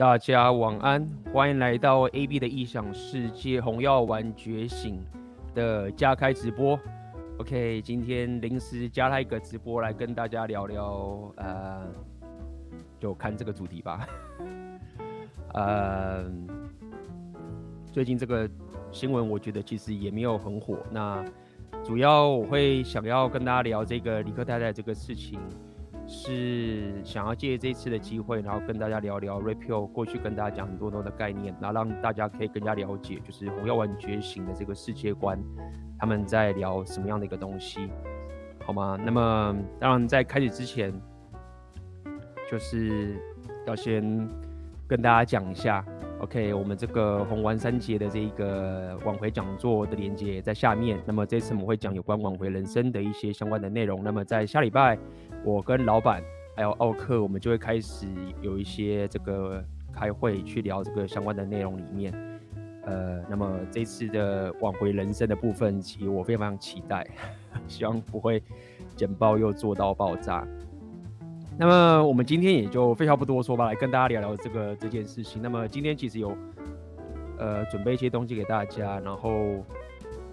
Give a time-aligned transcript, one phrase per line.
[0.00, 4.98] 大家晚安，欢迎来到 AB 的异想世界红药丸觉醒
[5.54, 6.80] 的加开直播。
[7.36, 11.86] OK，今天临时加了一个直播来跟大家聊聊，呃，
[12.98, 14.08] 就看这个主题吧。
[15.52, 16.24] 呃，
[17.92, 18.48] 最近这个
[18.90, 20.78] 新闻我觉得其实也没有很火。
[20.90, 21.22] 那
[21.84, 25.38] 主要我会想要跟大家聊这个李克太太这个事情。
[26.12, 35.38] 是想要借这次的机会，然后跟大家聊聊 Rapio 过去跟大家讲很多多的概念，然后让大家可以更加了解，就是红药丸觉醒的这个世界观，
[35.96, 37.88] 他们在聊什么样的一个东西，
[38.66, 38.98] 好吗？
[39.00, 40.92] 那么当然在开始之前，
[42.50, 43.16] 就是
[43.64, 44.28] 要先
[44.88, 45.84] 跟大家讲一下
[46.20, 50.98] ，OK，我们这个红丸三节的这个挽回讲座的连接在下面。
[51.04, 54.02] 那么这次我们会讲有关挽回人生的一些相关的内容。
[54.04, 54.98] 那么在下礼拜。
[55.42, 56.22] 我跟老板
[56.54, 58.06] 还有奥克，我们就会开始
[58.42, 62.12] 有一些这个开会去聊这个相关的内容里面。
[62.84, 67.06] 呃，那么这次的挽回人生的部分，其实我非常期待，
[67.66, 68.42] 希望不会
[68.94, 70.46] 简报又做到爆炸。
[71.60, 75.42] 那么我们今天也就废话不多说吧，来跟大家聊聊这个这件事情。
[75.42, 76.34] 那么今天其实有
[77.36, 79.30] 呃准备一些东西给大家，然后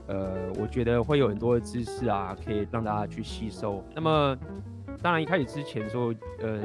[0.08, 3.84] 呃我觉得会有很多的知识啊，可以让大家去吸收。
[3.94, 4.38] 那么
[5.02, 6.62] 当然，一开始之前说，呃，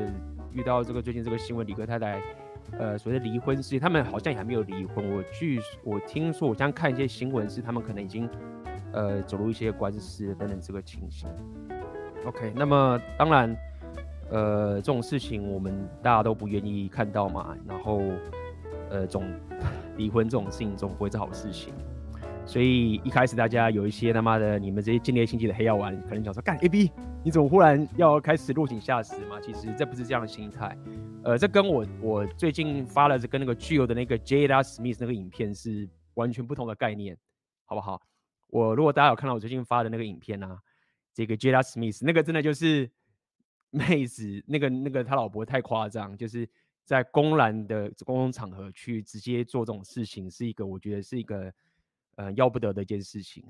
[0.53, 2.23] 遇到这个最近这个新闻，李哥太太，
[2.79, 5.05] 呃，所谓离婚事件，他们好像也还没有离婚。
[5.11, 8.31] 我据我听说，我将看一些新闻，是他们可能已经，
[8.93, 11.29] 呃，走入一些官司等等这个情形。
[12.25, 13.57] OK，那么当然，
[14.33, 17.57] 呃，这种事情我们大家都不愿意看到嘛。
[17.69, 18.01] 然后，
[18.91, 19.25] 呃，总
[19.97, 21.73] 离婚这种事情总不会是好事情。
[22.45, 26.91] 所以一开始大家有一些他妈的你们这些见猎心机的黑药丸，可能想说干 AB，
[27.23, 29.41] 你怎么忽然要开始落井下石嘛？
[29.41, 30.77] 其实这不是这样的心态，
[31.23, 37.17] 呃，这跟我我最近发了这跟那个具有的那个 Jada Smith 那个影片是完全不同的概念，
[37.65, 38.03] 好不好？
[38.49, 40.59] 我如果大家有看到我最近发的那个影片啊，
[41.15, 42.91] 这个 Jada Smith 那个真的就是
[43.73, 46.49] 妹子，那个那个他老婆太夸张，就是
[46.85, 51.53] 在公然的公共场合去直接做这种事情，是一个我觉得是一个。
[52.17, 53.43] 呃，要不得的一件事情。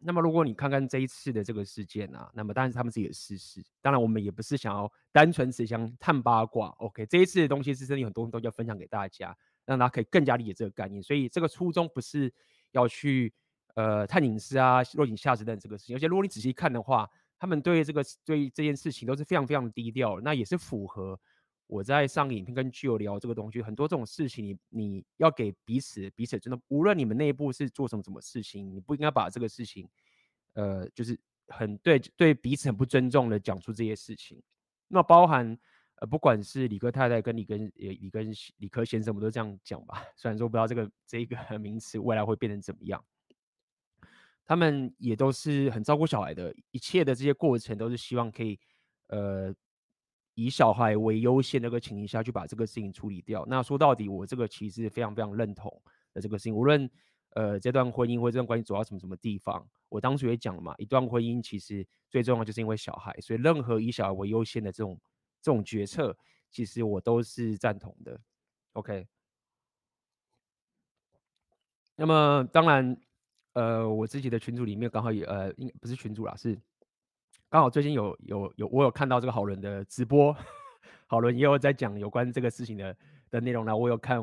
[0.00, 3.62] 那么，如果你看看这一次的这个事件啊，那么当然是他们自己的私事。
[3.82, 6.68] 当然，我们也不是想要单纯只想探八卦。
[6.78, 9.36] OK，这一次的东西是真的有很多东西要分享给大家，
[9.66, 11.02] 让大家可以更加理解这个概念。
[11.02, 12.32] 所以，这个初衷不是
[12.72, 13.30] 要去
[13.74, 15.94] 呃探隐私啊、落井下石等这个事情。
[15.94, 17.06] 而且，如果你仔细看的话，
[17.38, 21.18] 他们对这个对这件事情都是非常非常低调，那也是符合。
[21.68, 29.88] 我在上影片跟具有聊这个东西，很多这种事情你，你要给彼此彼此真的，无论你们内部是做什么什么事情，你不应该把这个事情，
[30.52, 34.40] 呃，就是很对对彼此很不尊重的讲出这些事情。
[34.86, 35.58] 那包含
[35.96, 40.04] 呃，不管是李哥太太跟你跟呃理跟理科先生，我们都这样讲吧。
[40.14, 43.04] 虽然说不知道这个这个名词未来会变成怎么样，
[44.46, 48.58] 他们也都是很照顾小孩的，一切的这些过程都是希望可以
[49.08, 49.54] 呃。
[50.38, 53.42] 以小孩为优先的一个情形下去把这个事情处理掉。
[53.46, 56.54] 那说到底，我这个其实非常非常认同的这个事情。
[56.54, 56.90] 无论
[57.30, 65.00] 呃这段婚姻或这段关系走到什么什么地方，我当初也讲了嘛，一段婚姻其实最重要就是因为小孩，所以任何以小孩为优先的这种
[65.40, 66.14] 这种决策，
[66.50, 68.20] 其实我都是赞同的。
[68.74, 69.08] OK。
[71.94, 72.94] 那么当然，
[73.56, 76.58] 呃，我自己的群组里面刚好也呃，应不是群组啦，是。
[77.48, 80.36] 刚好最近有有有我有看到这个好人的直播，
[81.06, 82.94] 好人也有在讲有关这个事情的
[83.30, 83.74] 的内容呢。
[83.74, 84.20] 我有看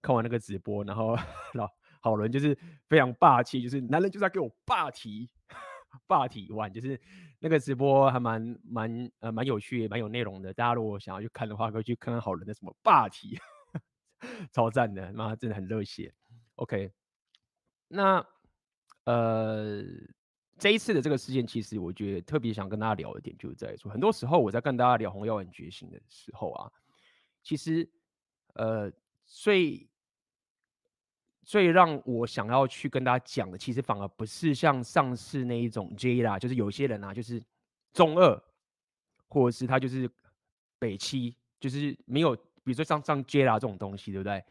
[0.00, 1.14] 看完那个直播，然后
[1.52, 1.68] 老
[2.00, 2.56] 好人就是
[2.88, 5.28] 非常霸气，就是男人就是要给我霸体
[6.06, 6.98] 霸体完，就是
[7.38, 10.54] 那个直播还蛮蛮呃蛮有趣，蛮有内容的。
[10.54, 13.38] 大家如果想要去看的话，可以去看看好人的什么霸体，
[14.52, 16.14] 超赞的，妈真的很热血。
[16.54, 16.90] OK，
[17.88, 18.24] 那
[19.04, 19.84] 呃。
[20.58, 26.70] 这一次的这个事件，其实我觉得特别想跟大家聊的点，就是在说，很多时候我在跟大家聊红药丸觉醒的时候啊，
[27.42, 27.88] 其实
[28.52, 28.92] 呃
[29.24, 29.88] 最
[31.42, 37.42] 最让我想要去跟大家讲的，其实反而不是像上次那一种 J 啦，就是有些人啊，就是
[37.94, 38.42] 中二，
[39.28, 40.10] 或者是他就是
[40.78, 44.44] 北七，就是没有，比如说像上 J 啦这种东西，对不对？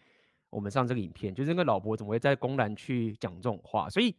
[0.50, 4.15] 我们上这个影片，就是那个老婆怎么会在公然去讲这种话，所以。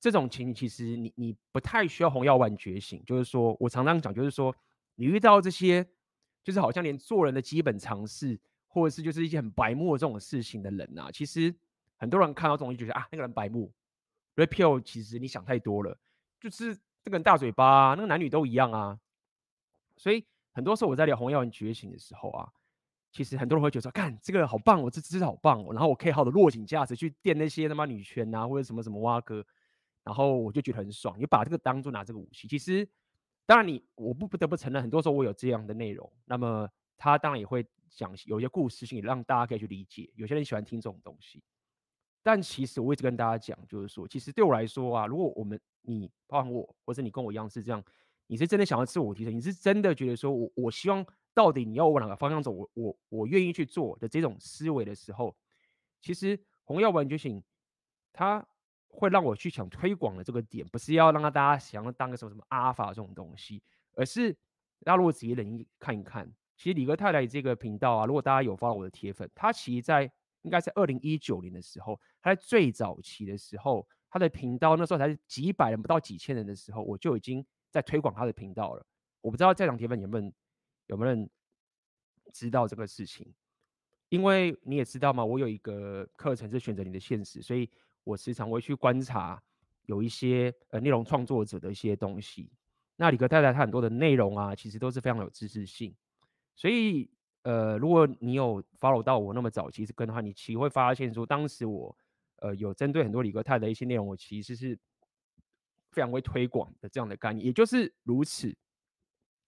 [0.00, 4.54] 这种情其实你你不太需要红药丸觉醒，就是说我常常讲，就是说
[4.94, 5.86] 你遇到这些，
[6.42, 11.54] 就是好像连做人的基本常识，或者是就是一些很白目这种事情的人啊，其实
[11.96, 13.72] 很多人看到这种就觉得啊，那个人白目。
[14.36, 15.98] Red Pill 其实你想太多了，
[16.40, 16.72] 就是
[17.02, 18.96] 这个人大嘴巴，那个男女都一样啊。
[19.96, 22.48] 所以很多时候我在聊红药丸觉醒的时候啊，
[23.10, 29.44] 其实很多人会觉得说，干这个好棒，我这姿势好棒哦，然后我可以好的落井下石去电那些他妈女权啊，或者什么什么蛙哥，
[30.08, 32.48] 然后我就觉得很爽，你把这个当做拿这个武器。
[32.48, 32.88] 其实，
[33.44, 36.66] 当然你我不不得不承认，很多时候我有这样的内容，那么
[36.96, 40.10] 他当然也会讲有一些故事性，让大家可以去理解。
[40.14, 41.42] 有些人喜欢听这种东西，
[42.22, 47.84] 但其实我一直跟大家讲，就是说，其实对我来说啊，如果我们你包含我，或者你跟我一样是这样，
[48.28, 51.06] 你是真的想要自我提升，你是真的觉得说我我希望。
[51.34, 52.50] 到底你要往哪个方向走？
[52.50, 55.36] 我我我愿意去做的这种思维的时候，
[56.00, 57.40] 其实红药丸觉醒，
[58.12, 58.44] 它
[58.88, 63.62] 会让我去想推广的这个点，不是要让大家想要当个什么什么阿法这种东西，
[63.94, 64.32] 而是
[64.84, 70.10] 大家如果仔细冷看一看，其实李哥太太这个频道啊，如果大家有 follow 我的铁粉，他其实在
[70.42, 78.86] 应该在二零一九年的时候，他在最早期的时候，他的频道那时候才是几百人不到几千人的时候，我就已经在推广他的频道了。
[79.20, 80.32] 我不知道在场铁粉有没有。
[80.88, 81.28] 有没有人
[82.32, 83.30] 知道这个事情？
[84.08, 87.70] 因为你也知道嘛，我有一个课程是选择你的现实，所以
[88.04, 89.42] 我时常会去观察
[89.86, 92.50] 有一些呃内容创作者的一些东西。
[92.96, 95.94] 那理科太太她很多的内容啊，其实都是非常有知识性。
[96.56, 97.10] 所以
[97.42, 101.96] 呃，如果你有 follow 到我那么早期是跟的话，你其实会发现说，当时我
[102.36, 104.78] 呃有针对很多理科太太的一些内容，我其实是
[105.90, 108.56] 非常会推广的这样的概念，也就是如此。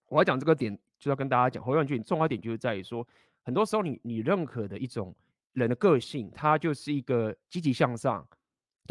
[0.07, 0.79] 我要讲这个点。
[1.01, 3.07] 就要跟大家讲，侯永俊重要点就是在于说，
[3.41, 5.15] 很多时候你你认可的一种
[5.53, 8.23] 人的个性，他就是一个积极向上，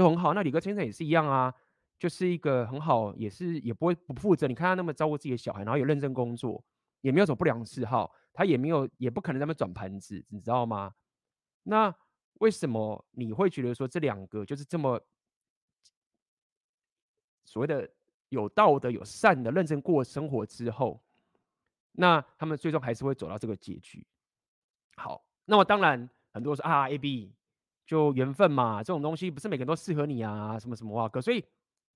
[0.01, 0.33] 都很好。
[0.33, 1.55] 那理科先生也是一样啊，
[1.99, 4.49] 就是一个很好，也是也不会不负责。
[4.49, 6.65] 你看他那么照顾自己的小孩，然后也认真工作，
[7.03, 10.95] 也没有什么不良嗜好，他也没有也不可能那么转盘子，你知道吗？
[11.65, 11.95] 那
[12.41, 14.99] 为什么你会觉得说这两个就是这么
[17.45, 17.87] 所谓的
[18.31, 20.99] 有道德、有善的认真过生活之后？
[21.93, 24.07] 那他们最终还是会走到这个结局。
[24.97, 27.35] 好，那么当然很多人说啊，A B
[27.91, 31.21] 就缘分嘛，这种东西不是每个人都适合你啊，什么什么哇可。
[31.21, 31.45] 所以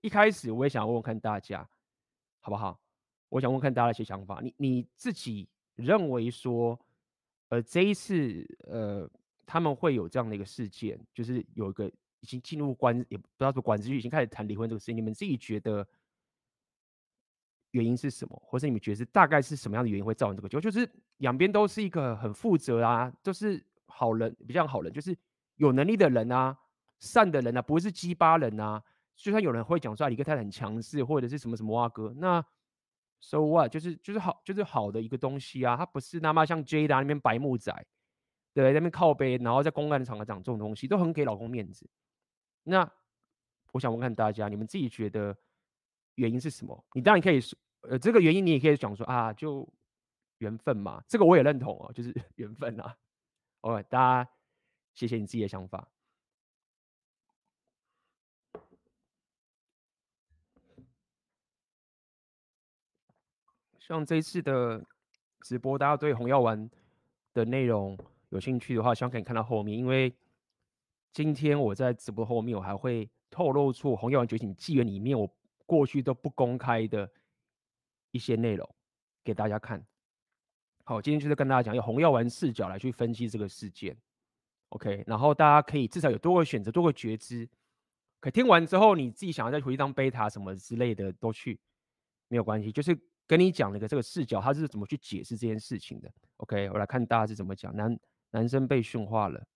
[0.01, 1.65] 一开始我也想问问看大家，
[2.41, 2.77] 好不好？
[3.29, 4.41] 我想问看大家一些想法。
[4.43, 6.77] 你你自己认为说，
[7.51, 9.09] 呃，这一次呃，
[9.47, 11.87] 他们会有这样的一个事件，就是有一个
[12.19, 15.87] 已经进入关，也不知道说管子局已经开始谈离婚这个事情，你们自己觉得？
[17.71, 18.41] 原因是什么？
[18.45, 20.61] 或是你们觉得是大概是什么样的原因会造成这个结果？
[20.61, 20.89] 就是
[21.19, 25.17] 两边都是一个很负责啊，都是好人，比较好人，就是
[25.57, 26.59] 有能力的人啊，
[26.99, 28.83] 善的人啊，不会是鸡巴人啊。
[29.17, 32.45] 就算有人会讲说李克泰很强势，或者是什么什么哇哥，那
[33.21, 33.71] so what？
[33.71, 35.77] 就是就是好，就是好的一个东西啊。
[35.77, 37.73] 他不是他妈像 J 达那边白木仔，
[38.53, 41.89] 对，那边靠背，然后在公开的场合讲这种东西，都很给老公面子。
[42.65, 42.91] 那
[43.73, 45.37] 我想问看大家，你们自己觉得
[46.17, 46.85] 原因是什么？
[46.95, 47.59] 你当然可以说。
[47.87, 49.69] 呃，这个原因你也可以讲说啊，就
[50.39, 52.97] 缘分嘛，这个我也认同哦，就是 缘分啊。
[53.61, 54.31] OK，大家
[54.95, 55.89] 谢谢你自己的想法。
[63.79, 64.83] 像这一次的
[65.43, 66.71] 直播，大家对红药丸
[67.35, 67.99] 的内容
[68.31, 70.15] 有兴趣的话，希望可以看到后面，因为
[71.13, 75.31] 今天我在直播后面，我还会透露出红药丸觉醒纪元里面我
[75.67, 77.11] 过去都不公开的。
[78.15, 78.77] 一些内容
[79.25, 79.85] 给大家看。
[80.85, 83.97] 好，今天就是跟大家讲，用红药丸视角来去分析这个事件。
[84.75, 87.49] OK，然后大家可以至少有多个选择，多个觉知。
[88.19, 91.59] 可听完之后，你自己想要再回去当贝塔什么之类的都去，
[92.27, 92.73] 没有关系。
[92.73, 96.13] 就是跟你讲那个这个视角，他是怎么去解释这件事情的。
[96.39, 97.75] OK，我来看大家是怎么讲。
[97.77, 97.99] 男
[98.31, 99.47] 男生被驯化了，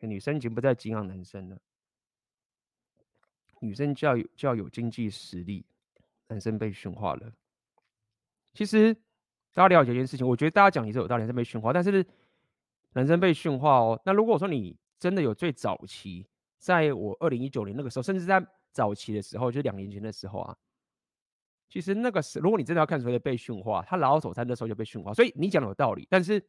[0.00, 1.58] 女生已经不再敬仰男生了，
[3.60, 5.64] 女生就要有就要有经济实力。
[6.28, 7.32] 男生被驯化了，
[8.52, 8.92] 其实
[9.54, 12.04] 大家了解一件事情，我觉得大家讲也是有道理，男生被驯化，但是
[12.96, 14.00] 男生被驯化哦。
[14.06, 16.26] 那如果说你真的有最早期，
[16.58, 20.56] 在我二零一九年那个时候，甚至在早期的时候，就两年前的时候啊，
[21.68, 26.42] 其实那个时，如果你真的要看所谓的被驯化，他老手在那时候就被驯化，所以你讲的有道理，但是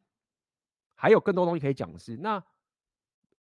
[0.94, 2.42] 还有更多东西可以讲的是那。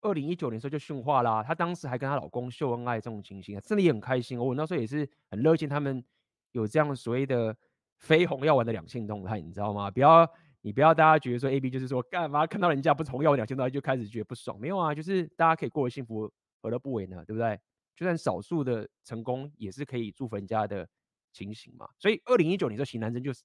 [0.05, 4.43] 二零一九年的时候就驯化啦，她当时还跟她老公秀恩爱这种情形啊，真的也很开心哦。
[4.43, 6.05] 我那时候也是很热心，他们。
[6.51, 7.57] 有这样所谓的
[7.97, 9.91] 非红药丸的两性动态，你知道吗？
[9.91, 10.31] 不要
[10.62, 17.25] 你不要大家觉得说 A B 就是说干嘛看到人家不是红药丸两千多就开始觉得不爽，没有啊，就是大家可以过得幸福，何乐不为呢？
[17.26, 17.61] 对不对？
[17.95, 20.88] 就算少数的成功，也是可以祝福人家的
[21.33, 21.88] 情形嘛。
[21.99, 23.42] 所以二零一九年这型男生就是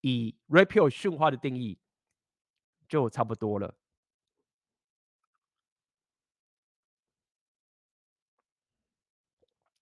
[0.00, 1.78] 以 Red Pill 驯化的定义
[2.88, 3.74] 就差不多了。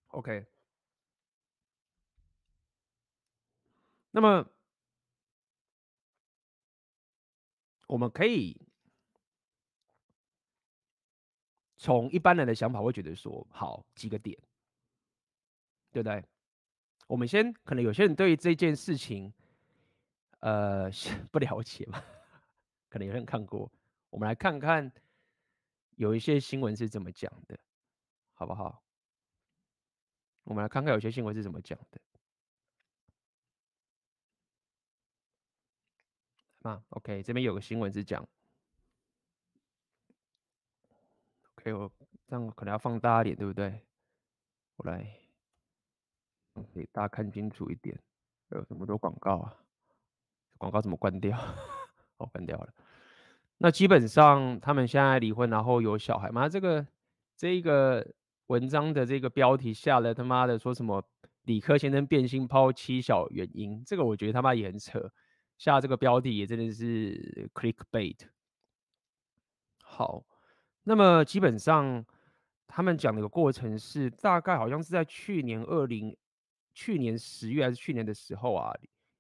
[0.09, 0.47] OK。
[4.11, 4.49] 那么，
[7.89, 8.57] 我们可以
[11.77, 14.39] 从一般人的想法会觉得说，好几个点，
[15.91, 16.25] 对不对？
[17.07, 19.33] 我们先可能有些人对于这件事情，
[20.41, 20.91] 呃，
[21.33, 22.03] 不了解嘛，
[22.89, 23.71] 可能有人看过。
[24.11, 24.93] 我们来看看
[25.97, 27.59] 有一些新闻是怎么讲的，
[28.35, 28.83] 好不好？
[30.45, 32.01] 我们来看看有些新闻是怎么讲的。
[36.69, 38.27] 啊，OK，这边有个新闻是讲
[41.55, 41.91] ，OK，我
[42.27, 43.81] 这样可能要放大一点，对不对？
[44.77, 45.07] 我来
[46.75, 47.99] 给大家看清楚一点。
[48.51, 49.57] 有这么多广告啊？
[50.59, 51.39] 广告怎么关掉？
[52.19, 52.75] 哦，关掉了。
[53.57, 56.49] 那基本上他们现在离婚，然后有小孩嘛？
[56.49, 56.87] 这个
[57.37, 58.07] 这个
[58.49, 61.03] 文章的这个标题下了他妈的说什么？
[61.45, 65.11] 理科先生变心抛妻小原因，这个我觉得他妈也很扯。
[65.59, 68.17] 下这个标题也真的是 clickbait。
[69.83, 70.25] 好，
[70.85, 72.05] 那么基本上
[72.67, 76.17] 他们讲的一个过程是，大概好像是在去年二零，
[76.73, 78.73] 去年十月还是去年的时候啊，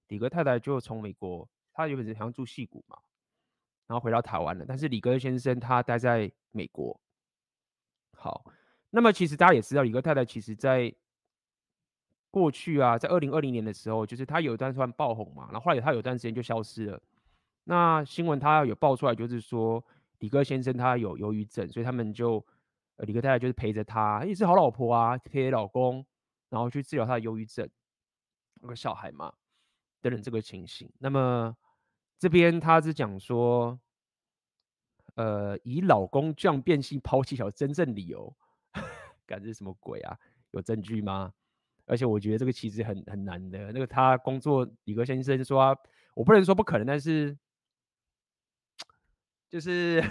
[0.09, 2.97] 李哥太太就从美国，他原本是好像住矽谷嘛。
[3.87, 7.01] 然后回到台湾了，但是李哥先生他待在美国。
[8.13, 8.45] 好，
[8.91, 10.95] 那么其实大家也知道，李哥太太其实在
[12.31, 17.01] 过去啊，在二零二零年的时候，就是他有一段算爆红嘛，然后后来他有段时间就消失了。
[17.65, 19.85] 那新闻他有爆出来，就是说
[20.19, 22.45] 李哥先生他有忧郁症，所以他们就
[22.97, 26.05] 呃李哥太太就是陪着他，也是好老婆啊，陪老公，
[26.49, 27.69] 然后去治疗他的忧郁症，
[28.63, 29.33] 有个小孩嘛，
[30.01, 30.91] 等等这个情形。
[30.99, 31.57] 那么。
[32.21, 33.79] 这边他是讲说，
[35.15, 38.35] 呃，以老公这样变性抛弃小真正理由，
[39.25, 40.19] 感觉什么鬼啊？
[40.51, 41.33] 有证据吗？
[41.89, 43.73] 而且我觉得这个其实很很难的。
[43.73, 45.77] 那个他工作，李哥先生说、啊，
[46.15, 47.37] 我不能说不可能，但是
[49.49, 50.05] 就是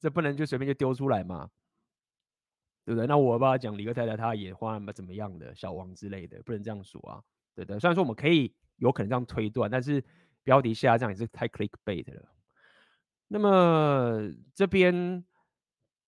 [0.00, 1.50] 这不能就随便就丢出来嘛，
[2.84, 3.06] 对不对？
[3.06, 7.22] 那我爸讲李哥太太，他也换怎么样的小王之类的，不能这样说啊，
[7.54, 7.78] 对的。
[7.78, 8.54] 虽然说我们可以。
[8.78, 10.02] 有可能这样推断，但是
[10.42, 12.28] 标题下这样也是太 clickbait 了。
[13.28, 15.24] 那么这边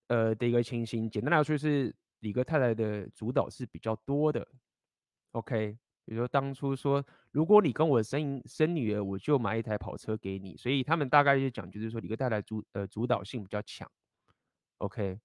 [0.08, 4.48] 呃的一个情形，简单来说就是李哥太太的主导是比较多的。
[5.32, 10.56] OK，比如说当初说，如果你跟我生生女儿，我就买一台跑车给你。
[10.56, 13.88] 所以他们大概就讲，就是说李哥太太主呃主导性比较强。
[14.78, 15.20] OK，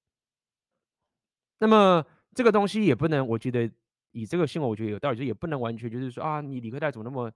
[1.60, 3.72] 那么这个东西也不能，我觉得。
[4.12, 7.32] 以这个新闻，我觉得有道理，就也不能完全就是说啊，你李哥太太怎么那么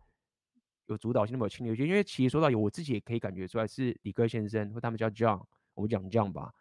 [0.88, 1.86] 有主导性，那么有侵略性？
[1.86, 6.52] 因为其实说到有，我自己也可以感觉出来，是李哥先生或他们叫 John，我们讲 John 吧。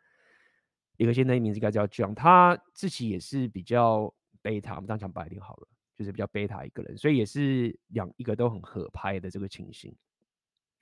[1.03, 5.67] 李哥先生的名字应该叫 John，他自己也是比较贝塔，我们这样讲白一点好了，
[5.97, 9.93] 就是比较贝塔一个人，所以也是两一个都很合拍的这个情形。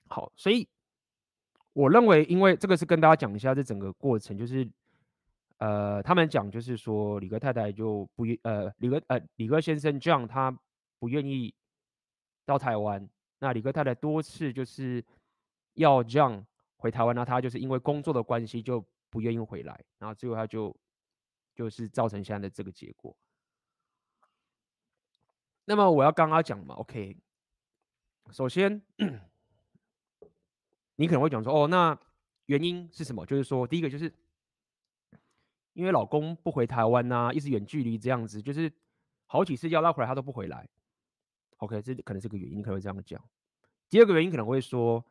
[0.09, 0.69] 好，所以
[1.73, 4.69] 我认为，因为这个是跟大家讲一下这整个过程，就是。
[5.57, 10.49] 呃，他们讲就是说，李哥太太就不愿呃，李哥呃，李哥先生这样，他
[10.97, 11.53] 不愿意
[12.47, 13.07] 到台湾。
[13.37, 15.05] 那李哥太太多次就是
[15.75, 16.45] 要 John
[16.77, 20.75] 回台湾，那他就是因为工作的关系就不愿意回来，然后最后他就
[21.53, 23.15] 就是造成现在的这个结果。
[25.65, 27.15] 那么我要刚刚讲嘛，OK，
[28.31, 28.81] 首先
[30.95, 31.95] 你可能会讲说，哦，那
[32.47, 33.23] 原因是什么？
[33.27, 34.11] 就是说，第一个就是。
[35.73, 38.69] 因为老公不回台湾呐、啊，一直远距离这样子，就是
[39.25, 40.67] 好几次要他回来，他都不回来。
[41.59, 43.23] OK，这可能是个原因，可能会这样讲。
[43.89, 45.01] 第二个原因可能会说，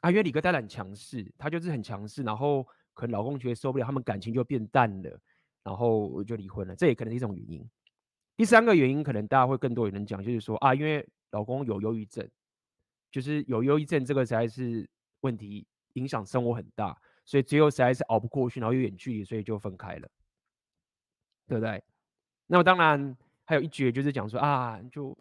[0.00, 2.66] 啊，因为李哥太太很强势，他就是很强势，然后
[2.98, 5.20] 可能老公觉得受不了，他们感情就变淡了，
[5.62, 7.64] 然后就离婚了，这也可能是一种原因。
[8.36, 12.28] 第三个原因可能大家会更多有人讲，就是说啊，因为老公有忧郁症，
[13.12, 14.88] 就是有忧郁症这个才是
[15.20, 17.00] 问题，影响生活很大。
[17.24, 20.08] 所以最后实在是熬不过去，然后又远距离，所以就分开了，
[21.46, 21.80] 对不对？
[22.46, 25.16] 那么当然还有一绝，就是讲说啊，就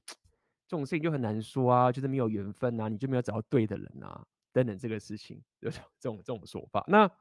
[0.67, 5.69] 这种事情就很难说啊，就是没有缘分啊，你就没有找到对的人啊，等等这个事情，就
[5.99, 6.83] 这种这种说法。
[6.87, 7.11] 那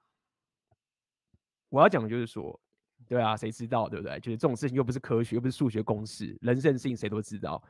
[1.68, 2.58] 我要讲的就是说，
[3.06, 4.18] 对啊，谁知道对不对？
[4.20, 7.62] 就是这种事情又不是科学，又不是数学公式，人生的事情谁都知道，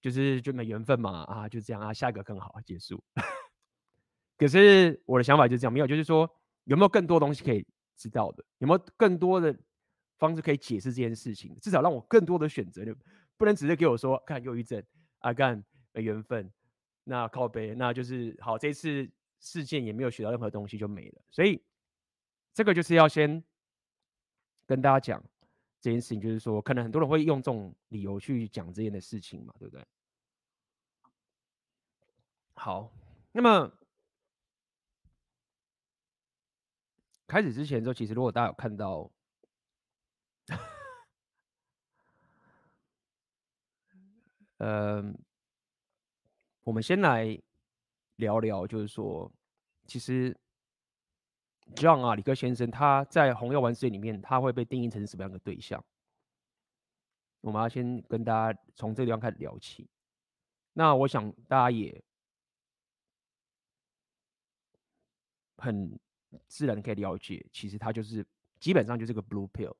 [0.00, 3.02] 就是就没缘分嘛啊，就这样啊，下一个更好结束。
[4.38, 6.28] 可是我的想法就是这样，没有，就是说。
[6.66, 8.44] 有没有更多东西可以知道的？
[8.58, 9.52] 有没有更多的
[10.16, 11.56] 方式可以解释这件事情？
[11.56, 12.94] 至少让我更多的选择，就
[13.36, 14.80] 不能只是给我说看忧郁症
[15.18, 15.60] 啊，干
[15.90, 16.48] 没缘分，
[17.02, 18.56] 那靠北，那就是好。
[18.56, 19.10] 这次
[19.40, 21.60] 事件也没有学到任何东西就没了，所以
[22.52, 23.42] 这个就是要先
[24.66, 25.22] 跟大家讲
[25.80, 29.84] 这件事情就是说可能很多人会用这种理由去讲这件的事情嘛对不对？
[32.54, 32.92] 好
[33.32, 33.72] 那么
[37.26, 39.10] 开始之前就其实如果大家有看到
[44.58, 45.18] 嗯
[46.62, 47.36] 我们先来
[48.16, 49.32] 聊聊就是说
[49.86, 50.38] 其实
[51.74, 55.82] John 啊，李克先生，他在红药丸事件里面，他会被定义成什么样的对象？
[57.40, 59.88] 我们要先跟大家从这个地方开始聊起。
[60.74, 62.02] 那我想大家也
[65.56, 65.98] 很
[66.46, 68.24] 自然可以了解，其实他就是
[68.60, 69.74] 基本上就是个 blue pill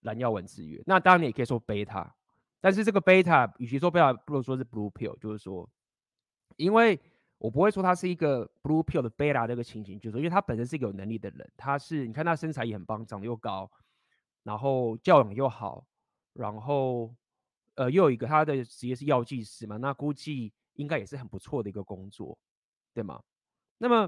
[0.00, 0.82] 蓝药丸制约。
[0.86, 2.12] 那当然你也可以说 beta，
[2.60, 5.68] 但是这个 beta 与其说 beta，不如说是 blue pill，就是说，
[6.56, 7.00] 因为
[7.42, 13.70] 我不会说他是一个 blue pill 的 beta 这个情形，就是说因为他本身是一个有能力的人，他是你看他身材也很棒，长得又高，
[14.44, 15.86] 然后教养又好，
[16.32, 17.14] 然后。
[17.74, 22.38] 呃，又有一个他的职业是药剂师嘛，那估计应该也是很不错的一个工作，
[22.92, 23.24] 对吗？
[23.78, 24.06] 那么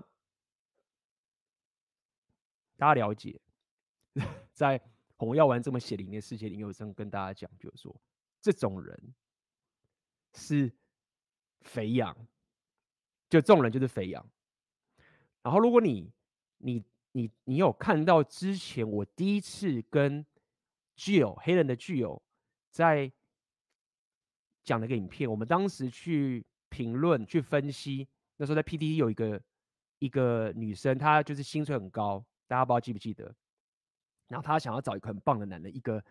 [2.77, 3.41] 大家了解，
[4.53, 4.79] 在
[5.17, 7.99] 红药丸这么血淋淋的世界里，有这样跟大家讲，就是说
[8.43, 9.15] 这种人
[10.35, 10.71] 是
[11.63, 12.15] 肥羊，
[13.35, 14.25] 就这种人就是肥羊。
[15.43, 16.11] 然后，如果你
[16.59, 20.25] 你你你有看到之前我第一次跟
[20.97, 22.23] 具有黑人的具有
[22.71, 23.13] 在。
[24.67, 28.09] 讲了个影片，我们当时去评论、去分析。
[28.39, 29.39] 那时候在 PTT 有一个
[29.99, 33.25] 一个女生，她就是薪水很高，大家不知道记不记得？
[34.27, 36.03] 然后她想要找一个很棒的男人，一个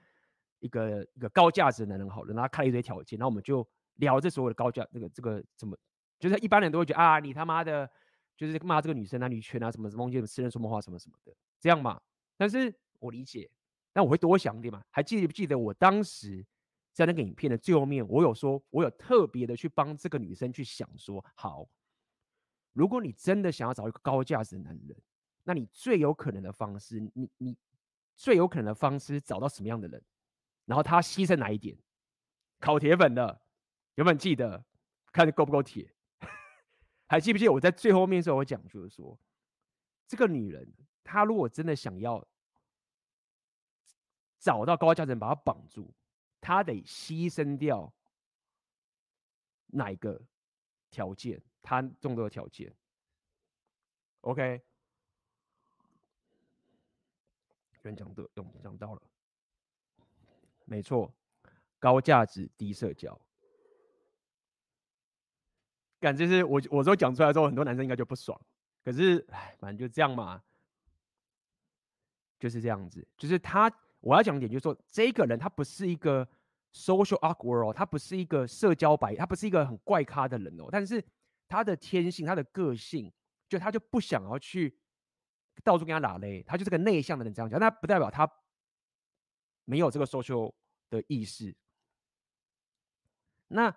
[0.59, 3.17] 一个一个高价值的男人，好了，然后她开了一堆条件。
[3.17, 5.75] 然后我们就聊这所有的高价，那个这个怎么，
[6.23, 7.89] 就是一般人都会觉得啊，你他妈的，
[8.37, 11.99] 就是骂这个女生啊、女权啊什么什么东西，私人说梦话什么什么的，这样嘛。
[12.37, 13.51] 但是我理解，
[13.91, 14.81] 但我会多想点嘛。
[14.89, 16.45] 还记不记得我当时？
[16.93, 21.67] 在那个影片的最后面，我有说，我有特别的去帮这个女生去想说，好，
[22.71, 24.95] 如果你真的想要找一个高价值的男人，
[25.43, 27.57] 那你最有可能的方式，你你
[28.15, 29.99] 最有可能的方式找到什么样的人？
[30.65, 31.75] 然后他牺牲哪一点？
[32.59, 33.41] 烤铁粉的，
[33.95, 34.63] 有没有记得？
[35.11, 35.91] 看够不够铁？
[37.07, 39.17] 还记不记得我在最后面时候我讲，就是说，
[40.07, 40.67] 这个女人
[41.03, 42.25] 她如果真的想要
[44.39, 45.93] 找到高价值人，把她绑住。
[46.41, 47.93] 她得牺牲掉
[49.67, 50.21] 哪一个
[50.89, 51.41] 条件？
[51.65, 52.75] 他众多的条件
[54.19, 54.61] ，OK？
[57.71, 59.01] 有人讲的，有讲到了，
[60.65, 61.09] 没错，
[61.79, 63.17] 高价值低社交。
[66.03, 68.37] 感觉是我我说讲出来之后，很多男生应该就不爽。
[68.83, 70.43] 可是，哎，反正就这样嘛，
[72.37, 73.71] 就是这样子，就是他。
[74.01, 76.27] 我要讲一点，就是说，这个人他不是一个
[76.73, 80.65] social awkward 哦，他不是一个社交白，他不是一个很怪咖的人哦。
[80.69, 81.01] 但是
[81.47, 83.09] 他的天性，他的个性，
[83.47, 84.77] 就他就不想要去
[85.63, 87.57] 到处跟他拉勒，他就是个内向的人这样讲。
[87.57, 88.29] 那不代表他
[89.63, 90.53] 没有这个 social
[90.89, 91.55] 的意识。
[93.47, 93.73] 那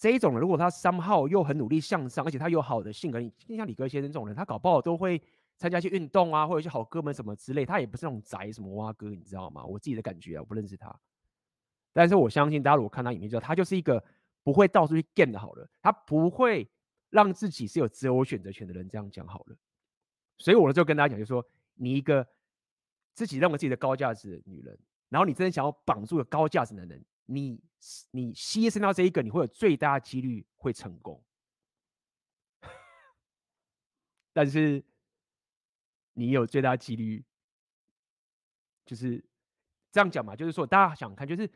[0.00, 5.22] 这一种人，如果他三号又很努力向上，而且他有好的性格，你像李哥先生这种人，他搞不好都会。
[5.60, 9.62] 参加一些运动啊，或者一些好哥们什么之类，他也不是那种宅什么蛙哥，你知道吗？
[9.62, 10.90] 我自己的感觉啊，我不认识他，
[11.92, 14.02] 但是我相信大家如果看他影片，知道他就是一个
[14.42, 16.66] 不会到处去 game 的好了，他不会
[17.10, 18.88] 让自己是有自由选择权的人。
[18.88, 19.56] 这样讲好了，
[20.38, 22.26] 所以我就跟大家讲，就是说你一个
[23.12, 24.78] 自己认为自己的高价值的女人，
[25.10, 27.62] 然后你真的想要绑住个高价值的男人，你
[28.10, 31.24] 你牺牲掉这一个，你会有最大几率会成功，
[34.32, 34.84] 但是。
[36.12, 37.24] 你有最大几率，
[38.84, 39.24] 就是
[39.90, 40.36] 这样讲嘛？
[40.36, 41.48] 就是说，大家想看，就是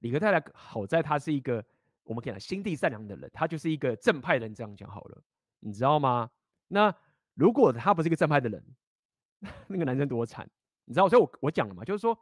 [0.00, 1.64] 李克太太好在他是一个
[2.04, 4.54] 我们讲心地善良的人，他就是一个正派人。
[4.54, 5.24] 这样讲好了，
[5.58, 6.30] 你知道吗？
[6.68, 6.94] 那
[7.34, 8.64] 如果他不是一个正派的人，
[9.66, 10.48] 那个男生多惨，
[10.84, 11.08] 你知道？
[11.08, 12.16] 所以我我讲了嘛，就是说，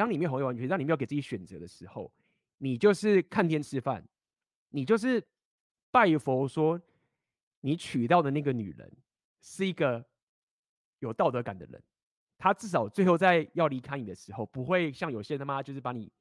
[0.00, 2.10] 当你没有红药丸，当你没有给自己选择的时候，
[2.56, 4.02] 你就是看天吃饭，
[4.70, 5.22] 你就是
[5.90, 6.80] 拜佛说，
[7.60, 8.90] 你娶到的那个女人
[9.40, 10.04] 是一个。
[11.02, 11.82] 有道德感的人，
[12.36, 16.12] 他至少最后在要离开你的时候，不会像有些他妈就是把你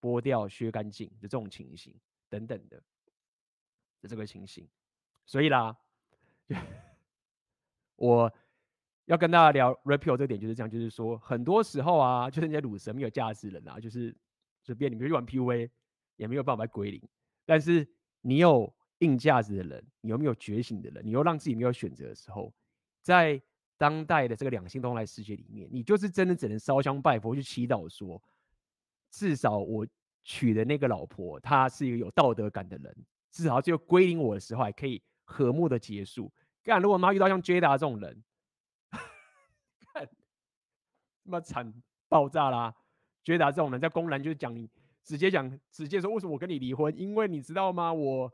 [0.00, 1.94] 剥掉、削干净的这种情形
[2.30, 2.82] 等等的
[4.00, 4.66] 的这个情形。
[5.26, 5.76] 所以啦，
[7.96, 8.32] 我
[9.08, 14.14] 要跟大家聊 repeal 这点就是这样，就是说很多时候啊，就是那些鲁蛇没有价值的人啊，就是
[14.62, 15.70] 随便你们去玩 PUA
[16.16, 17.02] 也没有办法归零。
[17.46, 17.88] 但是
[18.20, 22.52] 你有硬价值的人，你有没有觉醒的人，你又让自己没有选择的时候，
[23.00, 23.40] 在
[23.78, 28.22] 当代的这个两性动态世界里面，你就是真的只能烧香拜佛去祈祷说，
[29.10, 29.86] 至少我
[30.22, 32.94] 娶的那个老婆，她是一个有道德感的人，
[33.30, 36.30] 至少只有归零我的时候还可以和睦的结束。
[36.62, 38.22] 干，如果妈遇到像 Jada 这种人，
[41.28, 41.72] 那么惨
[42.08, 42.74] 爆炸啦。
[43.22, 44.68] 觉得这种人在公然就是讲你，
[45.04, 46.96] 直接讲，直接说为什么我跟你离婚？
[46.98, 47.92] 因为你知道吗？
[47.92, 48.32] 我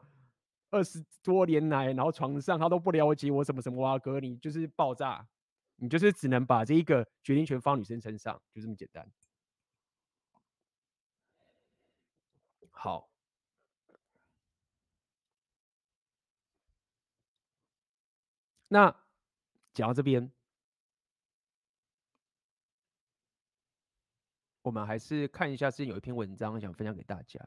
[0.71, 5.27] 二十多年来，然后床上他都不了解我什么什么啊，哥，你就是爆炸，
[5.77, 9.11] 你就是只能把这一个决定权放女生身上，就这么简单。
[12.71, 13.09] 好，
[18.69, 18.95] 那
[19.73, 20.31] 讲到这边，
[24.65, 27.39] 我们还是看一下，之前有一篇文章想分享给大家。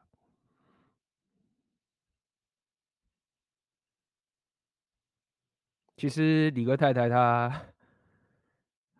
[5.96, 7.66] 其实李哥太太她，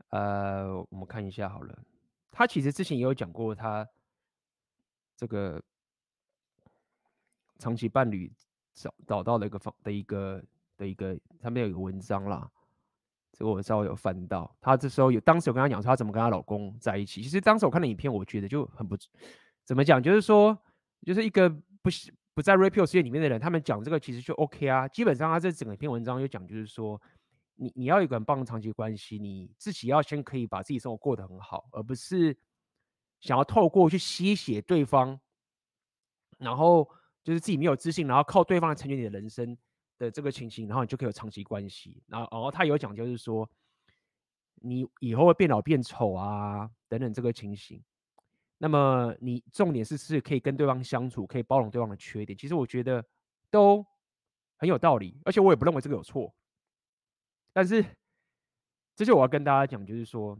[0.09, 1.79] 呃，我们看一下好了，
[2.33, 3.89] 她其实之前也有讲过，她
[5.17, 5.63] 这个。
[7.61, 8.33] 长期伴侣
[8.73, 10.41] 找找到了一个方的一个
[10.77, 12.49] 的一个，上面有一个文章啦，
[13.39, 14.53] 这个我稍微有翻到。
[14.61, 17.23] 她这时候有当时有跟她讲说，她怎么跟她老公在一起。
[17.23, 18.97] 其实当时我看了影片，我觉得就很不
[19.65, 20.59] 怎么讲，就是说，
[21.07, 21.89] 就是一个不
[22.35, 24.89] 不在 rapio 世界里面的人，他们讲这个其实就 OK 啊。
[24.89, 27.01] 基本上他这整篇文章就讲，就是说，
[27.55, 32.37] 你你要有一个很棒的长期关系，你自己要先可以把自己生活过得很好，而不是
[33.21, 35.19] 想要透过去吸血对方，
[36.39, 36.89] 然后。
[37.25, 39.55] 就是自己没有自信，然后靠对方来成全你的人生
[39.99, 42.03] 的这个情形，然后你就可以有长期关系。
[42.07, 43.49] 然后，然后他有讲，就是说
[44.55, 47.83] 你以后会变老变丑啊，等等这个情形。
[48.59, 52.37] 那么你重点是是可以跟对方相处，可以包容对方的缺点。
[52.37, 53.05] 其实我觉得
[53.51, 53.85] 都
[54.57, 56.35] 很有道理，而且我也不认为这个有错。
[57.53, 57.85] 但是，
[58.95, 60.39] 这就我要跟大家讲，就是说，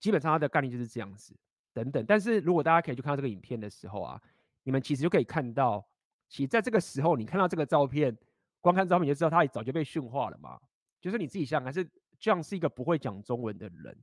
[0.00, 1.36] 基本上他的概念就是这样子，
[1.72, 2.04] 等等。
[2.06, 4.20] 但是如果大家可以去看到这个影片的时候啊。
[4.64, 5.82] 你们其实就可以看到，
[6.28, 8.16] 其实在这个时候，你看到这个照片，
[8.60, 10.60] 光看照片就知道他早就被驯化了嘛。
[11.00, 11.88] 就是你自己想，还是
[12.18, 13.96] 这样是一个不会讲中文的人，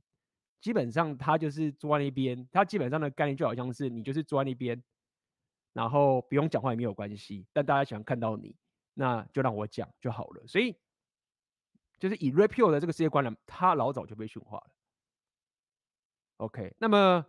[0.60, 4.82] 基本上他就是坐在那边，他基本上的概念就好像是你就是坐在那边，
[5.72, 8.56] 然后不用讲话也没有关系，但大家想看到你，
[8.94, 10.46] 那就让我讲就好了。
[10.46, 10.74] 所以，
[11.98, 14.70] 就是以 Red Pill 的这个世界观呢，他老早就被驯化了。
[16.38, 17.24] OK，那么。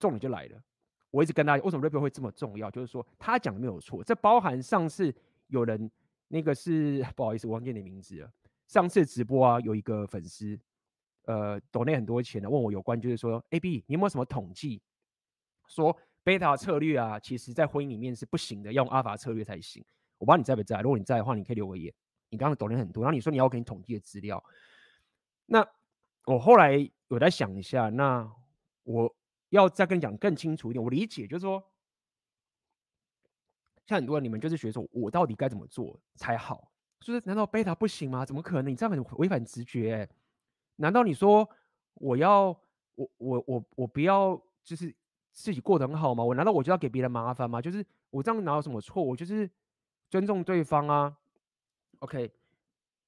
[0.00, 0.62] 重点就来了，
[1.10, 2.70] 我一直跟大家，为什么 Red Pill 会这么重要？
[2.70, 5.14] 就是说他讲的没有错，这包含上次
[5.46, 5.90] 有人
[6.28, 8.30] 那个是不好意思，我忘记你名字了。
[8.66, 10.58] 上次直播啊，有一个粉丝，
[11.22, 14.82] 呃，donate 很多钱的，问我有关，就是说，AB 你有没有什么统计，
[15.66, 19.82] 说贝塔策略啊，其实在婚姻里面是不行的，要用阿法策略才行。
[20.18, 21.90] 我不知道你在不在，如果你在的话，你可以留个言。
[22.28, 24.44] 你刚刚 donate 很多，然后你说你要给你统计的资料，
[25.46, 25.66] 那
[26.26, 26.74] 我后来
[27.08, 28.30] 有在想一下，那
[28.82, 29.14] 我。
[29.50, 31.62] 要再跟你讲更清楚一点，我理解就是说，
[33.86, 36.70] 像很多人你们就是学说，我到底该怎么做才好？
[37.00, 38.26] 就是难道贝塔不行吗？
[38.26, 38.72] 怎么可能？
[38.72, 40.08] 你这样很违反直觉欸。
[40.76, 41.48] 难道你说
[41.94, 42.46] 我要
[42.94, 44.94] 我我我我不要就是
[45.32, 46.24] 自己过得很好吗？
[46.24, 47.62] 我难道我就要给别人麻烦吗？
[47.62, 49.02] 就是我这样哪有什么错？
[49.02, 49.48] 我就是
[50.10, 51.16] 尊重对方啊。
[52.00, 52.30] OK，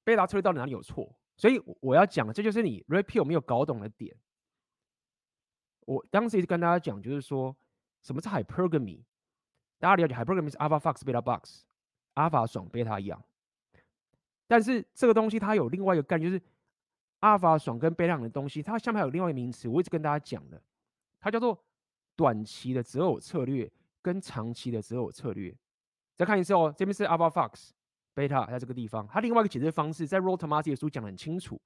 [0.03, 1.13] 贝塔策略到底哪里有错？
[1.37, 4.15] 所以我要讲，这就是你 Red Pill 没有搞懂的点。
[5.85, 7.55] 我当时一直跟大家讲，就是说
[8.01, 9.01] 什么是 hypergamy，
[9.79, 11.63] 大家了解 hypergamy 是 alpha fox beta box，
[12.13, 13.21] 阿法爽贝塔阳。
[14.47, 16.43] 但是这个东西它有另外一个概念，就是
[17.19, 20.61] 阿法爽跟贝塔阳的东西，它下面还有另外一个名词，我一直跟大家讲的，
[21.19, 21.57] 它叫做
[22.15, 25.55] 短期的择偶策略跟长期的择偶策略。
[26.15, 27.69] 再看一次哦，这边是 alpha fox
[28.13, 31.59] beta 在这个地方，它另外一个解释方式在 Rollo Tomassi 的书讲得很清楚。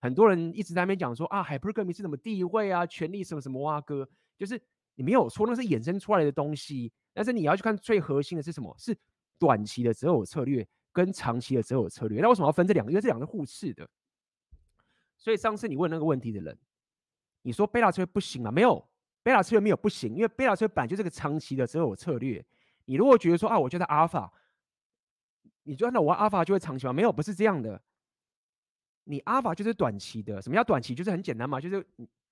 [0.00, 4.60] 很多人一直在那边讲说啊，hypergamy 是什么地位啊、权力什么什么哇哥，就是
[4.94, 6.92] 你没有错，那是衍生出来的东西。
[7.12, 8.74] 但是你要去看最核心的是什么？
[8.78, 8.96] 是
[9.38, 12.20] 短期的择偶策略跟长期的择偶策略。
[12.20, 12.92] 那为什么要分这两个？
[12.92, 13.88] 因为这两个互斥的。
[15.16, 16.56] 所以上次你问那个问题的人，
[17.42, 18.52] 你说贝塔策略不行吗？
[18.52, 18.88] 没有，
[19.24, 22.44] 贝塔策略没有不行，因为贝塔策略本来就是个长期的择偶策略。
[22.84, 24.32] 你如果觉得说啊，我觉得阿尔法，
[25.64, 26.92] 你觉得那我阿尔法就会长期吗？
[26.92, 27.82] 没有，不是这样的。
[29.10, 30.94] 你阿法就是短期的，什么叫短期？
[30.94, 31.82] 就是很简单嘛，就是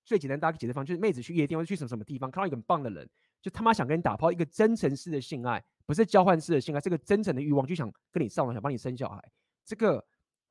[0.05, 3.09] 最简单大家解释方就是妹子去夜店或者去什么什么地方，看到一个很棒的人，
[3.41, 9.33] 就他妈想跟你打炮，一个真诚式的性爱，不是交换式的性爱，这个真诚的欲望就想跟你上床，想帮你生小孩。
[9.65, 10.05] 这个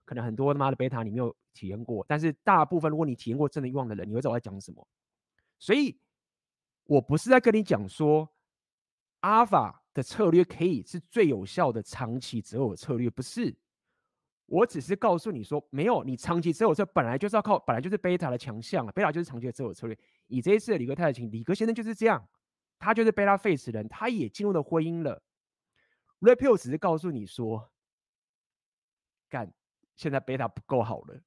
[0.03, 4.87] 可能很多他妈的贝塔你没有体验过，但是大部分如果你体验过真的欲望的人，你会知道我在讲什么。
[5.59, 5.95] 所以
[6.85, 8.27] 我不是在跟你讲说
[9.19, 13.55] 阿法的策略可以是最有效的长期择偶策略，不是。
[14.47, 19.97] 我只是告诉你说，没有，你长期持有策本来就是要靠，本来就是贝塔的强项啊，贝塔就是长期的持有策略。
[20.27, 22.27] 以这一次的李哥太太情，李哥先生就是这样，
[22.77, 25.21] 他就是贝塔 face 人，他也进入了婚姻了。
[26.19, 27.71] Repeal 只是告诉你说，
[29.29, 29.51] 干，
[29.95, 31.19] 现在贝塔不够好了，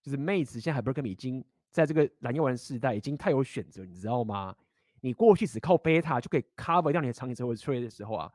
[0.00, 4.56] 就是妹子现在还不是跟已经在这个蓝药丸时代已经太有选择，你知道吗？
[5.02, 8.32] 你过去只靠贝塔就可以 cover 掉你的长期持有策略的时候啊，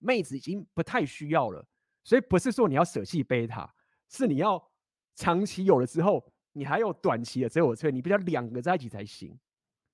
[0.00, 1.66] 妹子已经不太需要了。
[2.04, 3.74] 所以不是说你要舍弃贝塔
[4.08, 4.70] 是你要
[5.14, 9.38] 长期有了之后，你还有短期的择偶策略，你必须要两个在一起才行。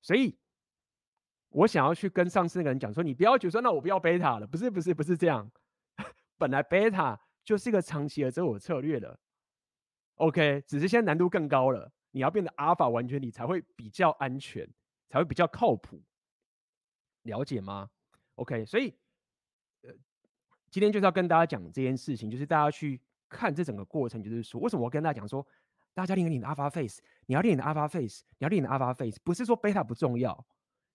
[0.00, 0.38] 所以，
[1.48, 5.50] 我想要去跟上次那个人讲说，你不要觉得说，那我不要贝塔了，不是不是不是这样，
[6.38, 9.18] 本来贝塔就是一个长期的择偶策略了。
[10.16, 14.68] OK，只是现在难度更高了，你要变得阿尔法完全体才会比较安全，
[15.08, 16.02] 才会比较靠谱，
[17.22, 17.90] 了解吗
[18.36, 18.94] ？OK，所以，
[20.74, 25.46] 今天就是要跟大家讲这件事情，就是大家去看这整个过程，就是说，为什么我跟大家讲说，
[25.94, 30.44] 大家练你的 alpha face，你要练你的 alpha face，你要练你的 alpha face，不是说 beta 不重要，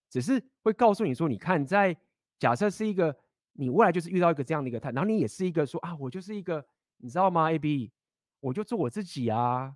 [0.10, 1.96] 只是会告诉你说，你看，在
[2.38, 3.16] 假设是一个
[3.54, 6.66] 你未来就是遇到一个这样的一个态，然后你也是一个说啊，我就是一个，
[6.98, 7.90] 你知道吗？AB。
[8.42, 9.74] 我就做我自己啊，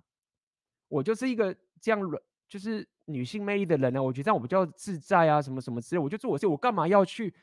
[0.88, 1.98] 我就是一个这样
[2.46, 4.02] 就是女性魅力的人呢、啊。
[4.02, 5.98] 我觉得这样我比较自在啊，什么什么之类。
[5.98, 7.34] 我就做我自己，我干嘛要去？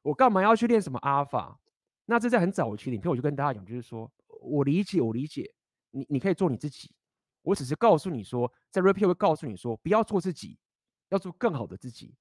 [0.00, 1.60] 我干嘛要去练什么阿法？
[2.06, 5.52] 那这在很早期的影片，我就跟大家讲，就是说我理解，我理解
[5.90, 6.94] 你，你可以做你自己。
[7.42, 10.58] 我只是告诉你说，在 Repeal 会告诉你说，不要做自己，
[11.10, 12.14] 要做更好的自己。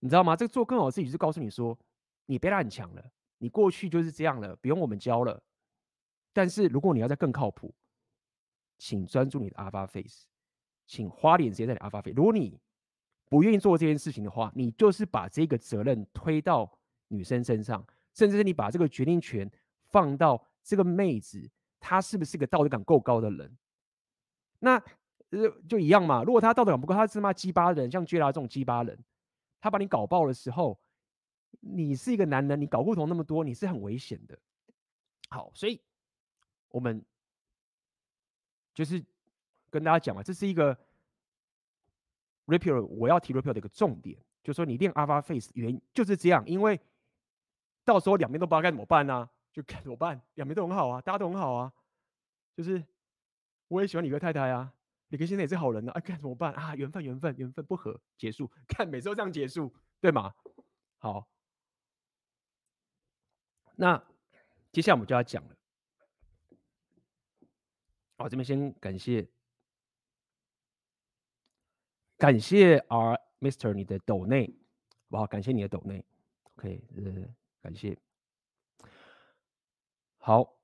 [0.00, 0.36] 你知道吗？
[0.36, 1.78] 这个做更好的自己，是告诉你说，
[2.26, 5.42] 你别来很强了，你过去就是这样了，不用我们教了。
[6.32, 7.74] 但是如果你要再更靠谱，
[8.76, 10.26] 请专注你的 Alpha Face，
[10.86, 12.14] 请花点时间在你 Alpha Face。
[12.14, 12.60] 如果你
[13.30, 19.48] 不愿意做这件事情的话，你就是把这个责任推到女生身上，甚至是你把这个决定权
[19.84, 21.48] 放到这个妹子，
[21.78, 23.56] 她是不是个道德感够高的人？
[24.58, 24.82] 那
[25.30, 26.24] 呃就一样嘛。
[26.24, 28.98] 如果她道德感不够，她是骂鸡巴人，像杰拉这种鸡巴人，
[29.60, 30.80] 他把你搞爆的时候，
[31.60, 34.36] 你是一个男人，你搞不同那么多，你是很危险的。
[35.28, 35.80] 好，所以。
[36.70, 37.02] 我们
[38.74, 39.02] 就是
[39.70, 40.76] 跟大家讲嘛，这是一个
[42.44, 46.78] Repeal，我要提 Repeal 的一个重点，就是说你练 Alpha Face 原因就是这样，因为
[47.86, 49.30] 到时候两边都不知道该怎么办呢、啊？
[49.52, 50.20] 就该怎么办？
[50.34, 51.72] 两边都很好啊，大家都很好啊，
[52.54, 52.84] 就是
[53.68, 54.74] 我也喜欢李哥太太啊，
[55.08, 56.76] 李哥现在也是好人呢、啊，哎，该怎么办啊？
[56.76, 60.34] 缘分，缘分，缘分不合，结束，看每次都这样结束，对吗？
[60.98, 61.26] 好，
[63.76, 64.02] 那
[64.72, 65.56] 接下来我们就要讲了。
[68.18, 69.26] 好，这边先感谢，
[72.18, 75.26] 感谢 R Mister 你的抖内，好不好？
[75.26, 76.04] 感谢你的抖内
[76.42, 77.34] ，OK，呃，
[77.66, 77.98] 感谢。
[80.18, 80.56] 好，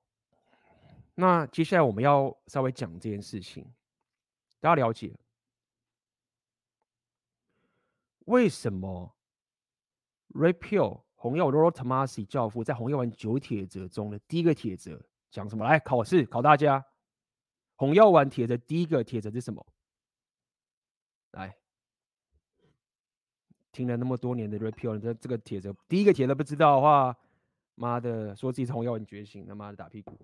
[1.15, 3.69] 那接下来我们要稍微讲这件事情，
[4.61, 5.13] 大家了解
[8.19, 9.13] 为什么
[10.29, 15.65] Repeal 红药 Rollo Tomassi 教父在红药丸九铁则中的第一个铁则讲什么？
[15.65, 16.85] 来考试考大家。
[17.75, 19.65] 红药丸铁则第一个铁则是什么？
[21.31, 21.57] 来，
[23.73, 27.17] 听了那么多年的 Repeal，这这个帖子第一个帖子不知道的话，
[27.75, 30.17] 妈的，说自己是红药丸觉醒，他妈的打屁股。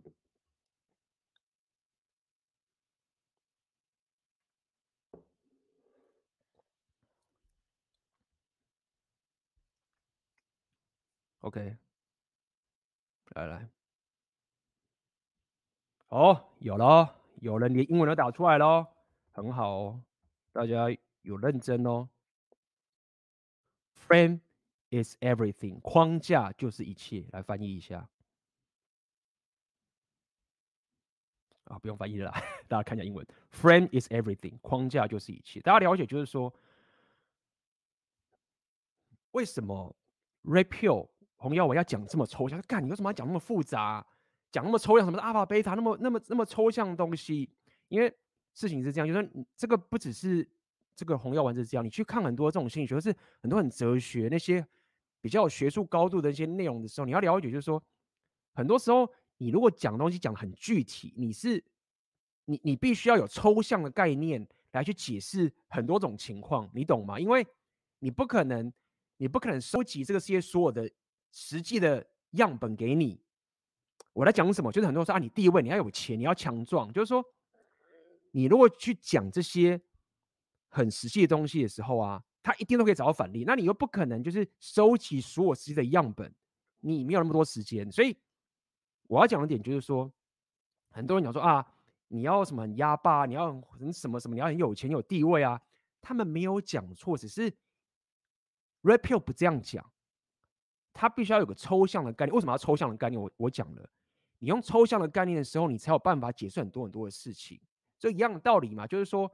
[11.41, 11.77] OK，
[13.29, 13.69] 来来，
[16.09, 17.15] 哦，有了。
[17.41, 18.85] 有人连英文都打出来喽，
[19.31, 20.03] 很好哦，
[20.51, 20.85] 大家
[21.21, 22.09] 有认真哦。
[24.09, 24.39] Frame
[24.89, 27.27] is everything，框架就是一切。
[27.31, 28.09] 来翻译一下
[31.65, 32.33] 啊，不用翻译了，
[32.67, 33.23] 大家看一下英文。
[33.51, 35.59] Frame is everything，框架就是一切。
[35.61, 36.51] 大家了解，就是说，
[39.31, 39.95] 为什么
[40.43, 42.59] Repeal 红药丸要讲这么抽象？
[42.63, 44.03] 干，你为什么要讲那么复杂？
[44.51, 47.47] 讲那么抽象，什么是阿法贝塔，那么那么那么抽象的东西？
[47.89, 48.11] 因为
[48.55, 50.49] 事情是这样，就是这个不只是
[50.99, 54.65] 这个红药丸是这样，你去看很多这种心理学，是很多很哲学那些
[55.21, 57.81] 比较有学术高度的一些内容的时候，你要了解，就是说
[58.53, 61.63] 很多时候你如果讲东西讲的很具体，你是
[62.43, 67.17] 你你必须要有抽象的概念来去解释很多种情况，你懂吗？
[67.17, 67.47] 因为
[67.99, 68.69] 你不可能
[69.15, 70.91] 你不可能收集这个世界所有的
[71.31, 73.21] 实际的样本给你。
[74.11, 74.69] 我来讲什么？
[74.69, 76.91] 就是很多人说啊，你地位，你要有钱，你要强壮。
[76.91, 77.23] 就是说，
[78.31, 79.79] 你如果去讲这些
[80.69, 83.43] 很实际的东西的时候啊，他一定都可以找到反例。
[83.45, 86.33] 那你又不可能就是收集所有实际的样本，
[86.79, 87.91] 你没有那么多时间。
[87.91, 88.15] 所以
[89.07, 90.11] 我要讲的点就是说，
[90.91, 91.65] 很多人讲说啊，
[92.07, 95.61] 你要什么很压霸，你要很什么什么，你要很有钱有地位啊。
[96.01, 97.51] 他们没有讲错，只是
[98.83, 99.85] Repeal 不这样讲，
[100.93, 102.33] 他必须要有个抽象的概念。
[102.33, 103.21] 为什么要抽象的概念？
[103.21, 103.89] 我我讲了。
[104.41, 107.59] 你用抽象的概念的时候，你才有办法解释很多很多的事情。
[107.97, 109.29] 这一样的道理嘛，就是说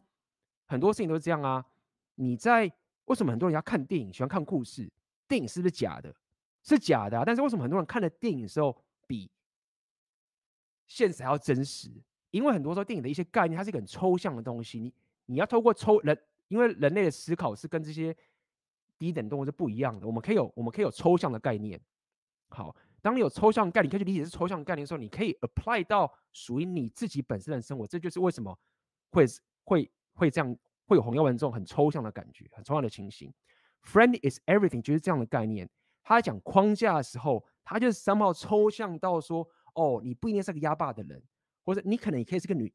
[0.65, 1.65] 很多事情都是这样啊。
[2.15, 2.71] 你在
[3.05, 4.91] 为什么很多人要看电影，喜欢看故事？
[5.27, 6.13] 电影是不是假的？
[6.63, 7.23] 是假的。
[7.25, 8.75] 但是为什么很多人看了电影的时候
[9.07, 9.29] 比
[10.87, 11.91] 现实还要真实？
[12.31, 14.79] 因为很多时候电影的一些概念，它是一个很抽象的东西。
[14.79, 14.93] 你
[15.25, 18.15] 你要透过抽人，因为人类的思考是跟这些
[18.97, 20.05] 低等动物是不一样的。
[20.07, 21.79] 我们可以有我们可以有抽象的概念。
[22.49, 27.85] 好，当你有抽象概念，你可以去理解是抽象概念的时候，你可以 apply 到属于你自己本身的生活。
[27.85, 28.57] 这就是为什么
[29.11, 29.25] 会
[29.63, 30.57] 会会这样。
[30.87, 33.33] 会有红药丸这种很抽象的感觉，很抽象的情形。
[33.81, 35.67] Friend is everything，就是这样的概念。
[36.03, 41.19] 他在讲框架的时候，他就是 somehow 抽象到说，哦，你不一定是个压霸的人，
[41.63, 42.71] 或者你可能也可以是个女，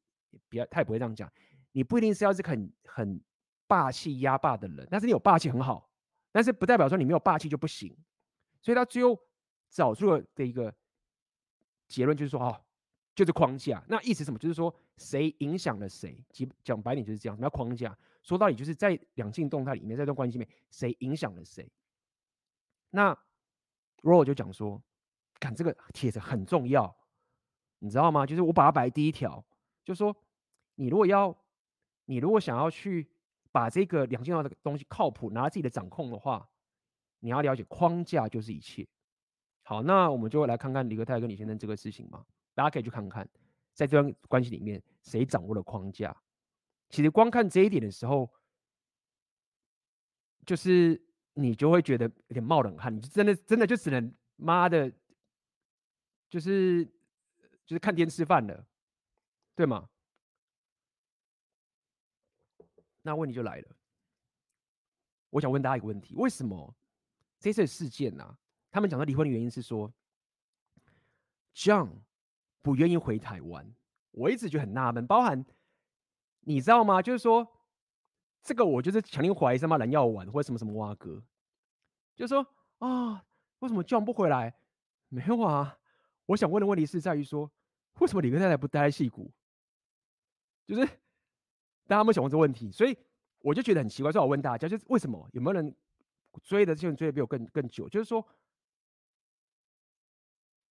[0.48, 1.32] 不要，他也不会这样讲。
[1.70, 3.22] 你不一定是要是很很
[3.68, 5.88] 霸气压霸的人，但是你有霸气很好，
[6.32, 7.96] 但是不代表说你没有霸气就不行。
[8.60, 9.16] 所以他最后
[9.68, 10.74] 找出了的一个
[11.86, 12.60] 结论就是说，哦。
[13.20, 14.38] 就是框架，那意思什么？
[14.38, 16.24] 就是说谁影响了谁？
[16.64, 17.36] 讲白点就是这样。
[17.36, 17.94] 什么叫框架？
[18.22, 21.70] 说到底就是在两性动态里面，在这段关系里面，谁影响了谁？
[22.88, 23.14] 那
[24.00, 24.82] Ro 就讲说，
[25.38, 26.96] 看这个帖子很重要，
[27.80, 28.24] 你知道吗？
[28.24, 29.44] 就是我把它摆第一条，
[29.84, 30.16] 就说
[30.76, 31.36] 你如果要，
[32.06, 33.06] 你如果想要去
[33.52, 36.48] 把这个两性动态的东西靠谱拿自己的掌控的话，
[37.18, 38.88] 你要了解框架就是一切。
[39.62, 42.24] 好，那我们就来看看李克泰跟李先生这个事情嘛。
[42.60, 43.26] 大家可以去看看，
[43.72, 46.14] 在这段关系里面，谁掌握了框架？
[46.90, 48.30] 其实光看这一点的时候，
[50.44, 54.92] 就是你就会觉得有点冒冷汗，你就真的真的就只能妈的，
[56.28, 56.84] 就是
[57.64, 58.66] 就是看天吃饭了，
[59.56, 59.88] 对吗？
[63.00, 63.76] 那问题就来了，
[65.30, 66.76] 我想问大家一个问题：为什么
[67.38, 68.38] 这次事件呢、啊？
[68.70, 69.90] 他们讲到离婚的原因是说
[71.54, 72.02] ，John。
[72.62, 73.74] 不愿意回台湾，
[74.10, 75.44] 我一直就很纳闷，包含
[76.40, 77.00] 你知道吗？
[77.00, 77.46] 就是说，
[78.42, 81.22] 这个我就是强烈怀疑什么蓝药丸或者什么什么蛙哥，
[82.14, 82.46] 就是说
[82.78, 83.24] 啊，
[83.60, 84.54] 为什么叫不回来？
[85.08, 85.78] 没有啊，
[86.26, 87.50] 我想问的问题是在于说，
[87.98, 89.32] 为什么理科太太不待在戏谷？
[90.66, 90.86] 就是
[91.86, 92.70] 大家没想过这个问题？
[92.70, 92.96] 所以
[93.40, 95.74] 我就觉得很奇怪，所以我问大家，就是为什么有没有人
[96.42, 97.88] 追的这些人追的比我更更久？
[97.88, 98.26] 就是说，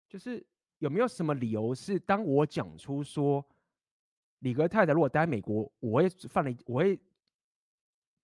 [0.08, 0.46] 就是。
[0.80, 3.46] 有没有什么理由是，当我讲出说，
[4.40, 7.00] 理科太太如果待在美国，我会犯了，我会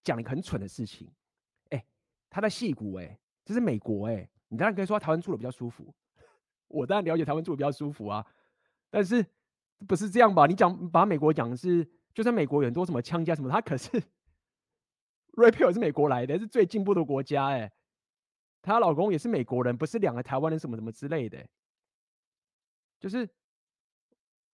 [0.04, 1.10] 讲一个很蠢的事情？
[1.70, 1.86] 哎、
[2.30, 5.94] 他在戏骨，哎，这是美国，哎，你当然可以说台湾住的比较舒服，
[6.68, 8.26] 我当然了解台湾住的比较舒服啊，
[8.90, 9.26] 但是
[9.86, 10.46] 不是这样吧？
[10.48, 13.90] 你讲把美国讲的是，就算美国有很多什么枪架什么，他可是
[15.36, 17.70] Ray Pearl 是美国来的，是最进步的国家，哎，
[18.62, 21.46] 她老公也是美国人，不是两个台湾人什么什么之类的。
[23.00, 23.30] 就是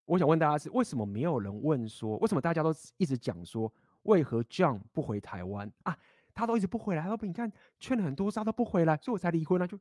[0.06, 3.72] 我想问大家是为什么没有人问说，为什么大家都一直讲说，
[4.04, 5.98] 为何 John 不回台湾啊？
[6.34, 9.80] 他都一直不回来，他不你看劝了很多次他都不回来，所以我才离婚了，就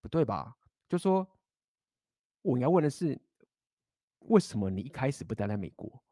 [0.00, 0.56] 不对吧？
[0.88, 1.26] 就说
[2.42, 3.20] 我要问的是，
[4.20, 6.02] 为什么你一开始不待在美国？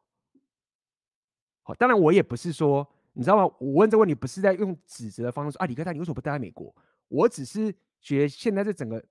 [1.63, 3.55] 好，当然我也不是说，你知道吗？
[3.59, 6.75] 我问这个问题不是在用指责的方式啊，理科太你为什么不待在美国？
[7.07, 9.03] 我只是觉得现在这整个。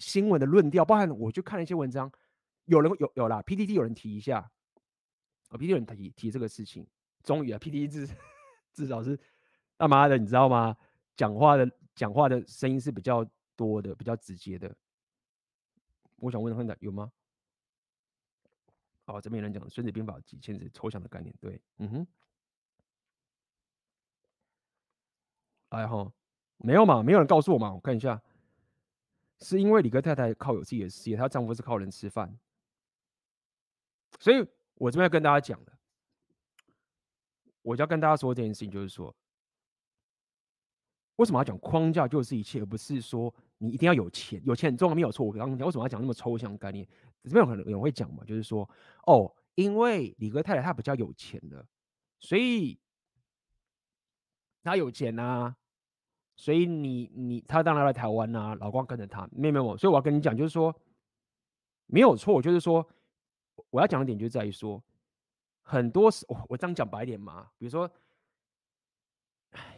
[0.00, 2.10] 新闻的论调，包含我就看了一些文章，
[2.64, 4.50] 有人有有啦，PDD 有人提一下，
[5.50, 6.84] 啊，PDD 有人提提这个事情，
[7.22, 8.08] 终于啊，PDD 至
[8.72, 9.16] 至少是
[9.78, 10.76] 他妈的，你知道吗？
[11.14, 14.74] 讲话的讲话的声音是比较多的，比较直接的。
[16.16, 17.12] 我想问问的有吗？
[19.04, 22.06] 哦，这边有人讲《孙子兵法》几千字抽象的概念，对，嗯哼，
[25.70, 26.10] 哎哈，
[26.56, 28.22] 没有嘛，没有人告诉我嘛，我看一下。
[29.42, 32.38] 是因为李哥太太靠有自己的事业，她丈夫是靠人吃饭，
[34.18, 35.72] 所以我这边要跟大家讲的，
[37.62, 39.14] 我就要跟大家说这件事情，就是说，
[41.16, 45.24] 为什么要讲框架就是一切，而不是说你一定要有钱，有钱很重要，没有错。
[45.24, 46.86] 我刚刚讲为什么要讲那么抽象的概念？
[47.24, 48.68] 这边有可能有人会讲嘛，就是说，
[49.06, 51.66] 哦，因为李哥太太她比较有钱的，
[52.18, 52.78] 所以
[54.62, 55.56] 她有钱啊。
[56.40, 60.74] 所以你你他当然来台湾啊，老光跟着他，没有没有，所以我要跟你讲，就是说
[61.84, 62.88] 没有错，就是说
[63.68, 64.82] 我要讲的点就在于说，
[65.60, 67.90] 很多时我这样讲白点嘛，比如说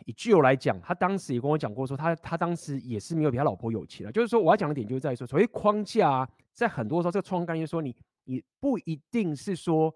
[0.06, 7.92] 以具友来讲，他当时也跟我讲过说，他他当时也是没有比他老婆有钱的，就是说我要讲的点就在于说，所谓框架啊，在很多时候这个创概念说你
[8.22, 9.92] 你不一定是说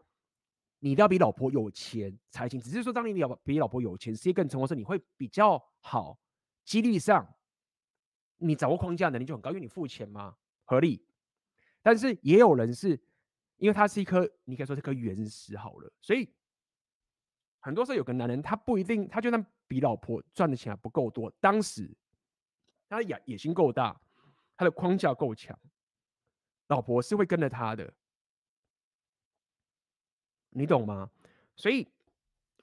[0.80, 6.18] 你都要比老婆有钱才行，只是说当你比比老婆有钱，事业更成功时，你会比较好。
[6.66, 7.34] 几率上，
[8.36, 11.02] 你掌握框架能力就很高，因为你付钱嘛，合理。
[11.80, 13.00] 但是也有人是
[13.56, 15.90] 因为他是一颗，你可以说是颗原石好了。
[16.02, 16.28] 所以
[17.60, 21.88] 很多时候有个男人，他不一定，他就算比老婆赚的钱还不够多，当时
[22.88, 23.98] 他的野野心够大，
[24.56, 25.56] 他的框架够强，
[26.66, 27.94] 老婆是会跟着他的，
[30.50, 31.08] 你懂吗？
[31.54, 31.86] 所以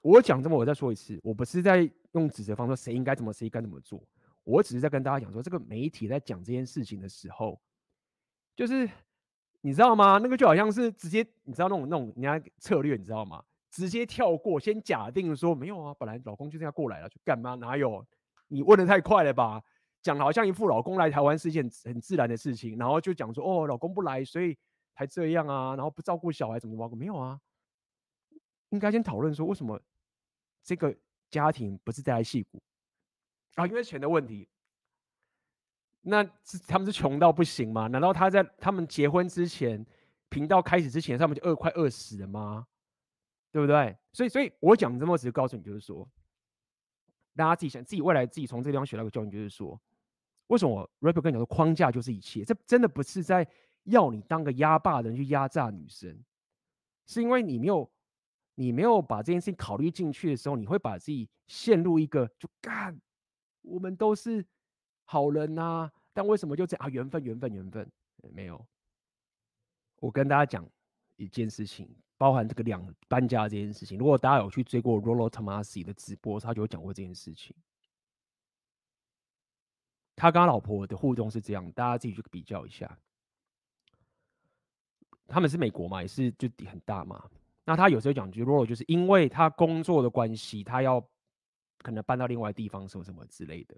[0.02, 4.02] 我讲这么，我再说一次，我不是在用指责方说谁应该怎么，谁该怎么做。
[4.42, 7.60] 我只是在跟大家讲说，这个媒体在讲这件事情的时候，
[8.56, 8.88] 就是
[9.60, 10.18] 你知道吗？
[10.18, 13.42] 那个就好像是直接，你知道那种那种人家策略，你知道吗？
[13.70, 17.54] 直接跳过，先假定说没有啊，本来老公就这样过来了，就干嘛？
[17.56, 18.06] 哪有？
[18.48, 19.62] 你问的太快了吧？
[20.02, 24.56] 讲好像一副老公来台湾是一件很自然的事情，然后就讲说哦，老公不来，所以
[24.94, 26.96] 才这样啊，然后不照顾小孩，怎么怎么？
[26.96, 27.40] 没有啊，
[28.68, 29.80] 应该先讨论说为什么
[30.62, 30.94] 这个
[31.34, 32.62] 家庭不是在戏骨。
[33.56, 34.48] 啊，因为钱的问题，
[36.02, 37.88] 那是他们是穷到不行吗？
[37.88, 39.84] 难道他在他们结婚之前，
[40.28, 42.68] 频道开始之前，他们就饿快饿死了吗？
[43.50, 43.96] 对不对？
[44.12, 46.08] 所以，所以我讲这么，只是告诉你，就是说，
[47.34, 49.80] 大家自己想，自己未来自己从这个地方学到个教训，就是说，
[50.46, 52.44] 为什么我 rapper 跟你讲说框架就是一切？
[52.44, 53.48] 这真的不是在
[53.84, 56.24] 要你当个压霸的人去压榨女生，
[57.06, 57.88] 是因为你没有
[58.56, 63.00] 你没有把这件事情考虑进去的时候，你会把自己陷入一个就干。
[63.62, 64.44] 我们都是
[65.04, 66.88] 好人呐、但为什么就这样啊？
[66.88, 67.90] 缘分，缘分，缘分，
[68.32, 68.64] 没有。
[69.96, 70.68] 我跟大家讲
[71.16, 71.88] 一件事情，
[72.18, 73.98] 包含这个两搬家这件事情。
[73.98, 77.56] 如果大家有去追过 Rollo Tomasi 的直播，他就有讲过这件事情。
[80.14, 82.98] 他跟他老婆的互动是这样，大家自己去比较一下。
[85.26, 87.28] 他们是美国嘛，也是就很大嘛。
[87.64, 91.06] 那他有时候讲句 role，就是因为他工作的关系，他要。
[91.82, 93.76] 可能搬到另外地方，什么什么之类的，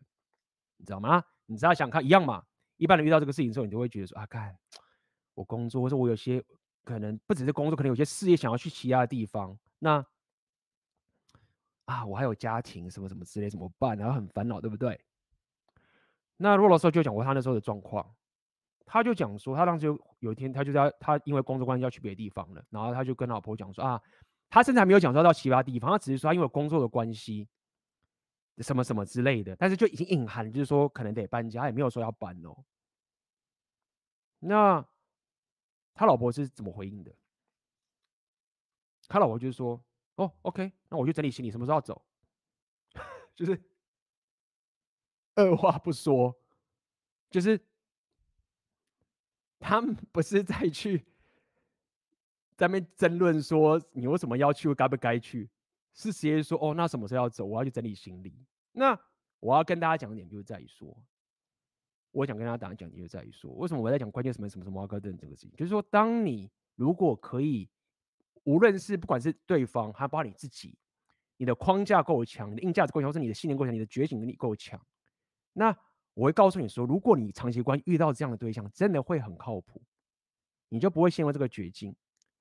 [0.77, 1.25] 你知道吗？
[1.47, 2.45] 你知道想看一样嘛？
[2.77, 4.57] 一般人遇到这个事情的时候，你就会觉得说啊，看
[5.35, 6.41] 我工作，或者我有些
[6.85, 9.59] 可能不只是工作，可能有些事业想要去其他的地方。
[9.81, 10.07] 那
[11.87, 13.99] 啊，我还有家庭，什么什么之类，怎么办？
[13.99, 15.01] 然后很烦恼，对不对？
[16.37, 18.15] 那罗老师就讲过他那时候的状况，
[18.87, 24.01] 他就讲说，他当时有有一天，他就在他因为工作关系要去别的地方了，然后他就跟老婆讲说啊，
[24.49, 27.47] 他甚至还没有讲说到其他地方，他只是说他因为工作的关系。
[28.61, 32.57] 什么什么之类的，但是就已经隐含，就是说可能得搬家，也没有说要搬哦。
[34.39, 34.83] 那
[35.93, 37.15] 他老婆是怎么回应的？
[39.09, 39.79] 他老婆就是说
[40.17, 42.03] ：“哦，OK，那我就整理行李，什么时候走？”
[43.37, 43.63] 就是
[45.35, 46.35] 二话不说，
[47.29, 47.63] 就是
[49.59, 50.99] 他们不是在去
[52.57, 55.49] 在那边争论说你为什么要去，该不该去。
[55.99, 57.43] 是直接说哦，那什么时候要走？
[57.43, 58.45] 我要去整理行李。
[58.73, 58.99] 那
[59.41, 60.95] 我要跟大家讲一点，就是在于说，
[62.11, 65.53] 我想跟大家讲一讲，就是在于说，为什么我在讲关键什么什么什么挖哥等这个事情？
[65.57, 67.67] 就是说，当你如果可以，
[68.45, 70.77] 无论是不管是对方，还包括你自己，
[71.39, 74.79] 你的框架够强，你的硬价值够强，是你的信念够强，你的觉醒能力够强，
[75.55, 75.75] 那
[76.17, 79.81] 我会告诉你说，如果你长期关遇到这样的对象，真的会很靠谱，
[80.71, 81.95] 你就不会陷入这个绝境。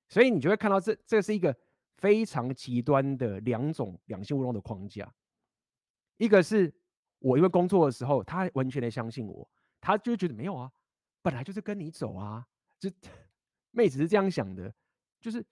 [0.08, 1.56] 所以你就会看到这，这是一个。
[1.98, 5.10] 非常极端的两种两性互动的框架，
[6.18, 6.70] 一个是
[7.20, 9.50] 我因为工作的时候，他完全的相信我，
[9.80, 10.70] 他就觉得没有啊，
[11.22, 12.46] 本来就是跟你走啊，
[12.78, 12.92] 这
[13.70, 14.70] 妹子是这样想的，
[15.22, 15.42] 就是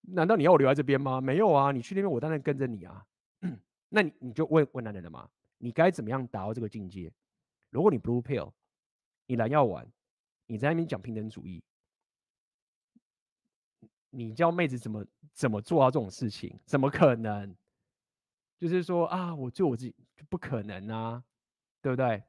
[0.00, 1.20] 难道你要我留在这边吗？
[1.20, 3.04] 没有啊，你去那边我当然跟着你啊，
[3.90, 5.28] 那你你就问问男人了嘛，
[5.58, 7.12] 你该怎么样达到这个境界？
[7.72, 8.52] 如果你 blue pill，
[9.26, 9.90] 你蓝药丸，
[10.46, 11.64] 你在那边讲平等主义。
[14.10, 16.60] 你叫妹子怎么怎么做到这种事情？
[16.66, 17.56] 怎么可能？
[18.58, 21.24] 就是说啊，我做我自己就不可能啊，
[21.80, 22.22] 对不对？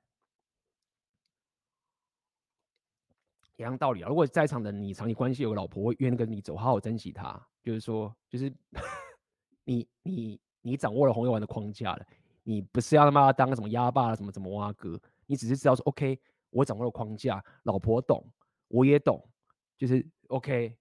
[3.57, 4.07] 一样道理啊。
[4.07, 7.39] 如果在场的你长期关系有个老婆，愿意跟你走，好好珍惜她。
[7.61, 8.51] 就是说，就是
[9.65, 12.07] 你你你掌握了红药丸的框架了，
[12.43, 16.19] 你不是要他妈当个什么鸭霸什么什么蛙哥，你只是知道说，OK，
[16.49, 18.25] 我掌握了框架，老婆懂，
[18.67, 19.29] 我也懂，
[19.77, 20.77] 就是 OK。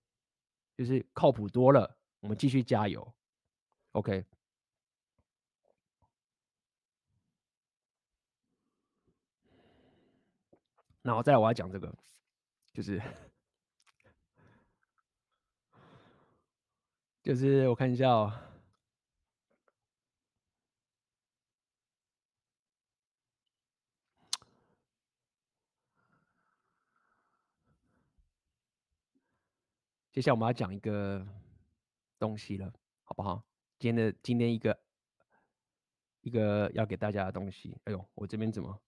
[0.75, 3.15] 就是靠谱多了，我们继续加油
[3.93, 4.25] ，OK。
[11.03, 11.95] 然后再来，我要讲这个，
[12.73, 13.01] 就是
[17.23, 18.33] 就是我看一下哦，
[30.13, 31.27] 接下来我们要讲一个
[32.19, 32.71] 东西了，
[33.03, 33.43] 好不好？
[33.79, 34.79] 今天的今天一个
[36.21, 37.75] 一个要给大家的东西。
[37.85, 38.79] 哎呦，我这边怎么？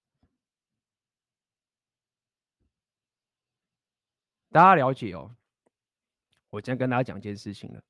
[4.51, 5.35] 大家了解哦。
[6.51, 7.83] 我今天跟大家讲一件事情了。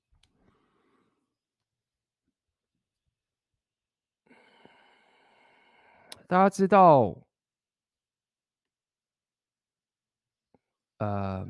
[6.29, 7.15] 大家知道，
[10.99, 11.47] 呃，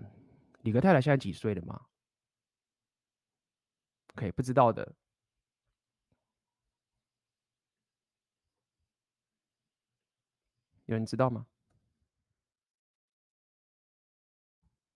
[0.65, 1.87] 理格太太现在几岁了吗
[4.15, 4.95] ？OK，不知道的，
[10.87, 11.47] 有人知道吗？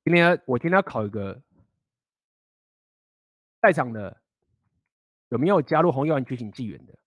[0.05, 1.43] 今天我今天要考一个，
[3.61, 4.23] 在场的
[5.29, 6.99] 有没有加入红药丸觉醒纪元的？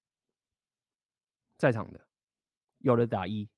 [1.57, 2.07] 在场的。
[2.78, 3.49] 有的打一，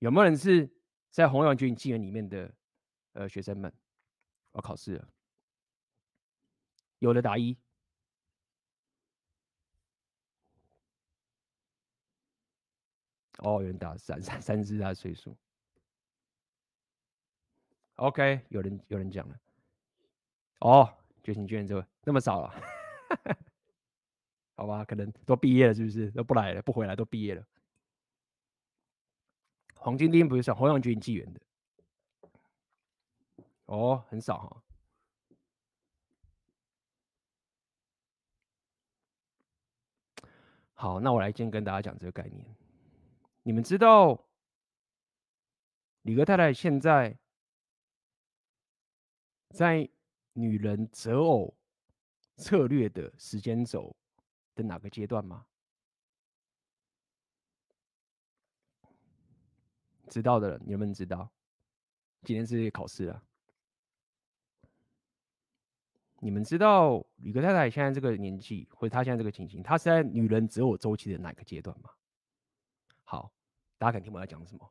[0.00, 0.68] 有没有人是
[1.10, 2.52] 在红药丸觉醒纪元里面的
[3.12, 3.72] 呃学生们？
[4.52, 5.08] 我考试了，
[6.98, 7.56] 有的打一，
[13.38, 15.36] 哦，有人打三三三只他岁数
[17.94, 19.40] ，OK，有人有人讲了，
[20.58, 22.52] 哦，觉醒纪元这那么少了，
[24.56, 26.10] 好吧，可能都毕业了是不是？
[26.10, 27.46] 都不来了，不回来都毕业了。
[29.76, 31.40] 黄金钉不是上红药丸觉醒纪元的
[33.70, 34.62] 哦，很少哈。
[40.74, 42.44] 好，那我来先跟大家讲这个概念。
[43.44, 44.26] 你们知道
[46.02, 47.16] 李格太太现在
[49.50, 49.88] 在
[50.32, 51.56] 女人择偶
[52.38, 53.94] 策略的时间轴
[54.56, 55.46] 的哪个阶段吗？
[60.08, 61.30] 知道的人，你们知道？
[62.24, 63.24] 今天是考试啊。
[66.22, 71.90] 你们知道理格太太现在这个年纪，或者她现在这个情形，她是在女人择偶周期的哪个阶段吗？
[73.04, 73.32] 好，
[73.78, 74.70] 大家肯听我要讲什么？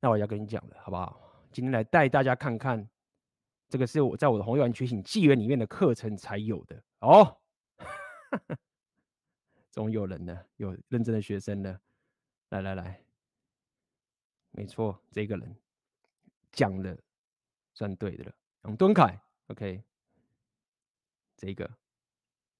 [0.00, 1.20] 那我要跟你讲了，好不好？
[1.52, 2.86] 今天来带大家看看，
[3.68, 7.38] 这个是我在我的红药丸觉醒纪元里面的课程才有的哦。
[9.70, 11.80] 总有人呢，有认真的学生呢。
[12.48, 13.00] 来来来。
[14.50, 15.56] 没错，这个人
[16.50, 16.98] 讲的
[17.74, 18.32] 算对的了。
[18.64, 19.82] 杨敦凯，OK，
[21.36, 21.70] 这个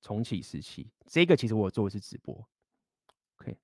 [0.03, 2.35] 重启时期，这个其实我做的是直播
[3.39, 3.57] ，OK。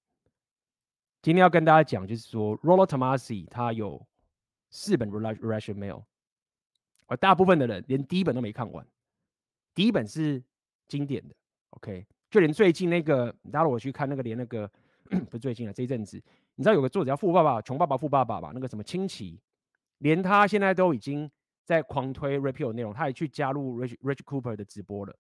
[1.21, 4.05] 今天要跟大家讲，就是说，Rollo Tomasi 他有
[4.71, 6.03] 四本 reaction Mail，
[7.07, 8.87] 而大部分的人连第一本都没看完。
[9.75, 10.43] 第一本是
[10.89, 11.35] 经典的
[11.71, 14.71] ，OK，就连最近那个，大家如果去看那个，连那个
[15.31, 16.23] 不是最近了，这一阵子。
[16.55, 18.51] 你知道有个作者叫富爸爸、穷爸爸、富爸爸吧？
[18.53, 19.41] 那个什么亲戚，
[19.99, 21.31] 连他现在都已经
[21.65, 25.17] 在狂推 Repeal 内容，他也去加入 Rich Rich Cooper 的直播了。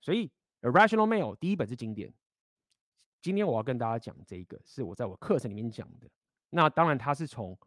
[0.00, 2.12] 所以 Irrational Mail 第一本是经典。
[3.22, 6.06] 今天我要跟大家讲这一个，是我在我课程里面讲的。
[6.50, 7.58] 那当然，他是从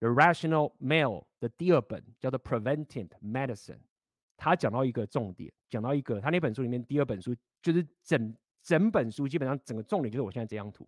[0.00, 3.80] Irrational Mail 的第二本叫做 Preventive Medicine，
[4.36, 10.86] 他讲到一个重点，讲到一个他那本书里面第二本书就是整整本书基本上整个重点就是我现在这张图。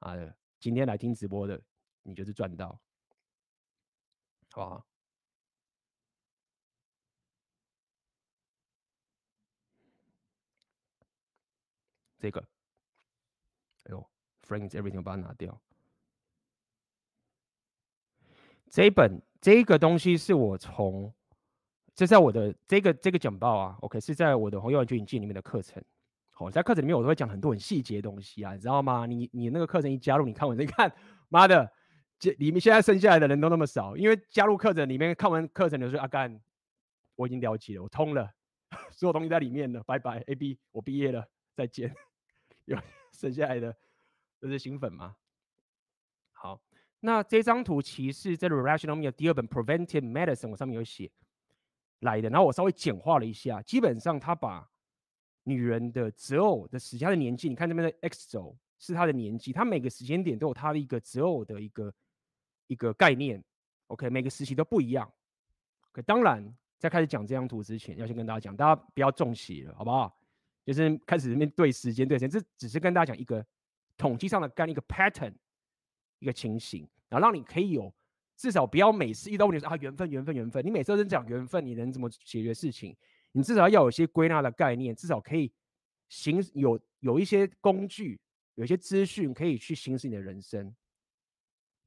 [0.00, 0.14] 啊，
[0.60, 1.58] 今天来听直播的，
[2.02, 2.78] 你就是赚到，
[4.60, 4.84] 好？
[12.18, 12.40] 这个，
[13.84, 14.10] 哎呦
[14.46, 15.60] ，Frank's Everything，我把它拿掉。
[18.68, 21.14] 这一本这个东西是我从，
[21.94, 25.80] 这在我的这个这个讲报啊，OK，是在我的红药丸觉醒纪里面的课程。
[26.32, 29.06] 好，在课程里面我都会讲很多很细节的东西啊，你知道吗？
[29.06, 30.92] 你你那个课程一加入，你看完再看，
[31.28, 31.70] 妈的，
[32.18, 36.40] 这里面现在剩下来的人都那么少，因为加入课程里面看完课程就说阿干，
[37.14, 38.30] 我已经了解了，我通了，
[38.92, 41.94] 所有东西在里面了，拜拜，A B，我毕业了，再见。
[42.64, 42.76] 有
[43.12, 43.76] 剩下来的
[44.40, 45.16] 都是新粉吗？
[46.32, 46.60] 好，
[47.00, 51.10] 那这张图其实在 Rational Male 第二本 Preventive Medicine 我上面有写
[52.00, 54.68] 来的，然后我稍微简化了一下，基本上他把。
[55.48, 61.94] 女人的择偶的时间，的年纪，你看这边的 X 轴是她的年纪，她每个时间点都有她的一个择偶的一个
[62.66, 63.42] 一个概念。
[63.88, 65.10] OK，每个时期都不一样。
[65.90, 66.44] OK，当然
[66.78, 70.18] 在开始讲这张图之前，要先跟大家讲，大家不要中邪了，好不好？
[70.64, 73.44] 就是开始面对时间对时间，这只是跟大家讲一个
[73.96, 75.32] 统计上的概念，一个 pattern，
[76.18, 77.92] 一个情形，然后让你可以有
[78.36, 82.96] 至少不要每次遇到问题说啊缘分缘分缘分，你每次都是讲缘分，你能怎么解决事情？
[83.30, 85.52] 你至少要有一些归纳的概念，至少可以
[86.08, 88.18] 行有有一些工具，
[88.54, 90.74] 有一些资讯可以去行使你的人生。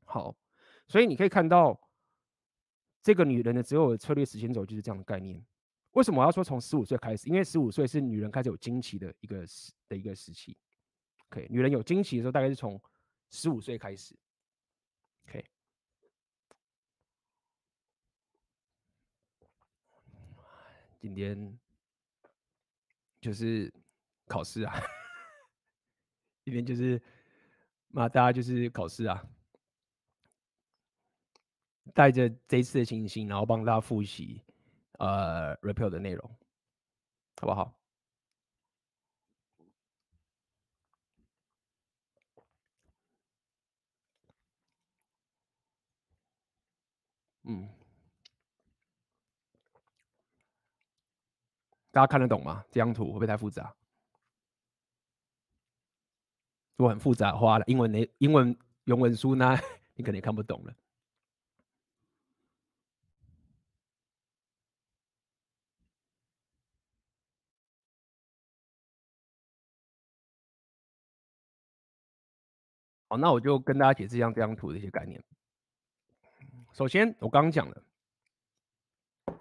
[0.06, 0.34] 好，
[0.90, 1.80] 所以你可以看到
[3.02, 5.42] 这个女人的择偶策略时间轴就是这样的概念。
[5.92, 7.30] 为什么我要说从十五岁开始？
[7.30, 10.58] 因为十五岁是女人开始有经期的一个时的一个时期。
[11.30, 12.82] OK，女人有经期的时候大概是从
[13.30, 14.16] 十五岁开始。
[15.28, 15.46] OK。
[21.00, 21.58] 今天
[23.22, 23.72] 就是
[24.26, 24.74] 考试啊，
[26.44, 27.02] 今天就是
[27.90, 29.24] 嘛，大家就是考试啊，
[31.94, 34.42] 带着这次的情形，然后帮大家复习
[35.00, 36.30] 呃 Repeal 的内容，
[37.42, 37.74] 好不好？
[47.44, 47.68] 嗯，
[51.92, 52.64] 大家看得懂吗？
[52.72, 53.74] 这张图会不会太复杂？
[56.78, 59.58] 如果很复杂的话，英文那英文原文书呢，
[59.96, 60.74] 你可能也看不懂了。
[73.10, 75.20] 好，那我就跟大家解释一下这张图的一些概念。
[76.72, 77.84] 首先，我刚刚讲了，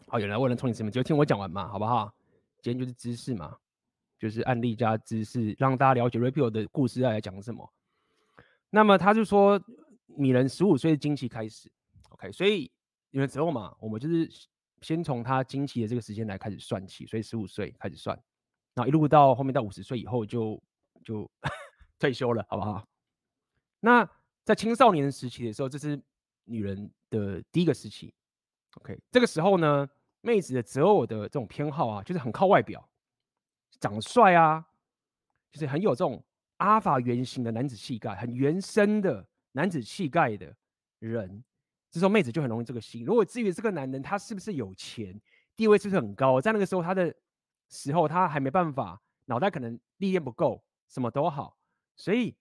[0.06, 2.10] 好，有人问了，从你什么就听我讲完嘛，好不好？
[2.62, 3.58] 今天就是知识嘛，
[4.18, 7.70] 就是案例加知识，让大家了解 Repeal 的故事要来讲什么。
[8.70, 9.62] 那么他就说，
[10.06, 11.70] 女人十五岁的经期开始
[12.08, 12.72] ，OK，所以
[13.10, 14.26] 有的时候嘛，我们就是
[14.80, 18.16] 先从她经期的这个时间来开始算起，所以十五岁开始算，
[18.72, 20.58] 然后一路到后面到五十岁以后就
[21.04, 21.30] 就
[22.00, 22.82] 退休了，好不好？
[23.80, 24.08] 那
[24.44, 26.00] 在青少年时期的时候，这是
[26.44, 28.12] 女人的第一个时期
[28.76, 29.88] ，OK，这个时候呢，
[30.20, 32.88] 妹子的择偶的这种偏好啊，就是很靠外表，
[33.78, 34.66] 长得帅啊，
[35.52, 36.24] 就是很有这种
[36.56, 40.54] 阿法原型的男子气概，很原生的男子气概的
[40.98, 41.44] 人，
[41.90, 43.04] 这时候妹子就很容易这个心。
[43.04, 45.20] 如果至于这个男人他是不是有钱，
[45.54, 47.14] 地位是不是很高，在那个时候他的
[47.68, 51.56] 时候他还没办法，脑袋可能历练不够，什么都好，
[51.96, 52.34] 所以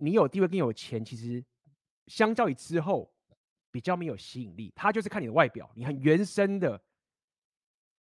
[0.00, 1.44] 你有地位更有钱，其实
[2.08, 3.08] 相较于之后。
[3.72, 6.82] 比较没有吸引力，他就是看你的外表，你很原生的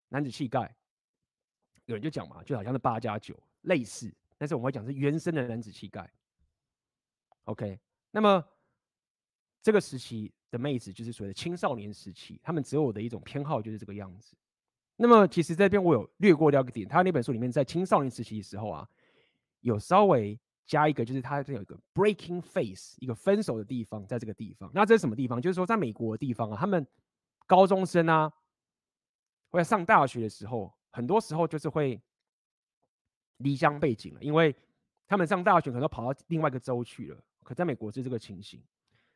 [0.08, 0.74] 男子气概。
[1.84, 6.10] 有人就讲嘛，就好像是八加九类似，但是我们会讲是原生的男子气概。
[7.44, 7.78] OK，
[8.10, 8.42] 那么
[9.60, 14.34] 这个时期的妹子就是所谓的青少年时期，他们择偶的一种偏好就是这个样子。
[14.96, 18.88] 那么其实这边我有略过掉一个点，他那本书里面在青少年时期的时候啊，
[19.60, 20.40] 有稍微。
[20.68, 24.70] 加一个就是它这有一个 breaking phase，一个分手的地方，在这个地方。
[24.74, 25.40] 那这是什么地方？
[25.40, 26.86] 就是说，在美国的地方啊，他们
[27.46, 28.30] 高中生啊，
[29.48, 31.98] 或者上大学的时候，很多时候就是会
[33.38, 34.54] 离乡背井了，因为
[35.06, 37.24] 他们上大学可能都跑到另外一个州去了。
[37.42, 38.62] 可在美国是这个情形。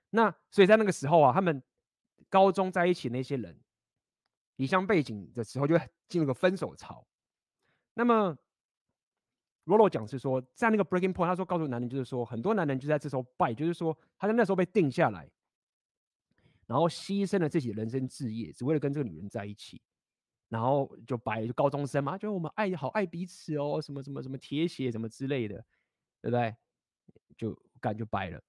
[0.09, 1.63] 那所以在那个时候啊，他们
[2.31, 3.61] 高中在一起那些人
[4.57, 5.79] 离乡背井的时候，就
[6.09, 7.07] 进入个分手潮。
[7.93, 8.39] 那么。
[9.65, 15.31] 罗罗讲是说，在那个 breaking point，他说告诉男人就是说，很多男人就在这时候败，就是说他在那时候被定下来，
[16.67, 19.81] 然后牺牲了自己的人生志业，只为了跟这个女人在一起，
[20.49, 25.65] 然后就败，就高中生嘛，就我们爱好爱彼此哦，什么什么什么铁血什么之类的，
[26.21, 26.55] 对不对？
[27.37, 28.43] 就干就败了。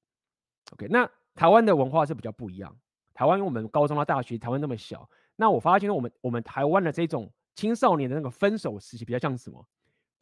[0.71, 2.75] OK，那台湾的文化是比较不一样，
[3.13, 9.65] 台湾因为我们高中到大学，台湾那么小，那我发现我们我们台湾的这种青少年的那个分手时期比较像什么？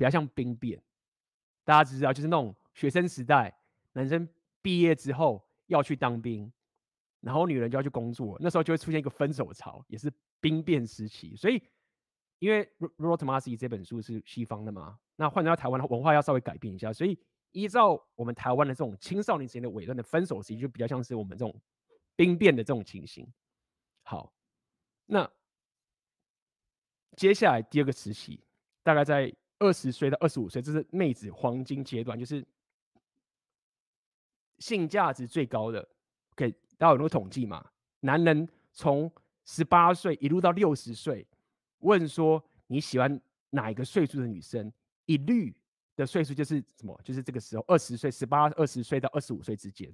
[0.02, 0.82] 比较像兵变，
[1.64, 3.56] 大家知道，就是那种学生时代，
[3.94, 4.28] 男生
[4.60, 6.52] 毕业之后要去当兵，
[7.20, 11.36] 然后女人就要去工作，那时候就会出现一个分手潮，也是兵变时期。
[11.36, 11.62] 所以，
[12.40, 17.16] 因为 Rot Masi 这本书是西方的嘛，那换到台湾的文化要稍微改变一下，所以
[17.52, 21.56] 依照我们台湾的这种青少年时间的尾端的分手时期，就比较像是我们这种
[22.16, 23.32] 兵变的这种情形。
[24.02, 24.34] 好，
[25.06, 25.32] 那
[27.16, 28.44] 接下来第二个时期，
[28.82, 29.32] 大概在。
[29.62, 32.44] 二十岁到二十五岁，这是妹子黄金阶段，就是
[34.58, 35.88] 性价值最高的。
[36.32, 37.64] OK，大家有没有统计嘛？
[38.00, 39.12] 男人从
[39.46, 41.28] 十八岁一路到六十岁，
[41.80, 44.74] 问说你喜欢哪一个岁数的女生？
[45.06, 45.56] 一律
[45.96, 47.00] 的岁数就是什么？
[47.04, 49.94] 就是这个时候，二十岁、十八、二十岁到二十五岁之间，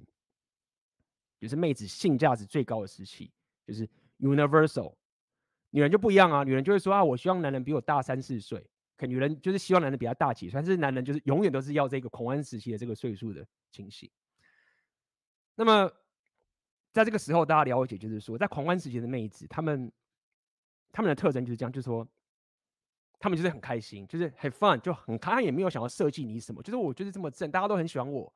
[1.41, 3.29] 就是妹子性价值最高的时期，
[3.65, 3.85] 就是
[4.19, 4.95] universal。
[5.71, 8.65] 女人就不一样啊，女人就会说啊，我希望男人比我大三四岁。
[8.97, 14.09] 可女人就是希望男人比较大几岁，但是男人就是永远都是要这个狂欢时期的这个岁数的情形。
[15.53, 15.91] 那么，
[16.91, 19.91] 在这个时候，大家了解就是说，在狂欢时期的妹子，她们
[20.91, 22.07] 她们的特征就是这样，就是说，
[23.19, 28.33] 她们就是很开心，就是很 fun，就很开，她也没有想要设计你什么，就是我就是这么正，大家都很喜欢我。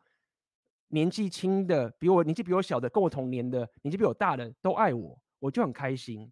[0.89, 6.31] 年纪轻的，比我年纪比我小的，跟我同年的，年纪比我大的都爱我，我就很开心。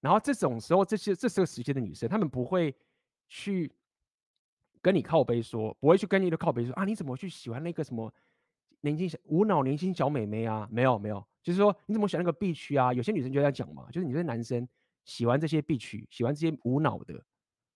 [0.00, 2.74] 然后这种时候，这些这时候时期的女生，她们不会。
[3.28, 3.72] 去
[4.80, 8.12] 跟你靠背说，不会去跟你的靠背说啊，你怎么去喜欢那个什么
[8.80, 10.68] 年轻小无脑年轻小美眉啊？
[10.70, 12.92] 没有没有，就是说你怎么选那个 B 区啊？
[12.92, 14.68] 有些女生就在讲嘛，就是你这男生
[15.04, 17.14] 喜欢这些 B 区喜欢这些无脑的，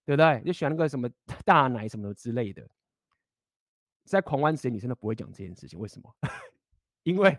[0.04, 0.42] 对不对？
[0.44, 1.08] 就喜欢那个什么
[1.44, 2.68] 大奶什么之类的。
[4.04, 6.12] 在狂欢时期，女生都不会讲这件事情，为什么？
[7.04, 7.36] 因为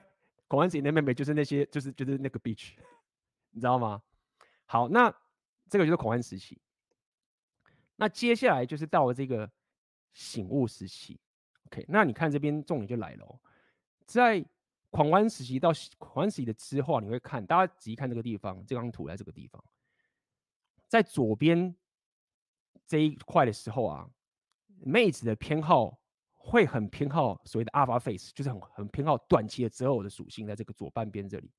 [0.47, 2.73] 狂欢时期的妹妹就是那些，就是就是那个 bitch，
[3.51, 4.01] 你知道吗？
[4.65, 5.13] 好，那
[5.69, 6.61] 这个就是狂欢时期。
[8.01, 9.47] 那接下来就是到了这个
[10.11, 11.19] 醒悟时期。
[11.67, 13.39] OK，那你看这边重点就来了哦，
[14.07, 14.43] 在
[14.89, 19.63] 狂欢时期到狂欢时期的之后，你会看，大家仔细看这个地方，这张图在这个地方，
[20.87, 21.75] 在左边
[22.87, 24.09] 这一块的时候啊，
[24.79, 25.99] 妹子的偏好。
[26.43, 31.51] 会很偏好所谓的 alpha face，就是很很偏好短期的择偶的属性，在这个左半边这里，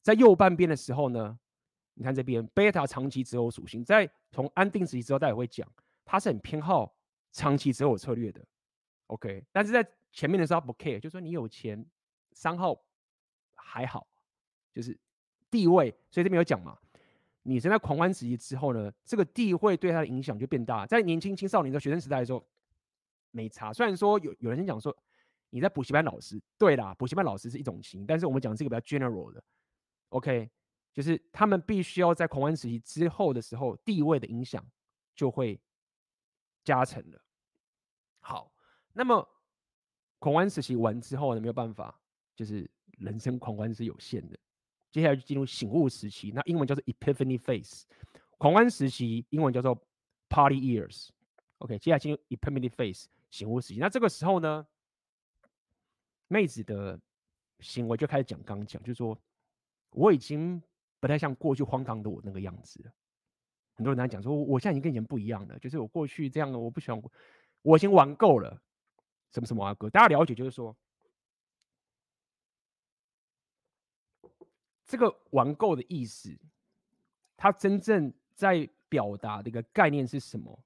[0.00, 1.38] 在右半边的时候呢，
[1.94, 5.70] 你看这边贝塔长期择偶属性，在从安定时期之后，大家会讲，
[6.04, 6.94] 它是很偏好
[7.32, 8.44] 长期择偶策略的
[9.08, 11.84] ，OK，但是在前面的时候不 care，就说你有钱，
[12.32, 12.82] 三号
[13.54, 14.06] 还好，
[14.72, 14.98] 就是
[15.50, 16.78] 地位，所以这边有讲嘛，
[17.42, 22.44] 女生在狂欢时期之后呢，这个地位对他的影响就变大，在年轻青少年的学生时代的时候。
[23.34, 24.94] 没差，虽然说有有人先讲说
[25.48, 29.42] 你在补习班老师，对啦，补习班老师是一种型，但是我们讲这个比较 general 的
[30.10, 30.50] ，OK，
[30.92, 34.64] 就是他们必须要在狂欢时期之后的时候，地位的影响
[35.14, 35.60] 就会
[36.64, 37.22] 加成了。
[38.20, 38.52] 好，
[38.92, 39.26] 那么
[40.18, 42.00] 狂欢时期完之后呢，没有办法，
[42.36, 44.38] 就是人生狂欢是有限的，
[44.90, 47.82] 接下来就进入醒悟时期，那英文叫做 Epiphany Phase，
[48.38, 49.76] 狂欢时期英文叫做
[50.28, 51.08] Party Years。
[51.58, 53.06] OK，接下来进入 Epiphany Phase。
[53.30, 54.66] 醒悟时期，那这个时候呢，
[56.28, 57.00] 妹子的
[57.60, 59.18] 行为就开始讲，刚讲就是说，
[59.90, 60.62] 我已经
[61.02, 62.80] 不太像过去荒唐的我那个样子。
[63.74, 67.02] 很多人在讲说，我现在已经跟以前不一样了，就是我过去这样的，我不喜欢，
[67.62, 68.62] 我已经玩够了。
[69.32, 70.76] 什么什么啊哥，大家了解就是说，
[74.86, 76.38] 这个玩够的意思，
[77.36, 80.56] 它真正在表达的一个概念是什么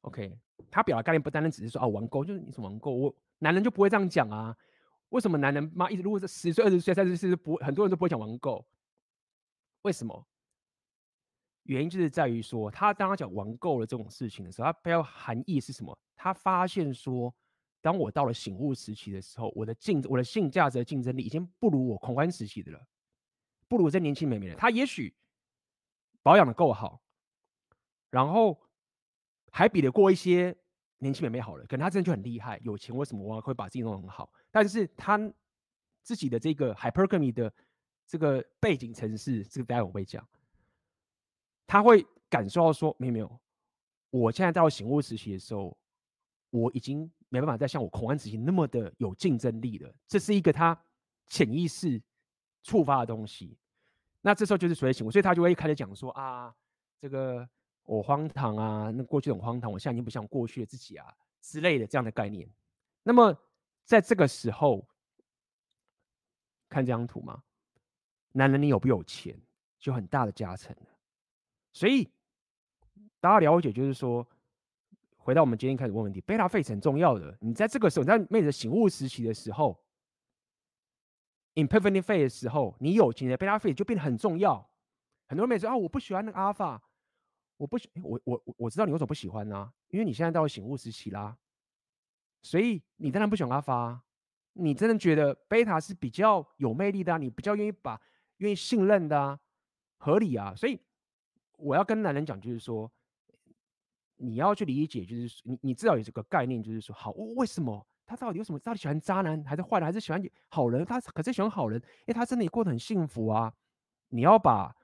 [0.00, 0.36] ？OK。
[0.68, 4.56] 他表达概念不单单只是说啊玩够，就是你是玩够，我男人就不会这样讲啊？
[5.10, 8.66] 为什么男人妈一直如果是十岁、二十岁、三十岁不很多人都不会讲玩够？
[9.82, 10.26] 为什么？
[11.64, 15.96] 原因就是在于说，他当他讲玩够了这种事情的时候，他背后含义是什么？
[16.16, 17.32] 他发现说，
[17.80, 22.80] 当我到了醒悟时期的时候，我的竞我的性价值的竞争力已经不如我狂欢时期的了，
[23.68, 24.56] 不如这年轻美眉了。
[24.56, 25.14] 他也许
[26.22, 27.00] 保养的够好，
[28.10, 28.60] 然后
[29.50, 30.56] 还比得过一些。
[30.98, 34.32] 年轻美眉好了，可能他真的就很厉害，有钱，为什么我会把自己弄得很好？
[34.52, 35.18] 但是他
[36.04, 37.52] 自己的这个 hypergamy 的
[38.12, 40.22] 这个背景城市，这个待会我会讲，
[41.66, 43.40] 他会感受到说，没有没有，
[44.10, 45.74] 我现在到醒悟时期的时候，
[46.50, 49.90] 我已经没办法再像我狂欢时期那么的有竞争力了。
[50.06, 50.78] 这是一个他
[51.28, 52.02] 潜意识
[52.62, 53.56] 触发的东西。
[54.20, 56.54] 那这时候就是所谓醒悟，所以他就会开始讲说啊，
[57.00, 57.48] 这个。
[57.84, 62.46] 我荒唐啊，那过去很荒唐，我现在已经不像过去的自己啊之类的这样的概念。
[63.02, 63.36] 那么
[63.84, 64.86] 在这个时候，
[66.68, 67.42] 看这张图吗？
[68.32, 69.38] 男人你有不有钱，
[69.78, 70.74] 就很大的加成。
[71.72, 72.08] 所以
[73.20, 74.26] 大家了解，就是说，
[75.16, 77.36] 回到我们今天开始问问题，贝塔 face 很重要的。
[77.40, 79.82] 你在这个时候，你在妹子醒悟时期的时候
[81.54, 84.70] ，Epiphany Phase 的时候，你有钱的贝塔费就变得很重要。
[85.26, 86.82] 很多妹子说啊，我不喜欢那个阿尔法。
[87.58, 91.38] 我不喜我我我知道你为什么不喜欢呢、因为你现在到了醒悟时期啦，
[92.42, 94.02] 所以你当然不喜欢阿发、啊。
[94.54, 98.00] 你真的觉得贝塔是比较有魅力的、啊，你比较愿意把
[98.42, 99.38] 愿意信任的、
[99.98, 100.54] 合理啊。
[100.54, 100.80] 所以
[101.56, 102.90] 我要跟男人讲，就是说
[104.16, 110.84] 你要去理解，就是你你至少有这个概念，就是说好，为什么他到底为什么到底喜欢渣男还是坏人还是喜欢好人？
[110.84, 113.52] 他可是喜欢好人，因为他真的也过得很幸福啊。
[114.08, 114.74] 你要把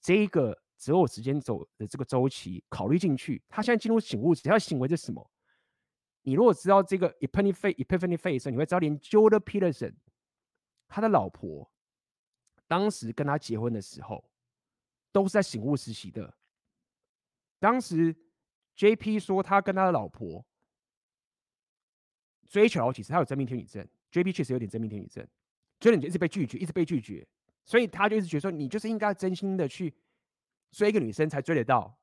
[0.00, 0.56] 这一个。
[0.78, 5.30] 择偶时间走的这个周期考虑进去，他现在进入醒悟，只要行为是什么？
[6.20, 9.94] 你如果知道这个 Epiphany Phase Epiphany Phase，你会知道连 Jordan Peterson
[10.86, 11.72] 他的老婆
[12.66, 14.24] 当时跟他结婚的时候，
[15.12, 16.34] 都是在醒悟时期的。
[17.58, 18.14] 当时
[18.76, 20.44] JP 说他跟他的老婆
[22.46, 25.26] 追求好几次，他有真命天女症，JP 确实有点真命天女症，
[25.80, 27.26] 所以你就一直被拒绝，一直被拒绝，
[27.64, 29.94] 所以他就一直觉得说，你就是应该真心的去。
[30.72, 31.96] 追一个女生才追得到，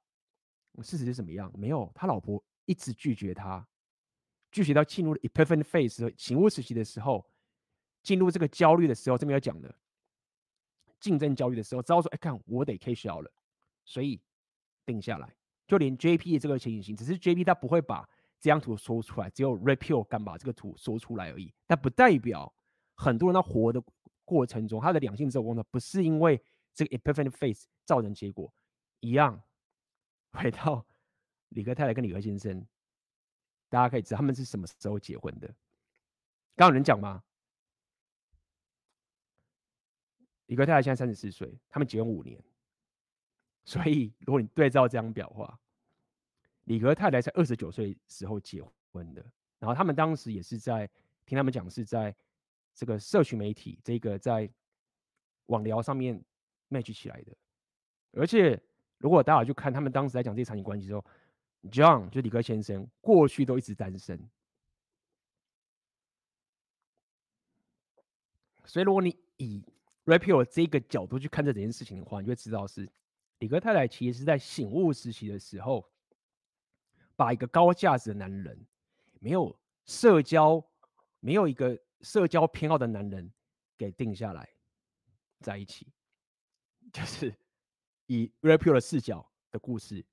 [0.82, 1.52] 事实是怎么样？
[1.60, 3.68] 没有，他老婆一直拒绝他，
[4.52, 7.30] 拒绝到进入了 Epiphany Phase 醒悟时期的时候，
[8.02, 9.76] 进入这个焦虑的时候，这边要讲的
[11.04, 13.32] 竞争焦虑的时候，知道说，哎，看我得 cash out 了，
[13.84, 14.22] 所以
[14.86, 15.36] 定下来，
[15.68, 18.08] 就连 JP 的这个情形，只是 JP 他不会把
[18.40, 22.54] 这张图说出来，只有 Rapio 敢把这个图说出来而已，但不代表
[22.96, 23.84] 很多人他活的
[24.24, 26.42] 过程中，他的两性择偶功能不是因为。
[26.76, 28.52] 这个 epiphany face 造成结果
[29.00, 29.40] 一样，
[30.32, 30.84] 回到
[31.50, 32.66] 李克太太跟理科先生，
[33.70, 35.54] 大家可以知道他们是什么时候结婚的。
[36.56, 37.22] 刚有人讲吗？
[40.48, 42.42] 理科太太现在三十四岁，他们结婚五年，
[43.64, 45.60] 所以如果你对照这张表的话，
[46.66, 49.26] 理科太太在二十九岁时候结婚的，
[49.60, 50.90] 然后他们当时也是在
[51.26, 52.16] 听他们讲是在
[52.74, 54.50] 这个社群媒体这个在
[55.48, 56.22] 网聊上面
[56.70, 57.36] match 起来的，
[58.12, 58.62] 而且
[58.98, 61.06] 如果大家去看他们当时在讲这些场景关系的时候
[61.70, 64.30] ，John 就是理科先生过去都一直单身，
[68.66, 69.64] 所以如果你以
[70.06, 72.92] Rapio 这个角度去看这件事情的话，你就会知道是
[73.40, 75.90] 李哥太太其实是在醒悟时期的时候，
[77.16, 78.66] 把一个高价值的男人，
[79.20, 80.64] 没有社交，
[81.20, 83.32] 没有一个社交偏好的男人
[83.78, 84.50] 给定下来
[85.40, 85.88] 在一起，
[86.92, 87.34] 就是
[88.08, 90.06] 以 Rapio 的视角的故事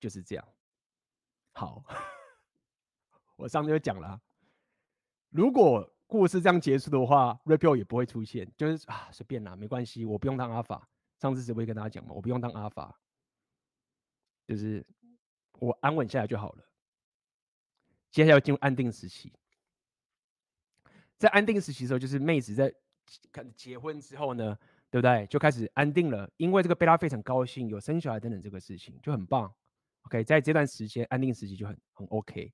[0.00, 0.48] 就是这样。
[1.52, 1.84] 好，
[3.36, 4.20] 我上次就讲了，
[5.28, 10.88] 如果故事这样结束的话，Rapio 也不会出现，就是啊，随便啦，没关系，我不用当阿法。
[11.20, 12.98] 上次是不是跟大家讲嘛，我不用当阿法，
[14.44, 14.84] 就是
[15.60, 16.64] 我安稳下来就好了。
[18.10, 19.32] 接下来进入安定时期，
[21.16, 22.74] 在安定时期的时候，就是妹子在
[23.30, 24.58] 可能结婚之后呢，
[24.90, 25.24] 对不对？
[25.28, 29.54] 就开始安定了，因为这个贝拉非常高兴，有生小孩等等这个事情就很棒。
[30.02, 32.52] OK，在这段时间安定时期就很很 OK。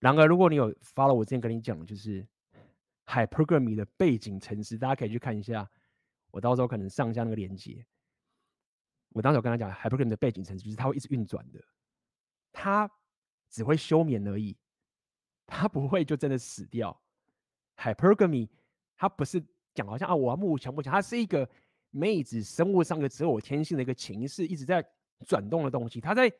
[0.00, 2.26] 然而，如果你有 follow 我之前跟你讲的，就是
[3.04, 5.70] Hypergamy 的背景程式，大家可以去看一下。
[6.30, 7.84] 我到时候可能上一下那个链接。
[9.10, 11.62] 我当时有跟他讲，Hypergamy 的背景程式就是它会一直运转的，
[12.50, 12.90] 它
[13.50, 14.56] 只会休眠而已，
[15.46, 16.98] 它不会就真的死掉。
[17.76, 18.48] Hypergamy
[18.96, 19.44] 它不是
[19.74, 21.46] 讲好像啊，我要慕强不强，它是一个
[21.90, 24.82] 妹子生物上的择偶天性的一个情势一直在
[25.26, 26.00] 转动的东西。
[26.00, 26.32] 它在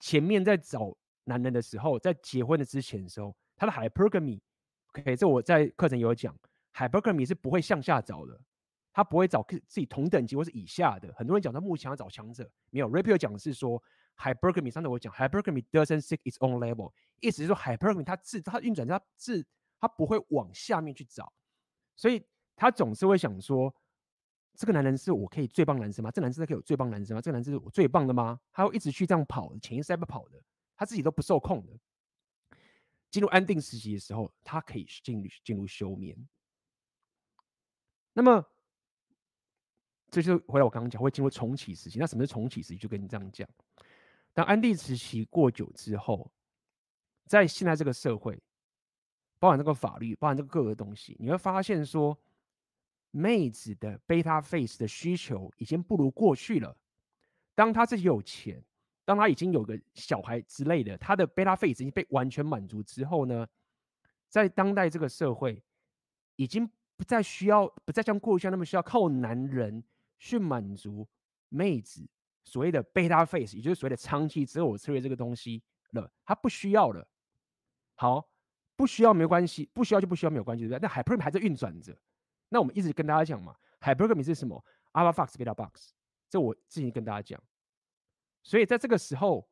[0.00, 0.96] 前面在找。
[1.28, 6.34] 男人的时候，在结婚的之前的时候，他的 hypergamy，OK，这我在课程有讲
[6.74, 8.40] ，hypergamy 是不会向下找的，
[8.92, 11.12] 他不会找自己同等级或是以下的。
[11.14, 13.80] 很多人讲他目前要找强者，没有，Rapio 讲的是说
[14.16, 19.46] hypergamy，上次我讲 hypergamy doesn't seek its own level，意思是说 hypergamy 它自它运转它自
[19.78, 21.32] 它不会往下面去找，
[21.94, 22.24] 所以
[22.56, 23.72] 他总是会想说，
[24.56, 26.10] 这个男人是我可以最棒男生吗？
[26.10, 27.20] 这男生可以有最棒男生吗？
[27.20, 28.40] 这个男生是我最棒的吗？
[28.50, 30.42] 他会一直去这样跑，潜意识在跑的。
[30.78, 31.72] 他自己都不受控的，
[33.10, 36.16] 进入安定时期的时候，他可以进入进入休眠。
[38.12, 38.46] 那么，
[40.08, 41.98] 这就回来我刚刚讲会进入重启时期。
[41.98, 42.78] 那什么是重启时期？
[42.78, 43.48] 就跟你这样讲，
[44.32, 46.30] 当安定时期过久之后，
[47.26, 48.40] 在现在这个社会，
[49.40, 52.16] 包含这个法律，包含这个各个东西，你会发现说，
[53.10, 56.78] 妹子的 beta face 的需求已经不如过去了。
[57.56, 58.64] 当他自己有钱。
[59.08, 63.48] 当他已经有个小孩之类的，他的贝塔 phase 已经被完全满足之后呢，
[64.28, 65.62] 在当代这个社会，
[66.36, 69.82] 已经不再需要，不再像过去那么需要靠男人
[70.18, 71.08] 去满足
[71.48, 72.06] 妹子
[72.44, 77.08] 所谓的贝塔 phase，也就是所谓的长期择偶策略这个东西了，他不需要了。
[77.94, 78.28] 好，
[78.76, 80.86] 不需要没关系，不需要就不需要没有关系，对不对？
[80.86, 81.96] 那 hypergamy 还在运转着。
[82.50, 85.92] 那我们一直跟大家讲嘛，hypergamy 是什么？alpha fox beta box，
[86.28, 87.42] 这我之前跟大家讲。
[88.48, 89.46] 所以在这个时候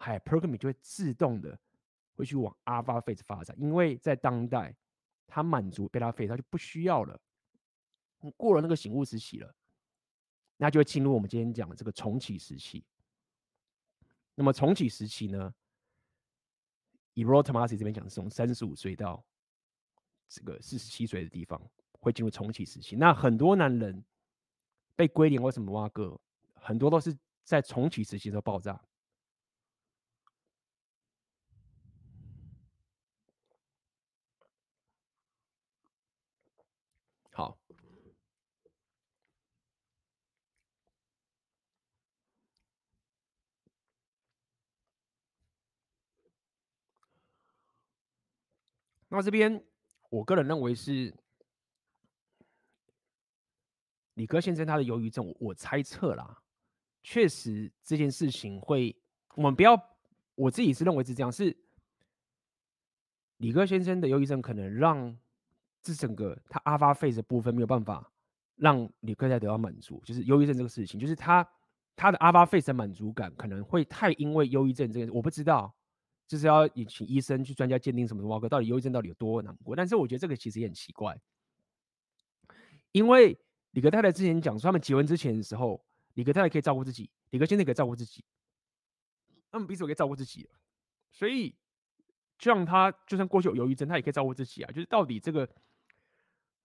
[0.00, 1.56] ，Hypergamy 就会自动的
[2.16, 4.74] 会去往 Alpha phase 发展，因为在当代，
[5.28, 7.20] 它满足 Beta phase，它就不需要了。
[8.36, 9.54] 过了那个醒悟时期了，
[10.56, 12.84] 那就会进入我们今天讲的这个重启时期。
[14.34, 15.54] 那么重启时期呢，
[17.14, 19.24] 以 Rollo Tomassi 这边讲是从三十五岁到
[20.28, 21.62] 这个四十七岁的地方
[22.00, 22.96] 会进入重启时期。
[22.96, 24.04] 那很多男人
[24.96, 26.20] 被归零为什么挖个
[26.54, 27.16] 很多都是。
[27.48, 28.78] 在重启时期的爆炸。
[37.32, 37.58] 好，
[49.08, 49.64] 那这边
[50.10, 51.16] 我个人认为是
[54.12, 56.42] 李哥先生他的忧郁症，我我猜测啦。
[57.10, 58.94] 确实这件事情会，
[59.34, 59.82] 我们不要，
[60.34, 61.56] 我自己是认为是这样，是
[63.38, 65.18] 李哥先生的忧郁症可能让
[65.80, 68.12] 这整个他阿巴费的部分没有办法
[68.56, 71.48] 让理科再得到满足，就是忧郁症这个事情，就是他
[71.96, 75.74] 他的阿巴费的满足感可能会太因为忧郁症这个，我不知道，
[76.26, 81.18] 就是要请医生去专家鉴定什么什么，到底忧郁症到底有多难过，但是我觉得这个其实也很奇怪，
[82.92, 83.34] 因为
[83.70, 85.82] 李克太太之前讲说，他们结婚之前的时候，
[86.18, 88.24] 李哥太太可以照顾自己，李哥现在可以照顾自己，
[89.52, 90.50] 他们彼此可以照顾自己，
[91.12, 91.54] 所以
[92.36, 94.72] 这样他就算过去有忧郁症，他也可以照顾自己啊。
[94.72, 95.48] 就是到底这个，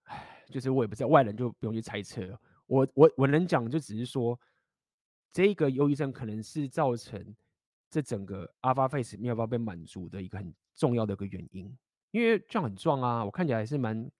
[0.06, 2.36] 唉，就是我也不知道，外人就不用去猜测。
[2.66, 4.36] 我我我能讲，就只是说，
[5.30, 7.36] 这个忧郁症可能是造成
[7.88, 11.78] 这整个 Alpha Face 没有办法被满足的一个很重要的一个原因。
[12.10, 14.10] 因为这样很壮啊，我看起来还是蛮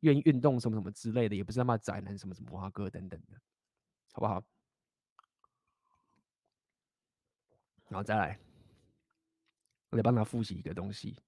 [0.00, 3.38] 愿意运动什么什么之类的，也不是他妈宅男什么什么花哥等等的，
[4.16, 4.42] 好不好？
[7.90, 8.40] 然后再来，
[9.90, 11.18] 我得帮他复习一个东西。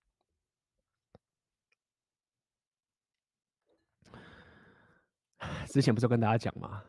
[5.68, 6.82] 之前不是跟大家讲吗？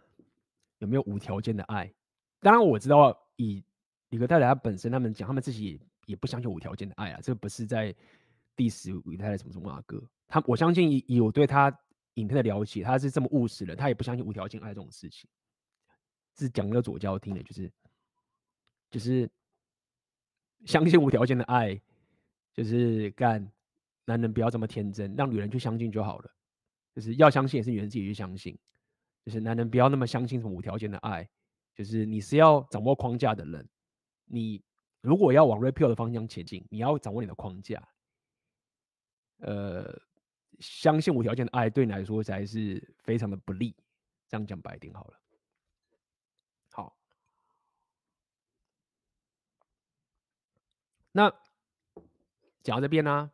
[0.78, 1.93] 有没有无条件的爱？
[2.39, 3.62] 当然我知道，以
[4.08, 7.20] 李格太太他本身他们讲，他们自己也，也不相信无条件的爱啊。
[7.22, 7.93] 这不是在
[8.56, 10.02] diss 李太太什么什么啊哥。
[10.30, 11.70] 他我相信以以我对他
[12.14, 15.30] 影片的了解，他是这么务实的，他也不相信无条件爱这种事情。
[16.40, 17.72] 是讲给左教听的，就是
[18.90, 19.30] 就是
[20.66, 21.80] 相信无条件的爱，
[22.54, 23.52] 就是干
[24.06, 26.32] 男人不要这么天真，让女人去相信就好了。
[26.96, 28.58] 就是要相信，也是女人自己去相信。
[29.24, 31.30] 就是男人不要那么相信什么无条件的爱。
[31.76, 33.70] 就是你是要掌握框架的人，
[34.26, 34.62] 你
[35.02, 37.82] 如果要往 repeal 的方向前进，你要掌握你的框架。
[39.38, 39.98] 呃，
[40.60, 43.74] 相信无条件的爱对你来说才是非常的不利。
[44.28, 45.20] 这样讲白一点好了。
[46.72, 46.98] 好，
[51.12, 51.32] 那
[52.62, 53.32] 讲到这边呢、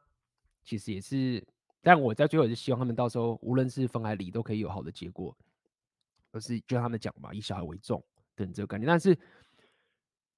[0.63, 1.45] 其实也是。
[1.81, 5.37] 但我在最后也是希望他们到时候无论是分还离都可以有好的结果，
[6.31, 8.03] 而是就他们讲嘛，以小孩为重
[8.33, 8.87] 等这个概念。
[8.87, 9.15] 但是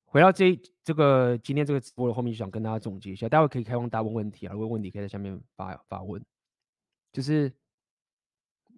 [0.03, 6.21] 回到这这个今天这个直播的后面，就想跟大家总结一下，待会可以开放大问问题啊，如果问题可以在下面发发问，
[7.13, 7.49] 就是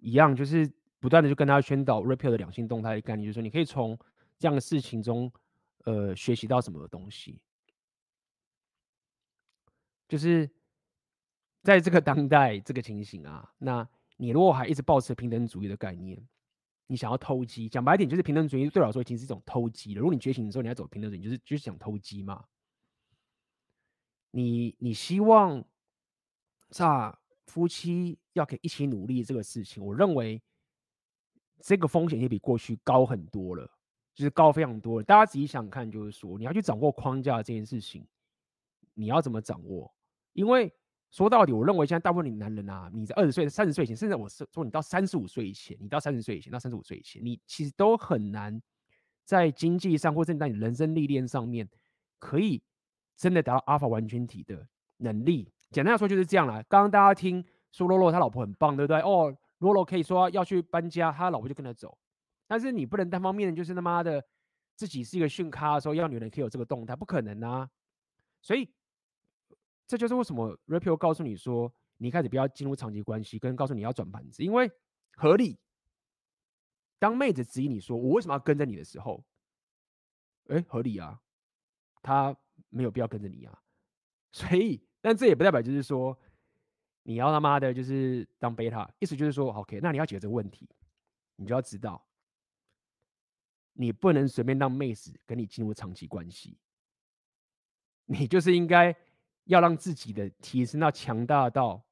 [0.00, 3.98] 一样，就是不断的就跟大家宣导 Red Pill 的两性动态的概念，就是说你可以从
[4.38, 5.28] 这样的事情中，
[5.86, 7.40] 呃，学习到什么东西，
[10.10, 10.50] 就是。
[11.62, 13.86] 在这个当代这个情形啊，那
[14.16, 16.18] 你如果还一直抱持平等主义的概念，
[16.86, 20.00] 你想要偷鸡，讲白一点就是平等主义对我来说已经是一种偷鸡了。
[20.00, 22.42] 如果你觉醒的时候你要走平等主义，就是就是想偷鸡嘛。
[24.30, 25.62] 你你希望
[26.78, 30.42] 啊夫妻要可以一起努力这个事情，我认为
[31.58, 33.70] 这个风险也比过去高很多了，
[34.14, 35.04] 就是高非常多了。
[35.04, 38.06] 大家仔细想看，就是说你要去掌握框架这件事情，
[38.94, 39.94] 你要怎么掌握？
[40.32, 40.72] 因为
[41.10, 48.62] 说到底，我认为现在大部分的男人啊，你在二十岁、三十岁以前，甚至我是说你到三十五岁以前，你到三十岁以前，到三十五岁以前，你其实都很难
[49.24, 51.68] 在经济上或者在你人生历练上面，
[52.20, 52.62] 可以
[53.16, 54.64] 真的达到阿法完全体的
[54.98, 55.52] 能力。
[55.72, 56.62] 简单来说就是这样啦。
[56.68, 59.00] 刚刚大家听说洛洛他老婆很棒，对不对？
[59.00, 61.98] 哦，洛洛可以说要去搬家，他老婆就跟他走。
[62.46, 64.24] 但是你不能单方面就是他妈的
[64.76, 67.68] 自己是一个逊咖的时候，要女人可以有这个动态，不可能啊。
[68.40, 68.68] 所以。
[69.90, 74.70] 这就是为什么 Red Pill 告诉你说，你一开始不要进入长期关系，跟告诉你要转盘子，因为
[75.16, 75.58] 合理。
[77.00, 79.24] 当妹子质疑你说我为什么要跟着你的时候，
[80.46, 81.20] 哎，合理啊，
[82.02, 82.36] 他
[82.68, 83.62] 没有必要跟着你啊。
[84.30, 86.16] 所以，但这也不代表就是说
[87.02, 90.68] 你要他妈的就是当贝塔，意思就是说，OK，那你要解决这个问题，
[91.34, 92.06] 你就要知道，
[93.72, 96.56] 你不能随便让妹子跟你进入长期关系，
[98.04, 98.96] 你就是应该。
[99.50, 101.82] 要让自己的提升到强大到，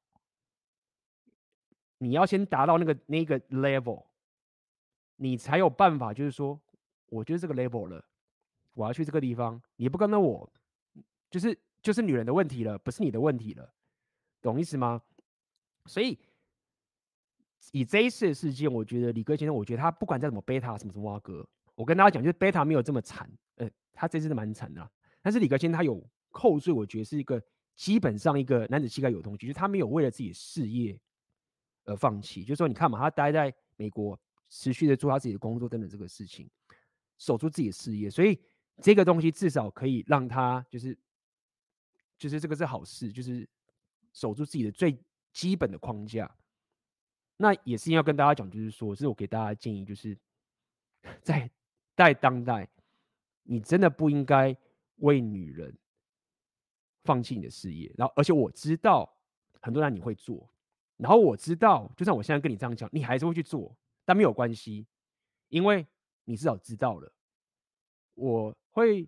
[1.97, 4.05] 你要先达到那个那个 level，
[5.17, 6.13] 你才有办法。
[6.13, 6.57] 就是说，
[7.07, 8.01] 我觉得这个 level 了，
[8.73, 10.49] 我要去这个地方，你不跟着我，
[11.29, 13.73] 就是就是女人的问题了，不是你的问题了，
[14.41, 15.01] 懂意思吗？
[15.85, 16.17] 所以
[17.73, 21.45] 以这一次的事件，我觉得李哥先生，我觉得他不管再怎么贝塔什么什么挖哥，
[21.75, 24.89] 我跟大家讲，就是贝塔没有这么惨，呃，他这次是蛮惨的，
[25.21, 26.01] 但是李哥先生他有。
[26.29, 27.41] 扣税，我觉得是一个
[27.75, 30.99] 基本上一个男子气概有东西，就是他没有为了自己的事业
[31.85, 32.43] 而放弃。
[32.43, 34.19] 就是说，你看嘛，他待在美国，
[34.49, 36.49] 持续的做他自己的工作等等这个事情，
[37.17, 38.39] 守住自己的事业，所以
[38.81, 40.97] 这个东西至少可以让他就是
[42.17, 43.47] 就是这个是好事，就是
[44.13, 44.97] 守住自己的最
[45.31, 46.29] 基本的框架。
[47.37, 50.17] 那也是要跟大家讲，就是说，这是我给大家建议，就是
[51.23, 51.49] 在
[51.95, 52.69] 在当代，
[53.43, 54.55] 你真的不应该
[54.97, 55.73] 为女人。
[57.03, 59.11] 放弃你的事业，然后而且我知道
[59.61, 60.49] 很多人你会做，
[60.97, 63.75] 然后我知道就算我现在跟你这样讲，你还是会去做，
[64.05, 64.85] 但没有关系，
[65.47, 65.85] 因为
[66.25, 67.11] 你至少知道了，
[68.15, 69.07] 我会，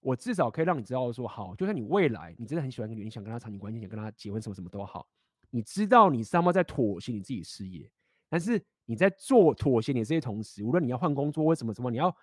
[0.00, 5.08] 我至少可以让你知道说，好，就算你未来你真的很喜欢一个女人，你想跟她长期关系，想跟她结婚，什么什么都好，
[5.50, 7.90] 你知道你是他妈在妥协你自己事业，
[8.28, 12.14] 但是你在做妥协你这些同时，无论你要换工作或什么什么，你要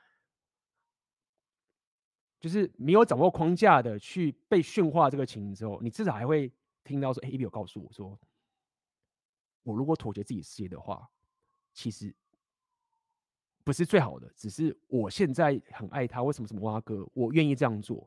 [2.43, 6.51] 就是没有掌握框架的去被驯化这个情之后，你至少还会
[6.83, 8.19] 听到说：“哎，A B 有告诉我说，
[9.63, 11.09] 我如果妥协自己事业的话，
[11.71, 12.13] 其实
[13.63, 18.05] 不是最好的，只是我现在很爱他，为什么什么挖哥，我愿意这样做。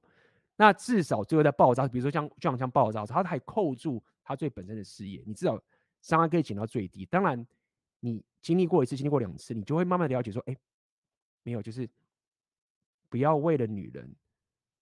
[0.57, 5.59] 那至少最后在爆炸，比如说像就好像爆炸，他还扣住他最本身的事业，你至少
[6.03, 7.05] 伤害可以减到最低。
[7.07, 7.45] 当然。”
[8.01, 10.57] 你经历过一次，经历过两次，你就会慢慢了解说，哎，
[11.43, 11.89] 没有，就是
[13.09, 14.15] 不要为了女人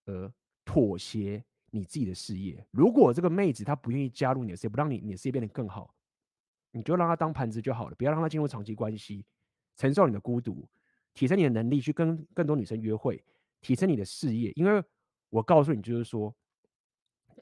[0.07, 0.32] 而
[0.64, 2.66] 妥协你自己的事业。
[2.70, 5.94] 如果这个妹子她不愿意加入你的事业，不让你你的事业变得更好，
[6.70, 9.24] 你就让她当盘子就好了，不要让她进入长期关系，
[9.76, 10.68] 承受你的孤独，
[11.12, 13.24] 提升你的能力，去跟更多女生约会，
[13.61, 14.52] 提升你的事业。
[14.57, 14.82] 因为
[15.30, 16.34] 我告诉你，就是说，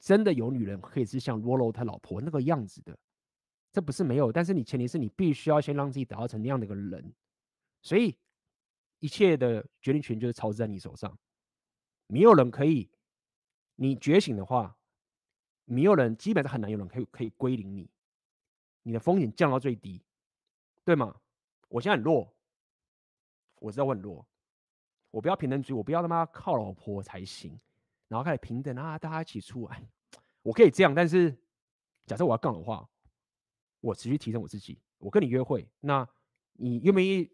[0.01, 2.97] 真的有女人可以是像罗罗他老婆那个样子的。
[3.71, 7.11] 这不是没有，但是你前提是你必须要先让自己打造成那样的一个人，
[7.81, 8.15] 所以
[8.99, 11.17] 一切的决定权就是操在你手上，
[12.13, 12.91] 没有人可以，
[13.73, 14.77] 你觉醒的话，
[15.65, 17.89] 没有人基本上很难有人可以可以归零你，
[18.83, 19.99] 你的风险降到最低，
[20.85, 21.19] 对吗？
[21.69, 22.31] 我现在很弱，
[23.55, 24.23] 我知道我很弱，
[25.09, 27.59] 我不要平等主义，我不要他妈靠老婆才行，
[28.07, 29.83] 然后开始平等啊，大家一起出来，
[30.43, 31.35] 我可以这样，但是
[32.05, 32.87] 假设我要杠的话。
[33.81, 36.07] 我持续提升我自己，我跟你约会，那
[36.53, 37.29] 你愿不愿意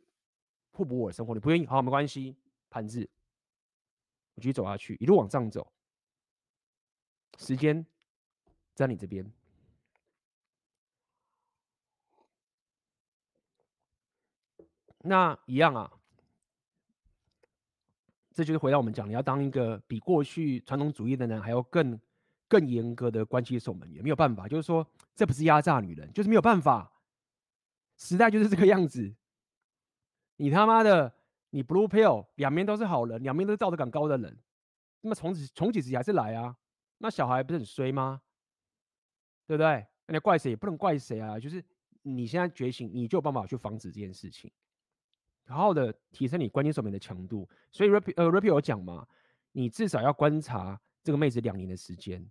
[0.71, 1.36] 互补我的生活？
[1.36, 2.36] 你不愿意，好，没关系，
[2.71, 3.07] 盘子，
[4.39, 5.71] 继续走下去，一路往上走，
[7.37, 7.85] 时间
[8.73, 9.29] 在你这边。
[14.99, 15.91] 那一样啊，
[18.33, 21.99] 这就是回到我们讲，你要当一个比过去传统主义的人还要更。
[22.51, 24.83] 更严格的关系守门员没有办法，就是说，
[25.13, 26.91] 这不是压榨女人，就是没有办法，
[27.95, 29.13] 时代就是这个样子。
[30.37, 31.13] 你他妈的，
[31.52, 34.38] 你 blue pill 两边都是好人，两边都是道德感高的人，
[35.02, 36.56] 那么从此从几时还是来啊？
[37.00, 38.22] 那小孩不是很衰吗？
[39.47, 39.86] 对不对？
[40.06, 41.64] 那你怪谁也不能怪谁啊，就是
[42.02, 44.52] 你现在觉醒，你就有办法去防止这件事情，
[45.47, 47.50] 好好的提升你关系守门的强度。
[47.72, 49.08] 所以 Rap 呃 Rap 有讲嘛，
[49.52, 52.24] 你至少要观察这个妹子两年的时间。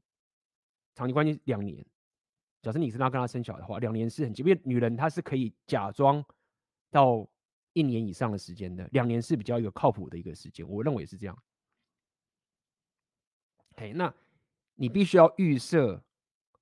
[0.94, 1.84] 长期关系两年，
[2.60, 6.24] 假设你是他跟她生小孩的话，两年是很久，因为女人她是可以假装
[6.90, 7.24] 到
[7.78, 11.38] 一年以上的时间的，两年是比较一个靠谱的一个时间，我认为是这样。
[13.72, 14.12] OK，那
[14.74, 16.02] 你必须要预设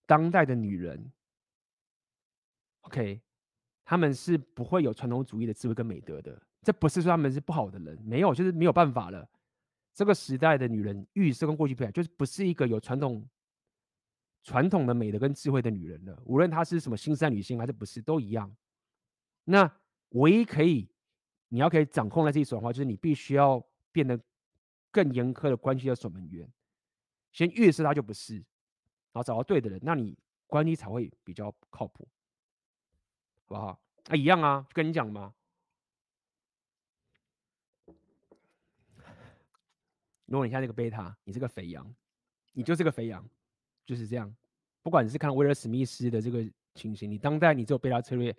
[0.04, 1.10] 当代的女人
[2.82, 3.20] ，OK，
[3.84, 9.28] 他们是不会有传统主义的智慧跟美德的，这不是说他们是不好的人，没有，就是没有办法了。
[9.94, 13.26] 这个时代的女人预设跟过去不一样，就是不是一个有传统。
[14.42, 18.54] 传统的美德跟智慧的女人了，无论她是什么新时代女性还是不是，都一样。
[19.42, 19.68] 那
[20.10, 20.88] 唯一可以，
[21.48, 24.18] 你要可以掌控在自己手的话，就是你必须要变得
[24.90, 26.48] 更严苛的关系的守门员，
[27.32, 30.16] 先预设他就不是，然后找到对的人，那你
[30.46, 32.08] 关系才会比较靠谱，
[33.46, 33.80] 好不好？
[34.08, 35.34] 啊，一样啊，就跟你讲嘛。
[40.26, 41.94] 如果你像那个贝塔，你是个肥羊，
[42.52, 43.28] 你就是个肥羊。
[43.84, 44.34] 就是这样，
[44.82, 46.44] 不管你是看威尔史密斯的这个
[46.74, 48.36] 情形，你当代你只有贝塔策略，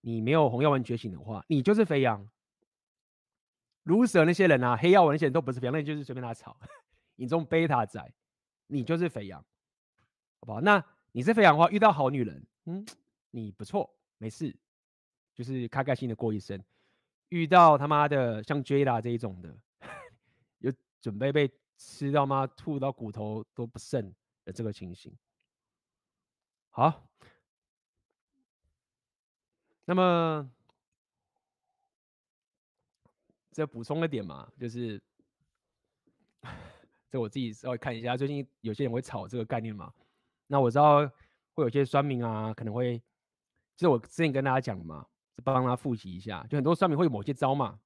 [0.00, 2.26] 你没有红药丸觉醒的话，你就是肥羊。
[3.88, 6.54] 卢蛇那些人啊，黑药丸那些人都不是肥羊，那你就是随便他炒。
[7.16, 8.12] 你这种贝塔仔，
[8.66, 9.40] 你就是肥羊，
[10.40, 10.60] 好不好？
[10.60, 12.86] 那你是肥羊的话，遇到好女人，嗯，
[13.30, 14.54] 你不错，没事，
[15.34, 16.62] 就是开开心的过一生。
[17.30, 19.56] 遇到他妈的像 Jada 这一种的，
[20.60, 22.46] 有准备被吃到吗？
[22.46, 24.12] 吐到骨头都不剩
[24.44, 24.52] 的。
[24.52, 25.14] 这个情形，
[26.70, 27.06] 好，
[29.84, 30.50] 那么
[33.58, 35.02] 再补充一点嘛，就是
[37.10, 39.92] 这我自己稍微看一下，最近有些人会炒这个概念嘛。
[40.46, 41.04] 那我知道
[41.54, 42.98] 会有些酸民啊，可能会，
[43.76, 45.04] 就是我之前跟大家讲嘛，
[45.42, 47.80] 帮他复习一下，就很多酸民会有某些招嘛。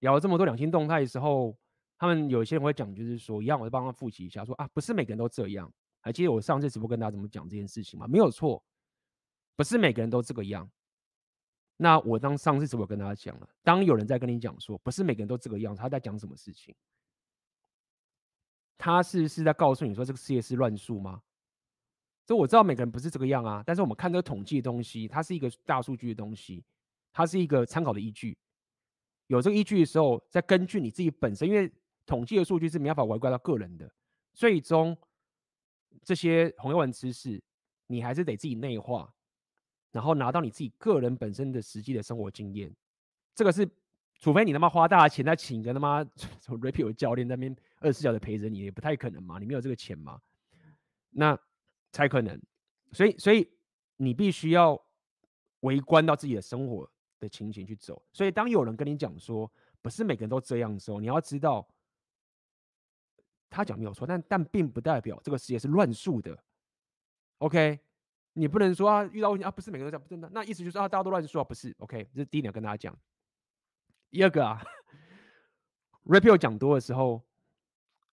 [0.00, 1.56] 聊了这么多两性动态的时候。
[1.96, 5.72] 他们有些人会讲，就是说一样，我就帮他复习一下，说啊，不是每个人都这样。
[6.00, 8.06] 还记得我上次直播跟大家怎么讲这件事情吗？
[8.06, 8.62] 没有错，
[9.56, 10.68] 不是每个人都这个样。
[11.76, 16.74] 那我当上次直播跟大家讲了，当有人在跟你讲说，不是每个人都这个样，他在讲什么事情？
[18.78, 21.22] 他是是在告诉你说这个世界是乱数吗？
[22.26, 26.64] 这我知道每个人不是这个样啊，但是我们看这个统计的东西，它是一个大数据的东西，
[27.12, 28.36] 它是一个参考的依据。
[29.26, 31.72] 有这个依据的时候，再根据你自己本身，因为。
[32.06, 33.90] 统计的数据是没办法外挂到个人的，
[34.34, 34.94] 最终
[36.02, 37.42] 这些红药丸知识，
[37.86, 39.13] 你还是得自己内化，
[39.94, 42.68] 然后拿到你自己个人本身的实际的生活经验，
[43.32, 43.64] 这个是
[44.18, 46.02] 除非你他妈花大钱再请一个他妈
[46.42, 50.20] 什么 Rapio 教练那边二十四小时陪着你，也不太可能嘛，你没有这个钱嘛，
[51.10, 51.38] 那
[51.92, 52.36] 才可能。
[52.90, 53.48] 所以，所以
[53.96, 54.76] 你必须要
[55.60, 56.90] 围观到自己的生活
[57.20, 58.02] 的情形去走。
[58.12, 59.48] 所以，当有人跟你讲说
[59.80, 61.64] 不是每个人都这样的时候，你要知道
[63.48, 66.36] 他讲没有错，但但并不代表这个世界是乱数的。
[67.38, 67.78] OK。
[68.34, 72.96] 你不能说啊，遇到问题啊，不是每个人都这样，不是那那意思就是啊，大家都乱说啊，不是？OK，这是第一点跟大家讲。
[74.10, 74.60] 第二个啊
[76.04, 77.22] ，Rapio 讲多的时候，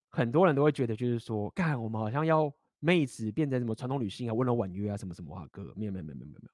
[0.09, 6.49] 很多人都会觉得就是说，干我们好像要妹子变成什么传统女性啊，温柔婉约啊，什么什么啊，哥，没有没有没有没有没有，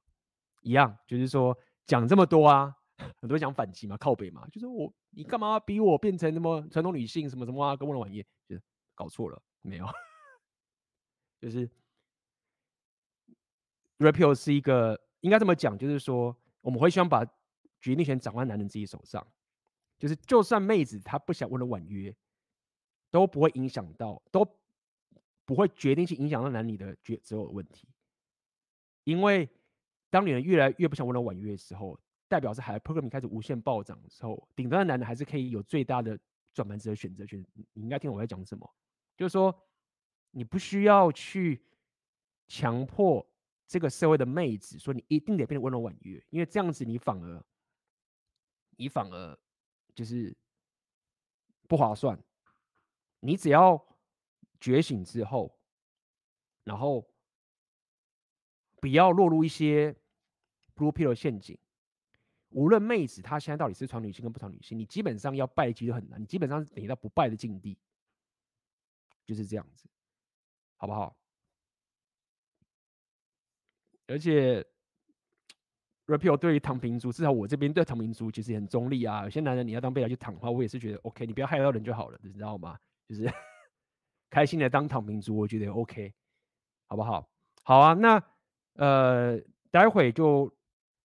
[0.61, 2.73] 一样，就是说讲这么多啊，
[3.19, 8.61] 很多人讲反击嘛，靠北嘛，就是我你干嘛逼我变成什么传统女性，什么什么啊，跟温柔婉约，就是
[8.95, 9.85] 搞错了，没有，
[11.41, 11.69] 就是。
[13.99, 17.26] Rapio 是一个应该这么讲，就是说我们会希望把
[17.82, 19.26] 决定权掌握在男人自己手上，
[19.98, 22.15] 就是就算妹子她不想为了婉约，
[23.10, 24.48] 都不会影响到，都
[25.45, 27.88] 不会决定性影响到男女的决择偶问题。
[29.03, 29.49] 因为
[30.10, 36.19] 当女人越来越不想为了婉约的时候，代表是海 program 开始无限暴涨的时候，顶端的男人还是可以有最大的
[36.53, 37.44] 转盘子的选择权。
[37.74, 38.72] 你应该听我在讲什么，
[39.15, 39.56] 就是说
[40.32, 41.64] 你不需要去
[42.48, 43.26] 强迫。
[43.68, 47.45] 这个社会的妹子说：“你一定得变得温柔婉约，因为这样子你反而，
[48.77, 49.38] 你反而
[49.94, 50.34] 就是
[51.68, 52.18] 不划算。
[53.19, 53.85] 你只要
[54.57, 55.60] 觉醒之后，
[56.64, 57.06] 然后
[58.77, 59.94] 不要落入一些
[60.73, 61.60] blue pill 陷阱。
[62.49, 67.77] 无论妹子她现在到底是传女性跟不传女性，你基本上要败机就很难，你基本上是等于到不败的境地，
[69.26, 69.89] 就是这样子，
[70.77, 71.14] 好不好？”
[74.08, 74.66] 而且
[76.08, 79.24] ，Rapio 对于躺平族，至少我这边对躺平族其实很中立啊。
[79.26, 82.78] 有些男人你要当备胎去躺的话，我也是觉得 OK，你不要害到人就好了，你知道吗？
[83.08, 83.30] 就是
[84.30, 86.14] 开心的当躺平族，我觉得 OK，
[86.88, 87.30] 好不好？
[87.64, 88.24] 好啊，那
[88.76, 89.40] 呃，
[89.72, 90.54] 待会就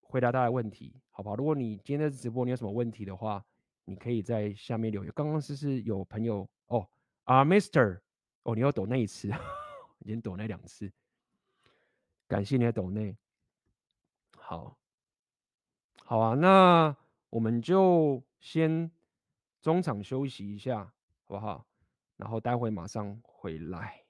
[0.01, 1.35] 回答大家问题，好不好？
[1.35, 3.43] 如果你今天的直播你有什么问题的话，
[3.85, 5.11] 你可以在下面留言。
[5.13, 6.87] 刚刚是是有朋友哦
[7.25, 7.99] 啊，Mr，
[8.43, 9.27] 哦，你要躲那一次，
[9.99, 10.89] 已经躲那两次。
[12.27, 13.15] 感谢你的抖内，
[14.37, 14.75] 好，
[16.03, 16.95] 好啊，那
[17.29, 18.89] 我们就先
[19.61, 20.83] 中场休息一下，
[21.25, 21.65] 好不好？
[22.17, 24.01] 然后待会马上回来。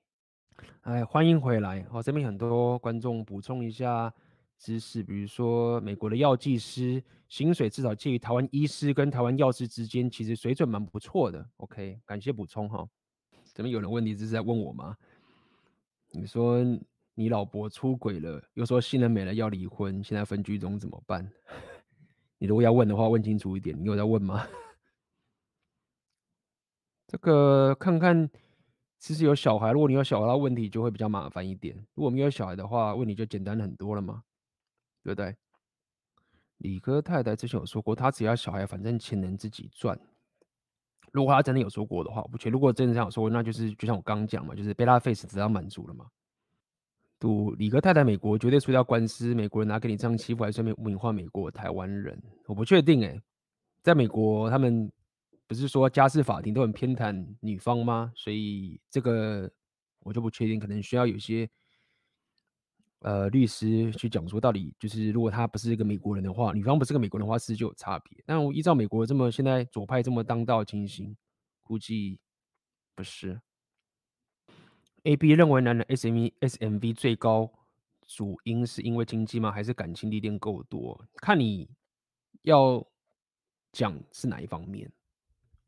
[0.81, 1.85] 哎，欢迎回来！
[1.91, 4.14] 哦，这边很多观众补充一下
[4.57, 11.45] 知识，比如说美国的药剂师薪水至少介于台湾医师跟台湾药师之间，其实水准蛮不错的。
[11.57, 12.88] OK，感谢补充哈。
[13.53, 14.95] 这边有人问题，这是在问我吗？
[16.11, 16.64] 你说。
[17.15, 21.31] 你老婆出轨了，又说新人没了要离婚，现在分居中怎么办？
[22.40, 23.80] 你如果要问的话，问清楚一点。
[23.80, 24.45] 你有在问吗？
[27.07, 28.30] 这个看看，
[28.99, 31.76] 其实有小孩，如果你有小孩，问题就会比较麻烦一点。
[31.94, 34.23] 如果没有小孩的话，问题就简单很多了嘛，
[35.03, 35.35] 对不对？
[36.57, 39.98] 李哥太太之前有说过，他只要小孩，反正钱能自己赚。
[41.11, 42.53] 如果他真的有说过的话，我不确定。
[42.53, 46.07] 如果真的这样说，那就是就像我刚讲嘛，就是贝拉 face 只要满足了嘛。
[47.23, 53.17] 赌李哥太太美国绝对输掉官司，美国人拿给你这样欺负，还顺便污名化美国台湾人，我不确定哎、
[53.81, 54.91] 在美国他们
[55.47, 58.11] 不是说家事法庭都很偏袒女方吗？
[58.13, 59.49] 所以这个
[60.01, 61.49] 我就不确定，可能需要有些
[62.99, 68.21] 呃律师去讲说，到底就是如果他不是一个美国人的话，女方不是个美国人的话，是就有差别。
[68.25, 71.15] 但我依照美国这么现在左派这么当道情形，
[71.61, 72.19] 估计
[72.93, 73.39] 不是。
[75.03, 77.51] A B 认为男人 S M V S M V 最高
[78.07, 79.51] 主因是因为经济吗？
[79.51, 81.05] 还是感情历练够多？
[81.17, 81.69] 看你
[82.43, 82.85] 要
[83.73, 84.89] 讲是哪一方面。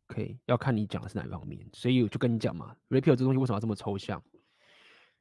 [0.07, 1.59] OK，要看你讲的是哪一方面。
[1.73, 4.23] 所以我就跟你讲嘛，Rapio 这东西为什么要这么抽象？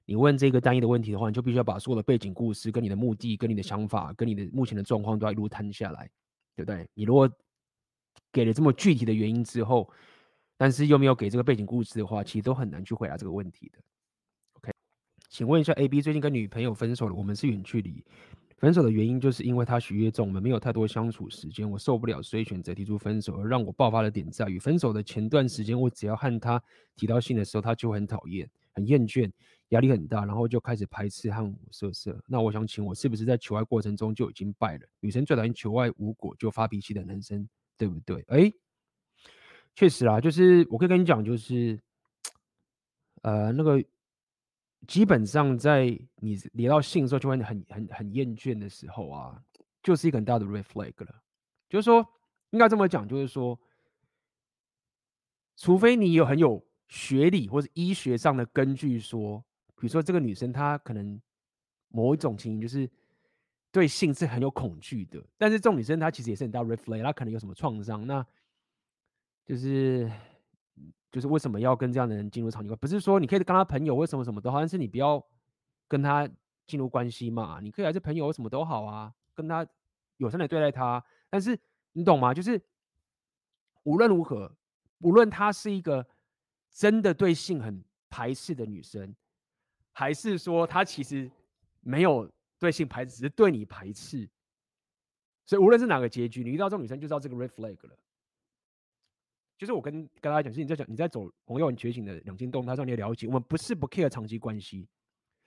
[0.05, 6.09] 你问这个单一的问题的话，你就必须要把所有的背景故事、跟你的目的、跟你的想法、跟你的目前的状况都要一路摊下来，
[6.55, 6.87] 对不对？
[6.95, 7.29] 你如果
[8.31, 9.91] 给了这么具体的原因之后，
[10.57, 13.79] 但是又没有给这个背景故事的话，其实都很难去回答这个问题的。
[15.35, 18.05] 请问一下，A B 最近跟女朋友分手了，我们是远距离。
[18.57, 23.35] 分手的原因就是因为他学业重，我们没有太多相处时间，我受不了，所以选择提出分手。
[23.41, 26.63] 而让我爆发的点在于，分手的前段时间，我只要和他
[26.95, 29.29] 提到性的时候，他就很讨厌、很厌倦、
[29.71, 32.17] 压力很大，然后就开始排斥和我色色。
[32.29, 34.87] 那我想请我是不是在求爱过程中就已经败了？
[35.01, 38.25] 女生最讨厌求爱无果就发脾气的男生，对不对？
[38.29, 38.53] 哎，
[39.75, 41.81] 确实啊，就是我可以跟你讲，就是
[43.23, 43.85] 呃那个。
[44.87, 45.87] 基本上在
[46.17, 49.43] 你聊到性的时候，就会很很很厌倦的时候啊，
[49.83, 51.23] 就是一个很大的 red flag 了。
[51.69, 52.07] 就是说，
[52.51, 53.59] 应该这么讲，就是说，
[55.57, 59.45] 除非你有很有学历或者医学上的根据，说，
[59.77, 61.21] 比如说这个女生她可能
[61.89, 62.89] 某一种情形就是
[63.73, 68.25] 对性是很有恐惧的，但是这种女生她其实也是很大 red flag，她可能有什么创伤，那
[69.45, 70.11] 就是
[71.15, 72.77] 就是为什么要跟这样的人进入长期关？
[72.81, 75.25] 不是说你可以跟他朋友，为什么什么都好，但是你不要
[75.87, 76.29] 跟他
[76.67, 79.65] 进入关系嘛，你可以还是朋友，什么都好啊，跟他
[80.17, 81.01] 友善的对待他。
[81.31, 81.57] 但是
[81.93, 82.35] 你懂吗？
[82.35, 82.61] 就是
[83.85, 84.53] 无论如何，
[84.99, 86.05] 无论她是一个
[86.73, 89.15] 真的对性很排斥的女生，
[89.93, 91.31] 还是说她其实
[91.79, 92.29] 没有
[92.59, 94.29] 对性排斥，只是对你排斥。
[95.47, 97.97] 所以无论是哪个结局，你遇到这种女生，就知道这个 red flag 了。
[99.59, 104.89] 就是我跟跟大家讲，是你在讲你在走红药丸觉醒的两性动态上，你要了解，我们不是不 care 长期关系，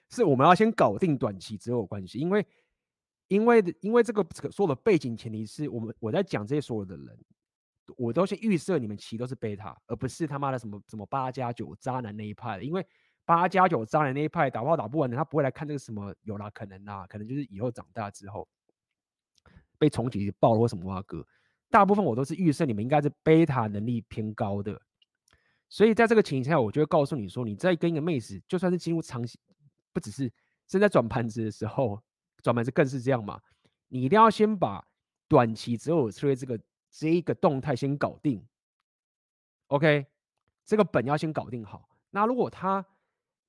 [0.09, 2.45] 是我们要先搞定短期择偶关系，因为。
[3.29, 7.25] 因为因为这个所有的背景前提是我们我在讲这些所有的人，
[7.97, 12.63] 我都先预设你们其实都是贝塔，而不是他妈的什么什么八加九渣男那一派的。
[12.63, 12.87] 因为
[13.25, 18.47] 八加九渣男那一派打炮打不完的，他不会来看这个什么有啦，可能啦，可能就是以后长大之后
[19.77, 21.27] 被重启爆了或什么哇哥。
[21.69, 24.81] 大部分我都是预设你们应该是贝塔能力偏高的，
[25.69, 29.39] 所以在这个情形下，我就会告诉你说，你在跟一个妹子，就算是进入长期，
[29.91, 30.31] 不只是
[30.67, 32.01] 正在转盘子的时候。
[32.43, 33.41] 转盘子更是这样嘛？
[33.89, 34.87] 你一定要先把
[35.27, 36.57] 短期择偶策略这个
[36.89, 38.41] 这一个动态先搞定
[39.67, 40.05] ，OK？
[40.63, 41.89] 这个本要先搞定好。
[42.11, 42.85] 那如果他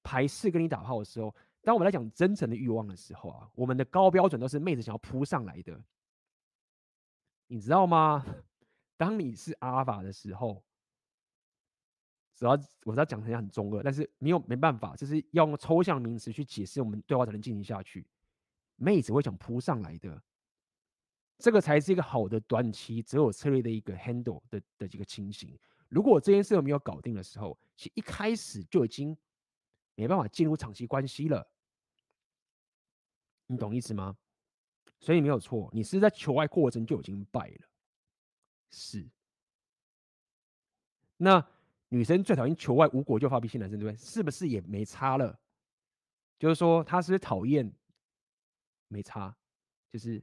[0.02, 1.32] 排斥跟你打炮的时候，
[1.62, 5.78] 当我们来讲真诚的欲望的时候啊，我们的高标准都是妹子想要扑上来的，
[7.48, 8.24] 你知道吗？
[8.96, 10.62] 当你是阿尔法的时候，
[12.34, 12.52] 只要
[12.84, 18.06] 我知道讲起来很中二，但是没有没办法，就是要用抽象名词去解释我们对话才能进行下去。
[18.76, 20.22] 妹子会想扑上来的，
[21.38, 25.58] 这个才是一个好的短期择偶策略的一个 handle 的的几个情形。
[25.88, 29.16] 如果这件事没有搞定的时候，其实一开始就已经
[29.94, 31.50] 没办法进入长期关系了。
[33.46, 34.16] 你懂意思吗？
[35.00, 37.66] 所以没有错，你是在求爱过程就已经败了。
[38.70, 39.08] 是。
[41.16, 41.44] 那
[41.88, 44.04] 女生最讨厌求爱无果就发脾气男生，对不对？
[44.04, 45.38] 是不是也没差了？
[46.38, 47.72] 就是说，她是讨厌？
[48.90, 49.36] 没差，
[49.92, 50.22] 就是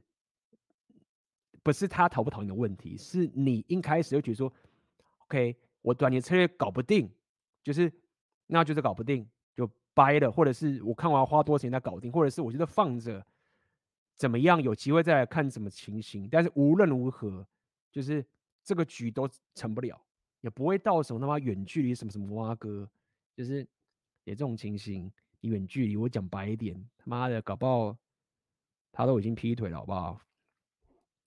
[1.62, 4.52] 不是他讨不讨厌的问题，是你一开始就觉得说
[5.18, 7.08] ，OK，我短期策略搞不定，
[7.62, 7.92] 就是
[8.46, 9.24] 那就是搞不定
[9.54, 13.24] 就掰了，或者是我看完花多少钱再搞定，或者是我觉得放着
[14.16, 16.28] 怎么样，有机会再来看什么情形。
[16.30, 17.46] 但是无论如何，
[17.92, 18.24] 就是
[18.64, 20.00] 这个局都成不了，
[20.40, 22.88] 也不会到什么他妈远距离什么什么挖哥，
[23.34, 23.66] 就是
[24.24, 25.12] 也这种情形，
[25.42, 27.96] 远距离我讲白一点，他妈的搞不好。
[28.98, 30.18] 他都已经劈腿了，好不好？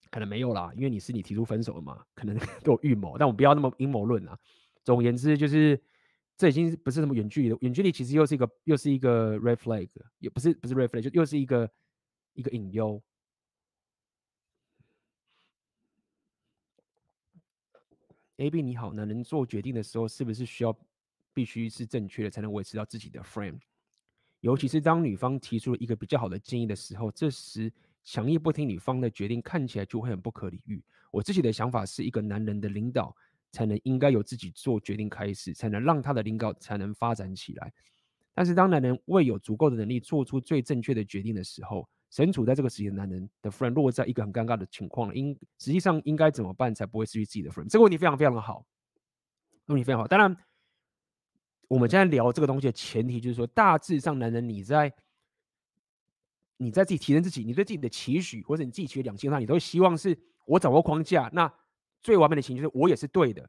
[0.10, 2.36] 可能没有啦，因为你是你提出分手了嘛，可能
[2.66, 3.16] 都有预谋。
[3.16, 4.36] 但我不要那么阴谋论啊。
[4.84, 5.80] 总而言之，就是
[6.36, 9.88] 这已经不是什么远距离的，远距离其实又是一个又是一个 red flag，
[10.18, 11.70] 也不是不是 red flag，就又是一个
[12.40, 13.02] 一个隐忧。
[18.38, 20.74] AB 你好，男人做决定的时候是不是需要
[21.34, 23.60] 必须是正确的，才能维持到自己的 frame？
[24.40, 27.70] 尤其是当女方提出了一个比较好的建议的时候，这时
[28.06, 30.82] 强硬不听女方的决定，看起来就会很不可理喻。
[31.12, 33.14] 我自己的想法是一个男人的领导
[33.52, 37.74] 才能应该由自己做决定开始，才能让他的领导才能发展起来。
[38.34, 45.16] 但是当男人未有足够的能力做出最正确的决定的时候，身处在这个时期的男人的 friend 落在一个很尴尬的情况了。
[45.16, 47.70] 应实际上应该怎么办才不会失去自己的 friend？
[47.70, 48.66] 这个问题非常非常的好，
[49.66, 50.08] 问题非常好。
[50.08, 50.36] 当然。
[51.68, 54.92] 我们现在聊这个东西的前提就是说，大致上，男人你在
[56.58, 60.18] 你在自己提升自己，你对自己的期许，或者你自己取两性上，你都希望是
[60.48, 61.54] 我掌握框架，那
[62.02, 63.48] 最完美的情就是我也是对的，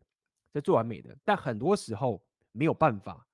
[0.53, 1.17] 这最完美的。
[1.25, 2.23] 但很多时候
[2.53, 3.27] 没有办法，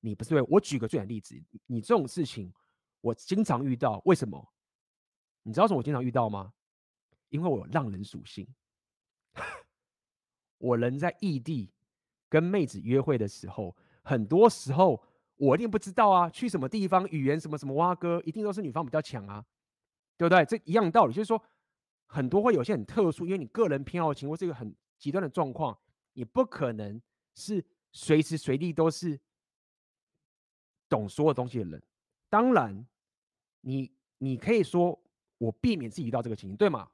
[0.00, 0.42] 你不是对。
[0.48, 2.52] 我举个最简单例子，你这种事情
[3.00, 4.51] 我经常遇到，为什么？
[5.42, 6.52] 你知道什么我经常遇到吗？
[7.30, 8.46] 因为我有浪人属性，
[10.58, 11.72] 我人在异地
[12.28, 13.76] 跟妹子约会的时候。
[14.04, 15.00] 很多时候
[15.36, 19.44] 我一定不知道啊，去什么地方，语言什么什么蛙哥，一定都是女方比较强啊，
[20.16, 20.44] 对不对？
[20.44, 21.42] 这一样道理，就是说
[22.06, 25.78] 很多会有些很特殊，因为你个人偏好情或是一个很极端的状况，
[26.14, 27.00] 你不可能
[27.34, 29.18] 是随时随地都是
[30.88, 31.82] 懂所有东西的人。
[32.28, 32.84] 当然，
[33.60, 35.00] 你你可以说
[35.42, 36.88] 我避免自己遇到这个情形，对吗？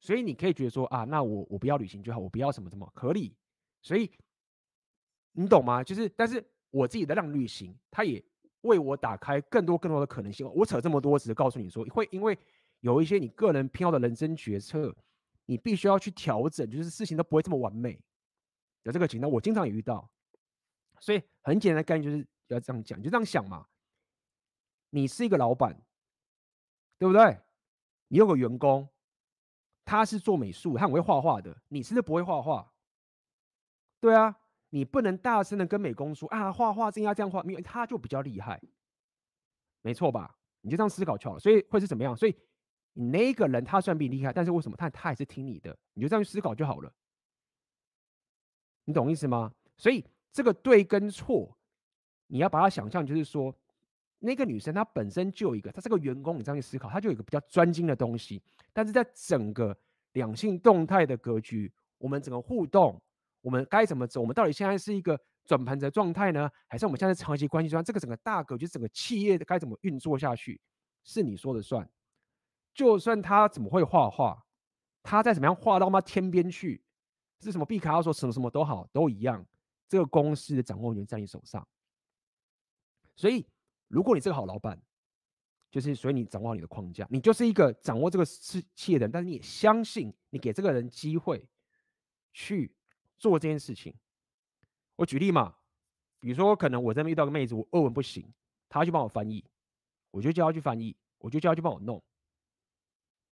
[0.00, 3.34] 所以你可以觉得说啊，那我我不要旅行就好，我不要什么什么，合理。
[3.80, 4.10] 所以。
[5.34, 5.82] 你懂吗？
[5.82, 8.22] 就是，但是我自己的让旅行，它也
[8.60, 10.46] 为我打开更多更多的可能性。
[10.54, 12.38] 我扯这么多，只是告诉你说，会因为
[12.80, 14.94] 有一些你个人偏好的人生决策，
[15.46, 17.98] 你必须要去调整，就是事情都不会这么完美。
[18.82, 20.06] 有这个情况，我经常也遇到。
[21.00, 23.66] 所以很简单的概念就是要这样讲，就这样想嘛。
[24.90, 25.80] 你是一个老板，
[26.98, 27.38] 对不对？
[28.12, 28.86] 你有个员工，
[29.86, 32.70] 他是做美术，他很会画画的，你是不是不会画画？
[34.00, 34.38] 对啊。
[34.74, 38.58] 你不能大声的跟美工说啊，画画真要这样画，因为他就比较厉害，
[39.82, 40.38] 没错吧？
[40.62, 41.40] 你就这样思考就好了。
[41.40, 42.16] 所以会是怎么样？
[42.16, 42.34] 所以
[42.94, 45.76] 你那个人他虽然比你厉害，但是为什么他他还是听你的？
[45.92, 46.90] 你就这样去思考就好了。
[48.84, 49.52] 你懂意思吗？
[49.76, 50.02] 所以
[50.32, 51.54] 这个对跟错，
[52.28, 53.54] 你要把它想象就是说，
[54.22, 58.42] 那个女生她本身就有一个，她是个员工，你这样去思考，她就有一个比较专精的东西。
[58.72, 59.76] 但是在整个
[60.12, 63.00] 两性动态的格局，我们整个互动。
[63.40, 64.20] 我们该怎么走？
[64.20, 70.60] 我们到底现在是一个转盘的状态呢，还是我们现在长期关系中，这个整个大格局，整个企业该怎么运作下去，
[71.02, 71.90] 是你说了算。
[72.72, 74.46] 就算他怎么会画画，
[75.02, 76.84] 他再怎么样画到妈天边去，
[77.40, 79.44] 是什么毕卡索什么什么都好，都一样。
[79.88, 81.66] 这个公司的掌握权在你手上。
[83.16, 83.44] 所以，
[83.92, 84.76] 如果你是个好老板，
[85.70, 91.46] 就是所以你掌握好你的框架，你就是一个掌握这个事企业的人，但是你也相信你给这个人机会
[92.32, 92.74] 去。
[93.18, 93.94] 做这件事情，
[94.96, 95.54] 我举例嘛，
[96.18, 98.28] 比如说可能我这边遇到个妹子，我俄文不行，
[98.68, 99.44] 她去帮我翻译，
[100.10, 102.02] 我就叫她去翻译，我就叫她去帮我弄，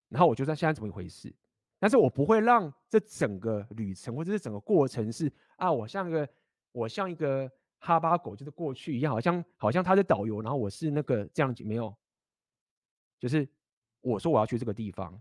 [0.10, 1.36] 然后我就知道现在怎么一回事，
[1.80, 6.30] 但是我不会让这整个旅程或者是整个过程是啊，我像一个
[6.72, 11.96] 我像一个哈巴狗，就是过去一样，好像好像他是导游，然后我是那个这样子，没有，
[13.18, 13.48] 就是
[14.02, 15.12] 我说我要去这个地方，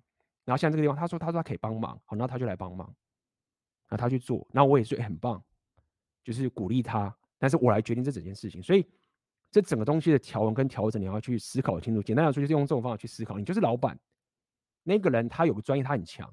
[0.44, 2.94] 然后像这个地方，他说他说他可以帮忙，好，那他就来帮忙。
[3.90, 5.42] 那他去做，那我也是很棒，
[6.22, 8.62] 就是鼓励他，但是我来决定这整件事情。
[8.62, 8.86] 所以
[9.50, 12.02] 这整个东西的条文跟调整，你要去思考清楚。
[12.02, 13.38] 简单来说，就是用这种方法去思考。
[13.38, 13.98] 你就是老板，
[14.82, 16.30] 那个人他有个专业，他很强，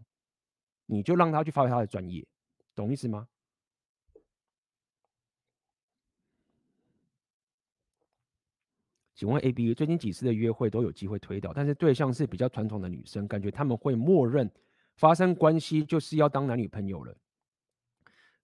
[0.86, 2.28] 你就让他去发挥他的专业，
[2.76, 3.26] 懂意思吗？
[9.16, 14.52] 请问 A B 最近几次的约会都有机会推倒，但是对象是比较传统的女生，感觉他们会默认
[14.98, 17.16] 发生关系就是要当男女朋友了。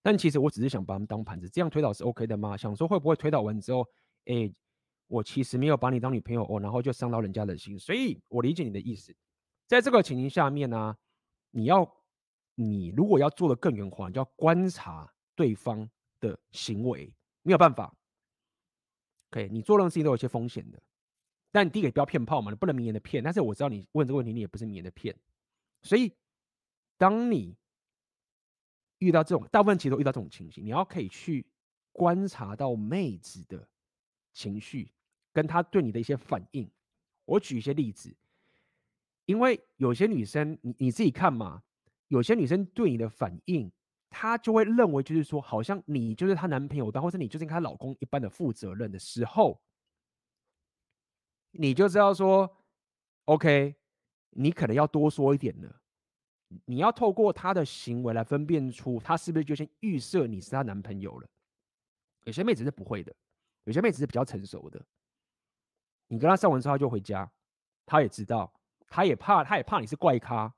[0.02, 2.56] 但其实我只是想把他们当盘子，这样推倒是 OK 的吗？
[2.56, 3.86] 想说会不会推倒完之后，
[4.26, 4.52] 哎、
[5.08, 7.78] 我其实没有把你当女朋友哦，然后就伤到人家的心。
[7.78, 9.14] 所以我理解你的意思，
[9.68, 10.96] 在这个情形下面呢、
[11.52, 11.88] 你要
[12.56, 15.88] 你如果要做的更圆滑，就要观察对方
[16.22, 17.94] 的行为，没有办法。
[19.32, 20.80] OK，你做任何事情都有一些风险的，
[21.52, 23.24] 但你第一个不要骗炮嘛，你不能明言的骗。
[23.24, 25.16] 但是我知道你问这个问题，你也不是明言的骗，
[25.82, 26.14] 所以
[26.98, 27.56] 当你。
[29.04, 31.44] 遇到这种，大部分其实都遇到这种情形，你要可以去
[31.92, 33.68] 观察到妹子的
[34.32, 34.92] 情绪，
[35.34, 36.70] 跟她对你的一些反应。
[37.26, 38.16] 我举一些例子，
[39.26, 41.64] 因为有些女生，你你自己看嘛，
[42.10, 43.72] 有些女生对你的反应，
[44.12, 49.60] 她就会认为就是说，好像你就是她男朋友般，或是你就是她老公一般的负责任的时候，
[51.52, 52.58] 你就知道说
[53.26, 53.76] ，OK，
[54.30, 55.82] 你可能要多说一点了。
[56.66, 61.30] 你要透过他的行为来分辨出他是不是就先预设你是他男朋友了。
[62.26, 63.16] 有些妹子是不会的，
[63.64, 64.86] 有些妹子是比较成熟的。
[66.08, 67.32] 你跟他上完之后就回家，
[67.86, 68.54] 他也知道，
[68.90, 70.54] 他也怕，他也怕你是怪咖，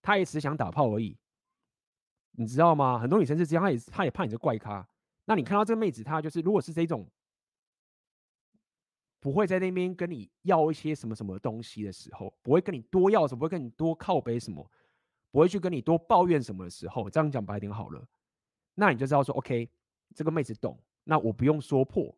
[0.00, 1.18] 他也只是想打炮而已。
[2.38, 2.98] 你知道吗？
[2.98, 4.86] 很多女生是这样，她也她也怕你是怪咖。
[5.24, 7.04] 那你看到这个妹子，她就是如果是这种
[9.18, 14.70] 不会在那边跟你要一些什么什么东西的时候，不会跟你多要什么，不会跟你多靠背什么。
[15.30, 18.02] 不会去跟你多抱怨什么的时候，这样讲白点好了，
[18.74, 19.68] 那你就知道说，OK，
[20.14, 22.16] 这个妹子懂，那我不用说破。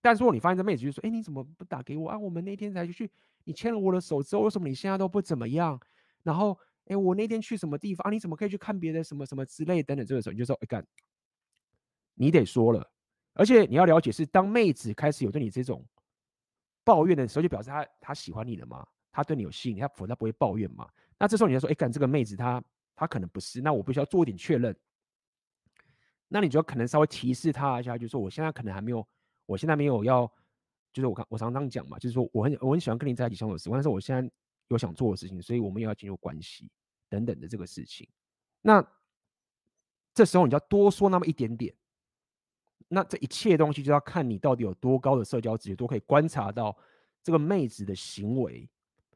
[0.00, 2.16] 但是如果你发现这妹子就说，哎，你怎么不打给我啊？
[2.16, 3.10] 我们那天才去，
[3.42, 5.78] 你牵了我的手之后，为什么你现在都不怎么样？
[6.22, 6.56] 然后，
[6.90, 8.10] 哎，我那天去什么地方啊？
[8.10, 10.04] 你怎么可以去看别的什么什么之类等等？
[10.04, 10.84] 这个时候你就说，哎干，
[12.14, 12.84] 你得说了，
[13.32, 15.86] 而且你要了解是，当妹子开始有对你这种
[16.82, 20.88] 抱怨的时候，就表示她她喜欢你了嘛，她对你有吸引力，她否则不会抱怨嘛。
[21.16, 22.60] 那这时候你就说，哎，干这个妹子她
[22.96, 24.76] 她可能不是，那我必须要做一点确认。
[26.26, 29.06] 那你就可能稍微提示她一下，就是说我现在可能还没有，
[29.46, 30.26] 我现在没有要，
[30.92, 34.28] 就是我刚我常常讲嘛，就是说我很我很喜欢跟你在一起相处的时光，但是我现在
[34.68, 36.70] 有想做的事情，所以我们也要进入关系
[37.10, 38.08] 等等的这个事情。
[38.62, 38.82] 那
[40.14, 41.74] 这时候你就要多说那么一点点。
[42.88, 46.74] 那这一切东西就要看你到底有多高的社交直觉，多可以观察到
[47.22, 48.66] 这个妹子的行为，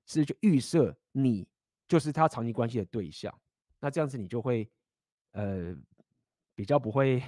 [0.05, 1.49] 是就预设你。
[1.87, 3.33] 就是他长期关系的对象，
[3.79, 4.67] 那这样子你就会，
[5.33, 5.77] 呃，
[6.55, 7.23] 比较不会，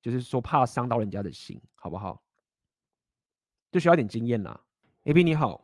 [0.00, 2.22] 就是说怕伤到人家的心，好不好？
[3.72, 4.58] 就需要点经验啦。
[5.02, 5.60] A B 你好，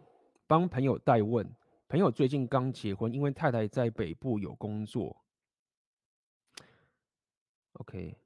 [0.48, 1.48] 帮朋友代问，
[1.90, 5.24] 朋友最近刚结婚，因为太太在北部有工作。
[7.72, 8.16] OK，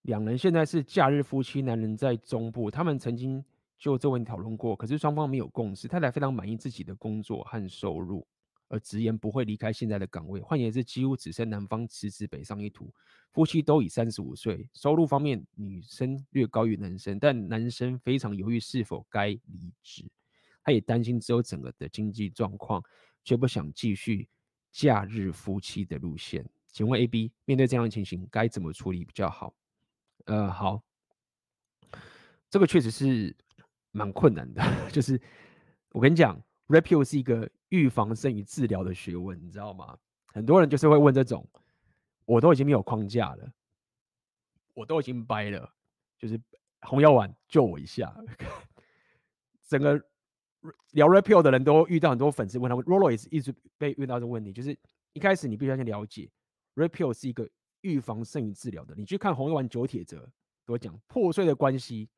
[0.00, 3.44] 两人现在是假日夫妻，男人在中部，他们曾经
[3.78, 5.86] 就这问题讨论过，可是双方没有共识。
[5.86, 8.26] 太太非常满意自己的工作和收入。
[8.66, 12.92] 而直言不会离开现在的岗位，换言之，几乎只剩男方辞职北上一途。
[13.30, 20.10] 夫妻都已三十五岁，收入方面女生略高于男生，但男生非常犹豫是否该离职。
[20.62, 22.82] 他也担心之后整个的经济状况，
[23.24, 24.28] 却不想继续
[24.70, 26.44] 假日夫妻的路线。
[26.68, 29.54] 请问 A、B 面对这样的情形，该怎么处理比较好？
[30.24, 30.82] 呃，好，
[32.48, 33.36] 这个确实是
[33.90, 34.62] 蛮困难的。
[34.90, 35.20] 就是
[35.90, 37.50] 我跟你讲，Red Pill 是一个。
[37.72, 39.96] 预防胜于治疗的学问，你知道吗？
[40.26, 41.48] 很多人就是会问这种，
[42.26, 43.50] 我都已经没有框架了，
[44.74, 45.72] 我都已经掰了，
[46.18, 46.38] 就是
[46.82, 48.14] 红药丸救我一下。
[49.66, 49.98] 整个
[50.92, 54.76] 聊 r e p e l 的人都遇到很多粉丝问他，rollo 也是一直被遇到这个问题，就是
[55.12, 56.30] 一开始你必须要先了解
[56.74, 57.48] r e p e l 是一个
[57.80, 58.94] 预防胜于治疗的。
[58.96, 60.18] 你去看红丸九铁则，
[60.66, 62.08] 给我讲破碎的关系，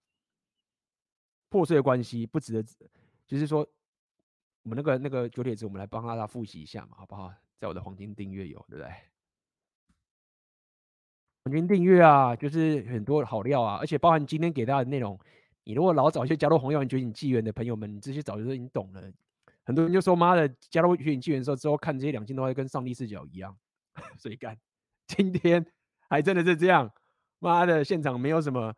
[1.48, 2.62] 破碎的关系不值得，
[3.26, 3.66] 就是说。
[4.62, 7.30] 我们那个那个九铁则，我们来帮大家复习一下嘛，好不好？
[7.58, 8.90] 在我的黄金订阅有，对不对？
[11.44, 15.20] 黄金订阅啊，就是很多好料啊，而且包含今天给大家的内容。
[15.64, 19.02] 你如果老早就加入红药丸觉醒纪元的朋友们，你这些早就已经懂了。
[19.64, 23.56] 很多人就说：“妈的，加入觉醒纪元的时候，之后看这些两性都会跟上帝视角一样。
[24.18, 24.56] ”所以干，
[25.06, 25.64] 今天
[26.08, 26.90] 还真的是这样。
[27.38, 28.74] 妈的，现场没有什么。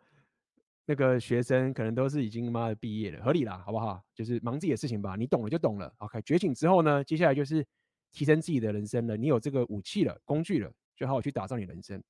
[0.88, 4.00] 那个学生可能都是已经妈的毕业了，合理啦，好不好？
[4.14, 5.92] 就是忙自己的事情吧，你懂了就懂了。
[5.98, 7.66] OK，觉醒之后呢，接下来就是
[8.12, 9.16] 提升自己的人生了。
[9.16, 12.00] 你有这个武器了，工具了，就好好去打造你人生。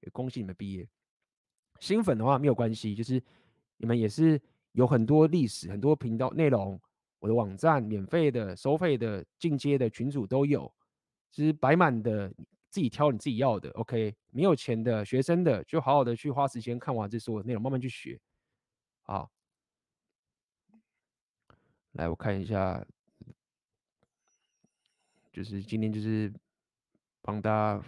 [0.00, 0.84] 也恭喜你们毕业。
[1.78, 3.22] 新粉的话没有关系，就是
[3.78, 4.38] 你们也是
[4.72, 6.78] 有很多历史、很多频道内容，
[7.18, 10.70] 我的网站免费的、收费的、进阶的群组都有，
[11.32, 12.30] 其实摆满的。
[12.70, 14.14] 自己挑你自己要的，OK？
[14.30, 18.20] 没有钱的学生的，就好好的去花时间看完这所有内容，慢慢去学。
[19.00, 19.32] 好，
[21.92, 22.86] 来我看一下，
[25.32, 26.30] 就是今天就是
[27.22, 27.82] 帮大家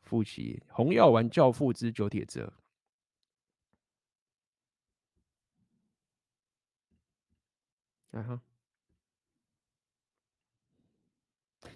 [0.00, 2.46] 复习《红药丸教父之九铁则》。
[8.12, 8.40] 啊哈，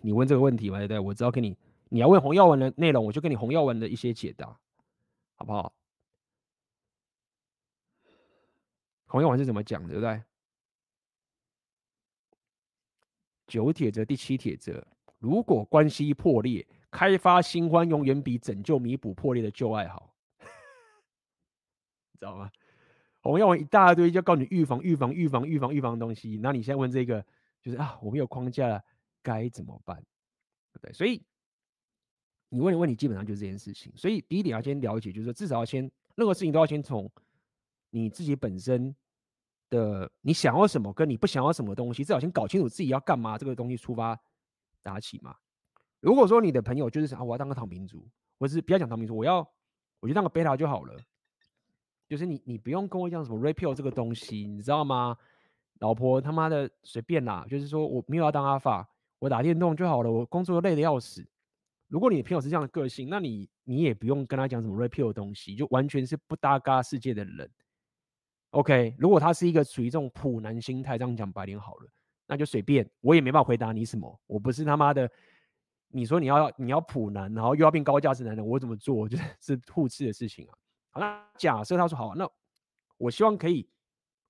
[0.01, 0.79] 你问这个问题嘛？
[0.79, 0.99] 对不对？
[0.99, 1.57] 我只要给你。
[1.89, 4.59] 你要问红药丸的内容，我就给你红药丸的一些解答，
[5.37, 5.73] 好不好？
[9.07, 10.23] 红药丸是怎么讲的，对不对？
[13.47, 14.85] 九铁则第七铁则：
[15.19, 20.13] 如果关系破裂，开发新欢永远比拯救弥补破裂的旧爱好，
[22.11, 22.51] 你知道吗？
[23.27, 26.39] 红药丸一大堆，就告诉你预防、预防、预防、预防、预防的东西。
[26.43, 27.25] 那你现在问这个，
[27.63, 28.83] 就是啊，我没有框架了，
[29.23, 29.97] 该怎么办？
[30.73, 30.93] 对不对？
[30.93, 31.23] 所以。
[32.49, 35.83] 你问的问题基本上就是这件事情，所以第一点要先了解，就是说至少要先
[36.15, 37.11] 任何事情都要先从
[37.91, 38.95] 你自己本身
[39.69, 44.17] 的你想要什么，跟你不想要什么东西，至少先搞清楚自己要干嘛这个东西出发
[44.81, 45.35] 打起嘛。
[45.99, 48.09] 如果说你的朋友就是想啊，我要当个躺平族，
[48.39, 49.39] 或是不要讲躺平族，我要
[49.99, 50.97] 我就当个贝塔就好了，
[52.09, 55.17] 就是你你不用跟我讲什么 REPEL 这个东西，你知道吗？
[55.81, 58.89] 老婆他妈的随便啦，就是说我没有要当阿法，
[59.19, 61.27] 我打电动就好了，我工作累得要死。
[61.89, 67.51] 如果你的朋友是这样的个性，那你你也不用跟他讲什么 Red Pill 的东西，就完全是不搭嘎世界的人。
[68.51, 71.91] OK，如果他是一个属于这种普男心态，这样讲白点好了，
[72.27, 74.19] 那就随便，我也没办法回答你什么。
[74.27, 75.11] 我不是他妈的，
[75.89, 79.07] 你说你要你要普男，然后又要变高价值男人，我怎么做？
[79.11, 80.57] 就是是互斥的事情啊。
[80.99, 82.29] 那假设他说好，那
[82.97, 83.69] 我希望可以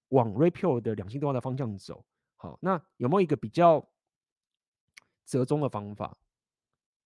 [0.09, 2.05] 往 Red Pill 的两性对话的方向走。
[2.37, 3.87] 好，那有没有一个比较
[5.25, 6.17] 折中的方法？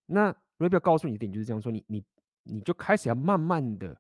[0.07, 2.05] 那 Red Pill 告诉你一点就是这样说，你你
[2.43, 3.99] 你就开始要慢慢的，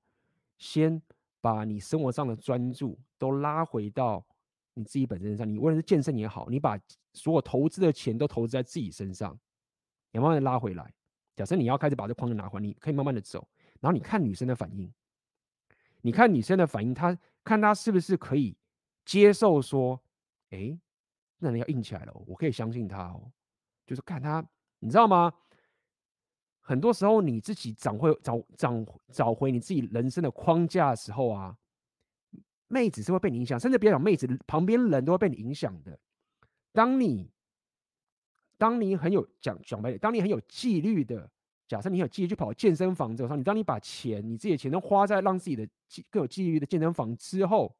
[0.58, 1.00] 先
[1.40, 4.26] 把你生活上的专注都拉回到
[4.74, 5.48] 你自己本身上。
[5.48, 6.78] 你无论是健身也好，你把
[7.12, 9.38] 所有投资的钱都投资在自己身上，
[10.10, 10.92] 你慢慢的拉回来。
[11.36, 13.48] 假设你要开始把这框架拿回来，你可以慢慢的走，
[13.80, 14.92] 然后你看女生的反应，
[16.02, 18.56] 你看女生的反应，她看她是不是可以
[19.04, 20.00] 接受说，
[20.50, 20.78] 哎，
[21.38, 23.30] 那你要硬起来了，我可以相信她哦，
[23.86, 24.46] 就是看她，
[24.78, 25.32] 你知道吗？
[26.60, 31.56] 很多时候，你自己找回找找找回你自己人生的框架的时候啊，
[32.68, 35.98] 妹子是会被你影响，甚至别讲妹子，旁边人都会被你影响的。
[36.72, 37.32] 当你
[38.56, 41.28] 当你很有讲讲白点，当你很有纪律的，
[41.70, 45.64] 假设你有纪律去跑健身房之后，你当你把钱你自己的钱都花在让自己的
[46.10, 47.72] 更有纪律的健身房之后，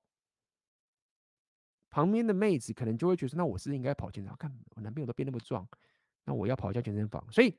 [1.90, 5.66] 旁边的妹子可能就会觉得，那我是应该跑健身房，看我男朋友都变那么壮，
[6.24, 7.20] 那我要跑一下健身房。
[7.32, 7.52] 所以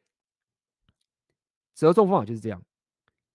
[1.75, 2.63] 折中方法就是这样，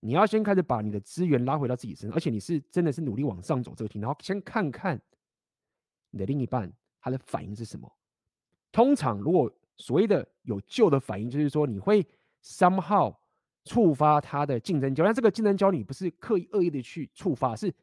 [0.00, 4.98] 你要先开始把你的资源拉回到自己身上，而且你是真的是努力往上走这个题，然后先看看
[6.08, 7.94] 你的另一半他的反应是什么。
[8.72, 12.06] 通常如果所谓的有救的反应，就是说你会
[12.46, 13.12] somehow
[13.64, 17.74] 触发他的竞争焦虑，但这个竞争焦虑不是刻意恶意的去触发，是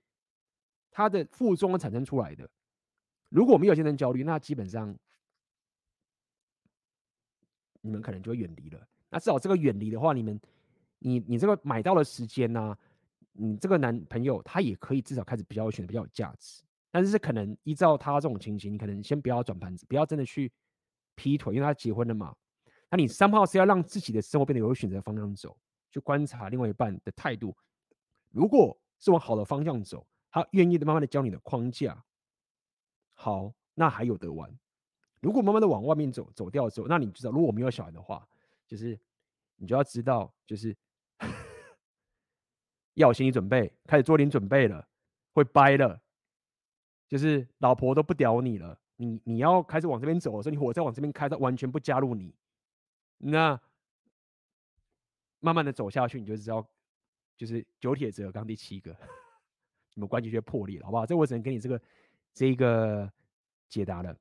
[0.90, 2.49] 他的负重产生出来的。
[3.30, 4.95] 如果没有竞争焦虑，那基本上
[7.81, 8.80] 你们可能就会远离了。
[9.10, 10.40] 那至少这个远离的话，你们
[10.99, 12.77] 你你这个买到的时间呢、
[13.34, 16.64] 你这个男朋友他也可以至少开始比较选择比较有价值。
[16.90, 20.52] 但是可能依照他这种情形，你可能先不要转盘子，不要真的去。
[21.15, 22.35] 劈腿，因为他结婚了嘛。
[22.94, 25.57] 那你三号是要让自己的生活变得有选择方向走，
[25.90, 27.57] 去观察另外一半的态度。
[28.30, 32.06] 如果是往好的方向走，他愿意的慢慢的教你的框架，
[33.15, 34.48] 好，那还有得玩。
[35.22, 38.28] 如果慢慢的往外面走，走掉之后，那你知道，如果我没有小孩的话，
[38.68, 38.95] 就是
[39.56, 40.78] 你就要知道，就是
[42.94, 44.88] 要有心理准备，开始做点准备了，
[45.34, 45.99] 会掰了，
[47.07, 48.80] 就是老婆都不屌你了。
[48.98, 52.36] 你你要开始往这边走的时候，你火车往这边开，他完全不加入你，
[53.18, 53.60] 那
[55.40, 56.68] 慢慢的走下去，你就知道，
[57.38, 58.91] 就是九铁则刚第七个，
[59.94, 61.06] 你们关系就破裂了，好不好？
[61.06, 61.81] 这我只能给你这个
[62.34, 63.11] 这一个
[63.69, 64.15] 解答了。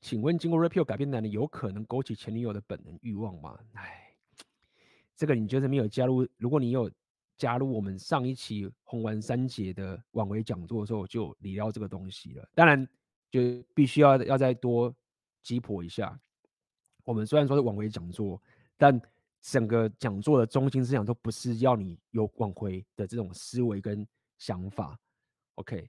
[0.00, 3.58] 请问，经过 repeal 改变男人有可能勾起前女友的本能欲望吗？
[3.74, 4.14] 哎，
[5.16, 6.90] 这个你就是没有加入，如果你有。
[7.36, 12.50] 加入我们上一期红丸三杰的挽回讲座的时候，就理到这个东西了。
[12.52, 12.84] 当然，
[13.30, 13.40] 就
[13.76, 14.92] 必须要要再多
[15.40, 16.20] 击破一下。
[17.08, 18.38] 我们虽然说是挽回讲座，
[18.76, 19.00] 但
[19.40, 24.06] 整个讲座的中心思想都不是要你有挽回的这种思维跟
[24.36, 24.94] 想法。
[25.54, 25.88] OK，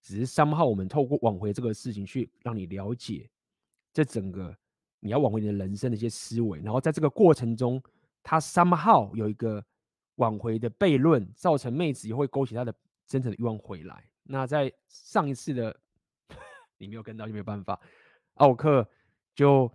[0.00, 3.28] 只是三号我们透过挽回这个事情去让你了解
[3.92, 4.56] 这整个
[5.00, 7.78] 你要挽回你的人生的一些思维，然后在这个过程中，
[8.22, 9.62] 他三号有一个。
[10.18, 12.72] 挽回的悖论造成妹子也会勾起她的
[13.04, 14.08] 真诚的欲望回来。
[14.22, 15.76] 那在上一次的
[16.78, 17.80] 你没有跟到就没有办法，
[18.34, 18.88] 奥克
[19.34, 19.68] 就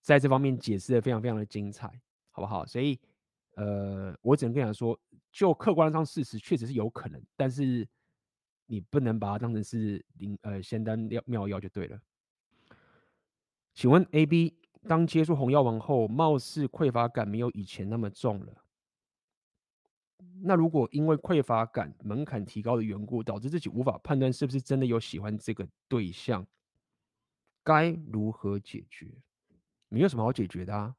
[0.00, 1.88] 在这方面解释的非常非常的精彩，
[2.30, 2.64] 好不好？
[2.66, 2.98] 所以
[3.56, 4.98] 呃，我只能跟你说，
[5.30, 7.86] 就客观上事实确实是有可能，但是
[8.66, 12.00] 你不能把它当成是灵呃仙丹妙药就对了。
[13.74, 14.56] 请问 A B
[14.88, 18.64] 当接触红药丸后，貌似匮乏感没有以前那么重了。
[20.42, 26.46] 那如果因为匮乏感门槛提高的缘故，导致自己无法判断是不是真的有喜欢这个对象，
[27.62, 29.06] 该如何解决？
[29.90, 30.96] 没有什么好解决的啊！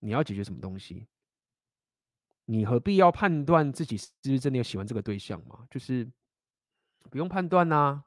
[0.00, 1.06] 你要解决什么东西？
[2.46, 5.64] 你何必要判断自己是不是真的有喜欢这个对象嘛？
[5.70, 6.10] 就是
[7.08, 8.02] 不用判断呐，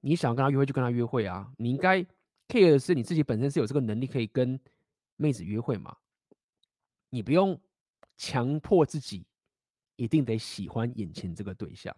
[0.00, 1.52] 你想跟他约会就跟他约会啊！
[1.58, 1.98] 你应该
[2.46, 4.60] care 的是你自己本身是有这个能力可以跟
[5.16, 5.96] 妹子约会嘛？
[7.10, 7.60] 你不用
[8.16, 9.26] 强迫自己。
[10.00, 11.92] 一定得喜欢眼前这个对象，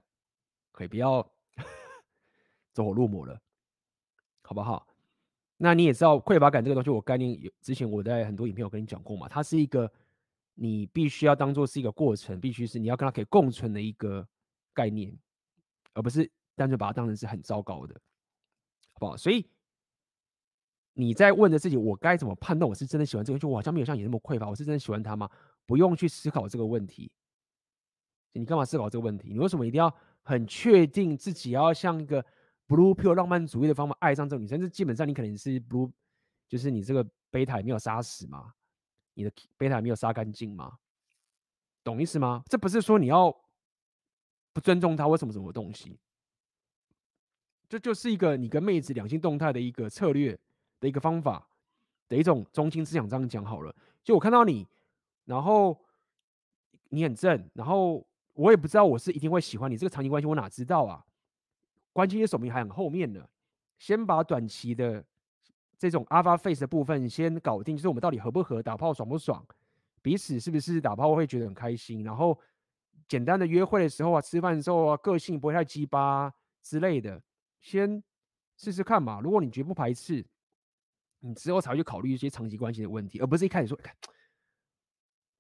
[0.73, 1.21] 可以不要
[2.73, 3.39] 走火入魔了，
[4.41, 4.89] 好不好？
[5.63, 9.93] 那你也知道匮乏感这个东西，我概念有之前我在很多影片有跟你讲过嘛，它是一个
[10.55, 14.27] 你必须要当做是一个过程，必须是你要跟他可以共存的一个
[14.73, 15.15] 概念，
[15.93, 17.95] 而不是单纯把它当成是很糟糕的，
[18.95, 19.19] 好不好？
[19.19, 19.47] 所以
[20.95, 23.39] 你在问着自己，我该怎么判断我是真的喜欢这个？
[23.39, 25.29] 就我好像没有像你那么匮乏，我是真的喜欢它吗？
[25.67, 27.13] 不用去思考这个问题。
[28.33, 29.29] 你干嘛思考这个问题？
[29.31, 32.25] 你为什么一定要很确定自己要像一个
[32.71, 34.61] blue pill 浪漫主义的方法爱上这个女生？
[34.61, 35.91] 这基本上你可能是 blue，
[36.49, 38.55] 就是你这个贝塔也没有杀死嘛？
[39.15, 40.79] 你的贝塔没有杀干净嘛？
[41.83, 42.45] 懂意思吗？
[42.47, 43.35] 这不是说你要
[44.53, 45.99] 不尊重她或什么什么东西，
[47.69, 50.39] 这就是一个你跟妹子两性动态的一个策略
[50.79, 51.45] 的一个方法
[52.09, 53.09] 的一种中心思想。
[53.09, 53.75] 这样讲好了，
[54.05, 54.65] 就我看到你，
[55.25, 55.77] 然后
[56.91, 58.07] 你很正，然后。
[58.35, 61.05] 我也不知道我是一定会喜欢你这个长期关系，我哪知道啊？
[61.93, 63.27] 关系的手名还很后面呢，
[63.79, 65.05] 先把短期的
[65.79, 69.45] 这种 alpha face 的部分先搞定，就是我们到底合不合，打炮爽不爽，
[70.03, 72.39] 彼此是不是打炮会觉得很开心，然后
[73.09, 77.21] 简单的约会的时候啊，吃饭的时候啊，个性不会太鸡巴之类的，
[77.61, 78.03] 先
[78.57, 79.21] 试试看嘛。
[79.21, 80.25] 如果你绝不排斥，
[81.21, 83.95] 你之后才会去考虑一些长期关系的问题，而不是一开始说，欸，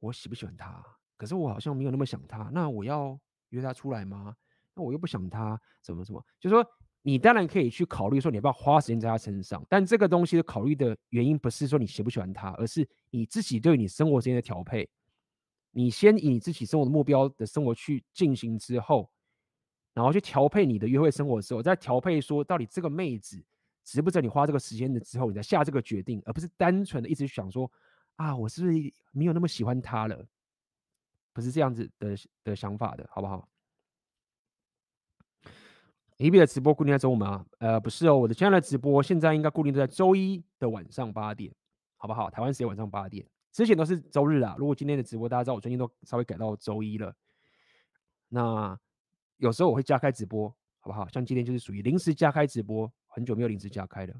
[0.00, 0.84] 我喜不喜欢他？
[1.16, 3.18] 可是我好像没有那么想他，那我要
[3.50, 4.34] 约他出来吗？
[4.82, 6.24] 我又不想他，怎么怎么？
[6.38, 6.66] 就是说，
[7.02, 14.88] 你当然可以去考虑说你要不要花时间在他身上，但这个东西的考虑的原因不是说你喜不喜欢他，而是你自己对你生活之间的调配。
[15.72, 19.08] 你先以你自己生活的目标的生活去进行之后，
[19.94, 23.40] 然后去调配你的约会生活的时候，再调配说到底这个妹子
[23.84, 27.70] 值不值你花这个时间的之后，你再下这个决定，而不是单纯的一直想说
[28.16, 30.26] 啊，我是不是没有那么喜欢他了？
[31.32, 33.48] 不是这样子的的想法的，好不好
[36.20, 37.46] ？AB 的直播固定在周五吗？
[37.58, 41.50] 呃，不是哦，我的现在的直播现在应该固定在周一的晚上八点，
[41.96, 42.28] 好不好？
[42.28, 44.54] 台湾时间晚上八点，之前都是周日啊。
[44.58, 47.14] 如果今天的直播大家知道，我最近都稍微改到周一了。
[48.28, 48.78] 那
[49.38, 50.46] 有时候我会加开直播，
[50.80, 51.08] 好不好？
[51.08, 54.14] 像今天就是属于临时加开直播，很久没有临时加开了。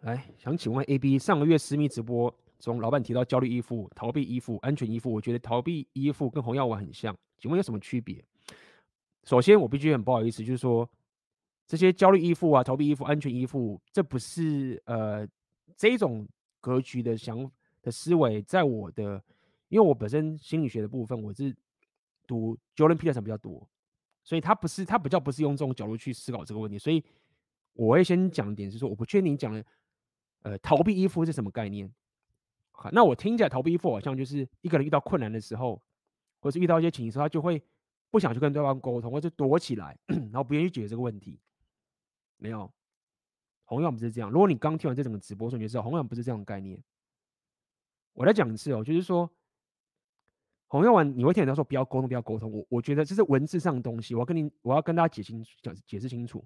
[0.00, 8.24] 来，想请问 AB，上个月私密直播中，老板提到焦虑依附、逃避依附、安全依附，我觉得逃避依附跟红药丸很像，请问有什么区别？
[9.24, 10.88] 首先，我必须很不好意思，就是说
[11.66, 15.26] 这些焦虑依附啊、逃避依附、安全依附，这不是呃
[15.76, 16.28] 这种
[16.60, 17.50] 格局的想
[17.82, 19.22] 的思维，在我的。
[19.68, 21.52] 因为我本身心理学的部分，我是
[22.28, 23.66] 读 Jordan Peterson 比较多，
[24.22, 27.02] 所以他不是他比较不是用这种角度去思考这个问题，所以
[27.72, 29.64] 我会先讲一点是说，我不确定你讲的
[30.42, 31.92] 呃逃避依附是什么概念。
[32.70, 35.82] 好，那我听起来逃避依附好像就是一个人遇到困难的时候，
[36.38, 37.60] 或是遇到一些情形时候，他就会
[38.14, 41.40] 不想去跟对方沟通，或者躲起来，然后不愿意解决这个问题。
[42.36, 42.72] 没有，
[43.64, 44.30] 红药不是这样。
[44.30, 46.80] 如果你刚听完这整个直播，说你就知道红药不是这样的概念。
[48.12, 49.28] 我再讲一次哦，就是说。
[50.68, 52.50] 红药丸，你会听人家说不要沟通，不要沟通。
[52.50, 56.44] 我我觉得这是文字上的东西，我要跟你，我要跟大家解清讲解释清楚。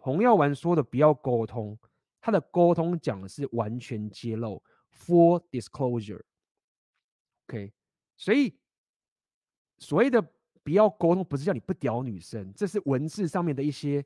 [0.00, 1.78] 红药丸说的不要沟通，
[2.20, 4.62] 他的沟通讲的是完全揭露
[4.92, 6.22] ，full disclosure。
[7.46, 7.72] OK，
[8.16, 8.58] 所以
[9.78, 10.20] 所谓的
[10.62, 14.04] 不要沟通，不是叫你不屌女生，这是文字上面的一些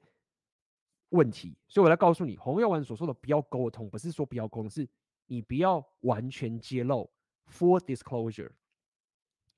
[1.10, 1.56] 问题。
[1.68, 4.88] 所以我来告诉你，红药丸所说的不要沟通，不是说不要沟通，是
[5.26, 7.10] 你不要完全揭露
[7.50, 8.50] ，full disclosure。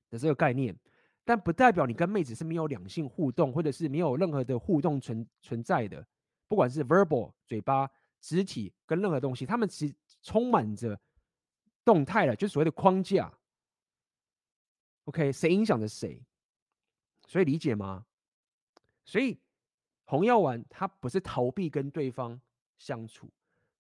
[0.09, 0.73] 的这个概念，
[1.25, 6.07] 但不代表你跟妹子是没有两性互动，或者是没有任何的互动存存在的。
[6.47, 7.91] 不管是 verbal 嘴巴、
[8.21, 10.97] 肢体跟任何东西，他们其实充满着
[11.85, 13.37] 动态的，就所谓的框架。
[15.07, 16.25] OK，谁影响着谁？
[17.27, 18.07] 所以理解吗？
[19.05, 19.39] 所以
[20.05, 22.41] 红药丸它不是逃避跟对方
[22.79, 23.29] 相处，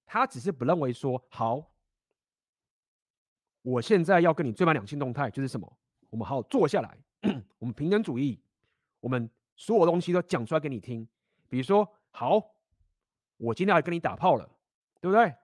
[0.05, 1.73] 他只是不认为说好，
[3.63, 5.79] 我现在要跟你最满两性动态就是什么？
[6.11, 6.99] 我们好好坐下来，
[7.59, 8.41] 我们平等主义，
[9.01, 11.07] 我们所有东西都讲出来给你听。
[11.49, 12.55] 比如说，好，
[13.37, 14.45] 我今天要跟你打炮了，
[15.01, 15.35] 对不对？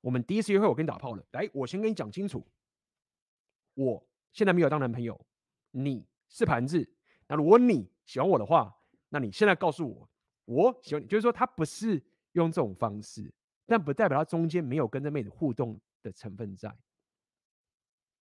[0.00, 1.24] 我们第一次约会，我跟你打炮了。
[1.32, 2.44] 来，我先跟你讲清楚，
[3.74, 5.24] 我现在没有当男朋友，
[5.70, 6.92] 你是盘子。
[7.32, 8.76] 那如果你喜欢我的话，
[9.08, 10.06] 那你现在告诉我，
[10.44, 11.06] 我喜欢你。
[11.06, 12.02] 就是说，他不是
[12.32, 13.32] 用这种方式，
[13.64, 16.70] 但不代表他中间没有跟这妹子互动的成分在。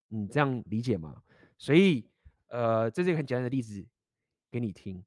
[0.08, 1.22] 你这样理解吗？
[1.56, 2.06] 所以，
[2.48, 3.82] 呃，这是一个很简单的例子
[4.50, 5.02] 给你听，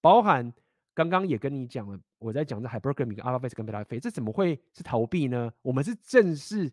[0.00, 0.52] 包含
[0.92, 5.52] 刚刚也跟你讲了，我在讲这 hypergamy 跟 alpha face 跟 beta 这怎么会是逃避呢？
[5.62, 6.72] 我们是正视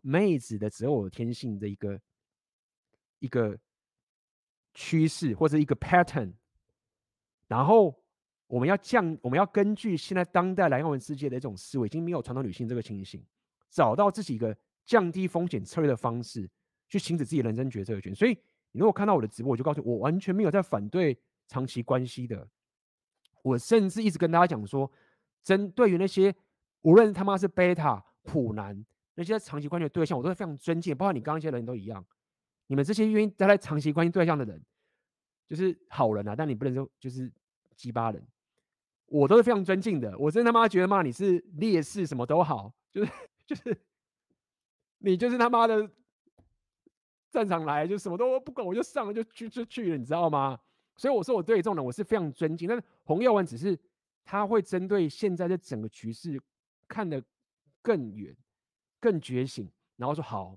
[0.00, 2.00] 妹子的择偶天性的一个
[3.18, 3.58] 一个
[4.74, 6.32] 趋势或者一个 pattern，
[7.48, 7.98] 然后
[8.46, 13.24] 我们要降，我们要根据现在当代蓝耀文世界的一种思维，已经没有传统女性这个情形，
[13.70, 16.50] 找到自己一个降低风险策略的方式，
[16.88, 18.36] 去行使自己人生决策权，所以。
[18.76, 22.44] 你如果看到我的直播，我就告诉你，我完全没有在反对长期关系的。
[23.40, 24.90] 我甚至一直跟大家讲说，
[25.44, 26.34] 针对于那些
[26.82, 28.84] 无论他妈是贝塔、普男
[29.14, 32.04] 那些长期关系的对象，我都是非常尊敬，包括你刚刚那些人都一样。
[32.66, 34.62] 你们这些愿意待在长期关系对象的人，
[35.48, 37.30] 就是好人啊，但你不能说就是
[37.76, 38.26] 鸡巴人，
[39.06, 40.16] 我都是非常尊敬的。
[40.18, 43.12] 我真他妈觉得骂你是劣势，什么都好，就是
[43.46, 43.76] 就是
[44.98, 45.90] 你就是他妈的。
[47.30, 50.56] 战场来就什么都不管，我就上了就去就去了，你知道吗？
[50.96, 52.68] 所以我说我对这种人我是非常尊敬。
[52.68, 53.76] 但是洪耀文只是
[54.24, 56.40] 他会针对现在的整个局势
[56.86, 57.20] 看得
[57.82, 58.32] 更远、
[59.00, 60.56] 更觉醒，然后说好，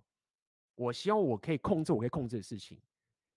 [0.78, 2.80] 我希望我可以控制我可以控制的事情。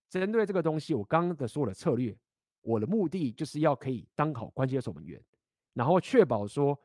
[0.08, 2.16] 针对这个东西，我刚刚的所有的策略，
[2.60, 5.20] 我的目的就是要可以当好关键的守门员，
[5.74, 6.78] 然后确保说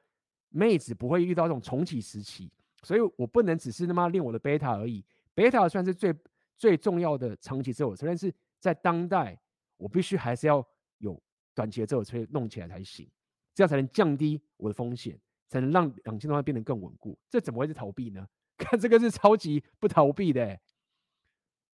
[0.50, 2.52] 妹子不会遇到这种重启时期。
[2.82, 5.06] 所以我不能只是他妈练我的贝塔而已，
[5.36, 6.12] 贝塔算是最。
[6.58, 9.38] 最重要的长期自我策略是在当代，
[9.76, 10.66] 我必须还是要
[11.00, 11.22] 有
[11.54, 13.06] 短期的择偶策略弄起来才行，
[13.54, 15.20] 这样才能降低我的风险，
[15.50, 17.20] 才能让两千多万变得更稳固。
[17.30, 18.26] 这怎么会是逃避呢？
[18.58, 20.60] 看这个是超级不逃避的、欸，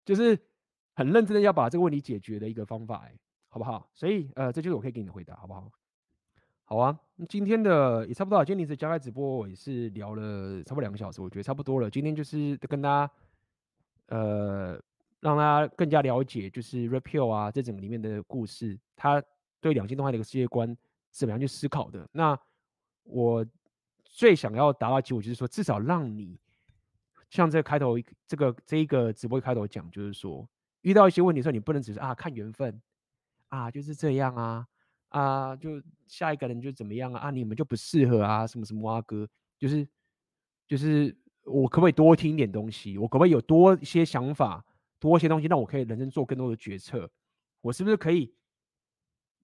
[0.05, 0.37] 就是
[0.93, 3.89] 很认真的要把这个问题解决的一个方法、欸，好不好？
[3.93, 5.71] 所以呃，这就是我可以给你的回答，好不好？
[6.65, 8.45] 好啊，那今天的也差不多了。
[8.45, 11.89] 今天临时加开直播，我也是聊了差不多两个小时，我觉得差不多了。
[11.89, 13.11] 今天就是跟大家。
[14.11, 14.81] 呃，
[15.19, 19.23] 让大家更加了解，就是 Red Pill 啊这整个里面的故事，他
[19.61, 20.75] 对两性动态的一个世界观
[21.11, 22.09] 怎么样去思考的。
[22.11, 22.35] 那
[23.03, 23.45] 我
[24.03, 26.39] 最想要达到的结果就是说，至少让你
[27.29, 27.95] 像这个开头
[28.27, 30.47] 这个这一个直播开头讲，就是说
[30.81, 32.81] 遇到一些问题的时候，你不能只是啊看缘分
[33.49, 34.67] 啊，就是这样啊
[35.09, 39.27] 啊，就下一个人就怎么样啊啊，你们就不适合啊，什么什么啊哥，
[39.57, 39.87] 就是
[40.67, 42.97] 就是我可不可以多听一点东西？
[42.97, 44.65] 我可不可以有多一些想法？
[44.99, 47.09] 多一些东西，让我可以人生做更多的决策。
[47.61, 48.35] 我是不是可以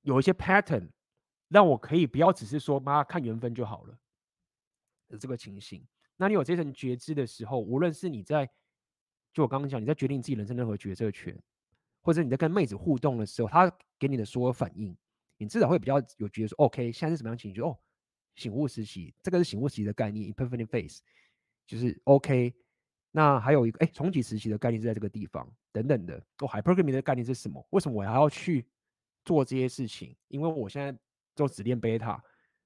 [0.02, 0.90] 有一些 pattern，
[1.48, 3.98] 让我可以不要只是说妈看缘分就好了
[5.08, 5.86] 的这个情形？
[6.18, 8.50] 那你有这层觉知的时候，无论是你在
[9.34, 11.38] 就我刚刚讲，你在决定自己人生任何决策权，
[12.02, 14.96] 或者你在跟妹子互动的时候，她给你的所有反应，
[15.38, 17.62] 你至少会比较有觉得说，OK，现在是什么样情绪？
[17.62, 17.78] 哦，
[18.36, 21.00] 醒悟时期，这个是醒悟时期的概念，Epiphany phase，
[21.68, 22.54] 就是 OK。
[23.12, 26.18] 那还有一个哎，重启时期的概念是在这个地方等等的。
[26.40, 27.66] 哦，Hypergamy 的概念是什么？
[27.70, 28.66] 为什么我还要去
[29.24, 30.16] 做这些事情？
[30.28, 30.98] 因为我现在
[31.34, 32.20] 就只练 Beta，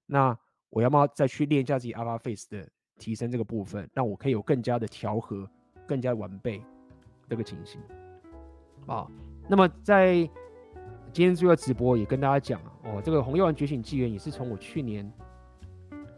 [0.08, 0.36] 那
[0.70, 2.68] 我要不要再去练一下自己 Alpha phase 的
[3.00, 5.50] 提升这个部分，让我可以有更加的调和、
[5.88, 6.62] 更加完备
[7.28, 7.82] 这个情形
[8.86, 9.08] 啊？
[9.48, 10.18] 那么在
[11.12, 15.12] 今天这个直播也跟大家讲哦，这个红药丸觉醒纪元也是从我去年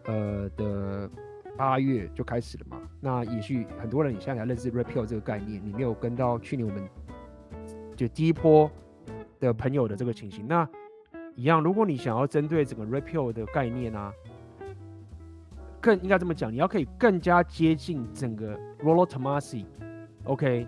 [0.05, 1.09] 呃的。
[1.57, 6.89] 八月就开始了嘛，那也许很多人你现在才认识 Repeal 这个概念，你没有跟到去年我们
[7.95, 8.71] 就第一波
[9.37, 10.47] 的朋友的这个情形。
[10.47, 10.67] 那
[11.35, 14.11] 一样，如果你想要针对整个 Red Pill 的概念啊，
[15.81, 20.67] 更应该这么讲，你要可以更加接近整个 Rollo Tomassi，OK，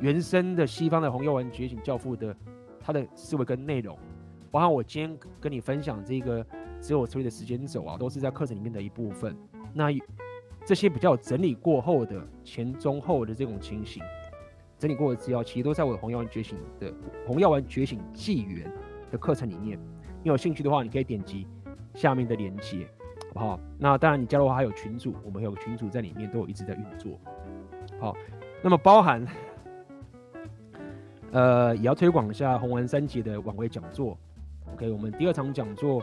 [0.00, 2.36] 原生的西方的红药丸觉醒教父的
[2.80, 3.96] 他的思维跟内容，
[4.50, 6.44] 包含我今天跟你分享这个
[6.80, 9.36] 只有我策略的时间轴啊，都是在课程里面的一部分。
[9.72, 9.90] 那
[10.66, 14.02] 这些比较整理过后的前中后的这种情形，
[14.76, 16.92] 整理过的资料，其实都在我的红药丸觉醒的
[17.26, 18.68] 红药丸觉醒纪元
[19.10, 19.78] 的课程里面。
[20.22, 21.46] 你有兴趣的话，你可以点击
[21.94, 22.88] 下面的链接，
[23.38, 23.58] 好？
[23.78, 27.18] 那当然，你加入的话还有群组，我们还有群组在里面都有一直在运作。
[28.00, 28.16] 好，
[28.62, 29.24] 那么包含
[31.32, 34.18] 呃，也要推广一下红丸三杰的挽回讲座。
[34.74, 36.02] OK，我们第二场讲座，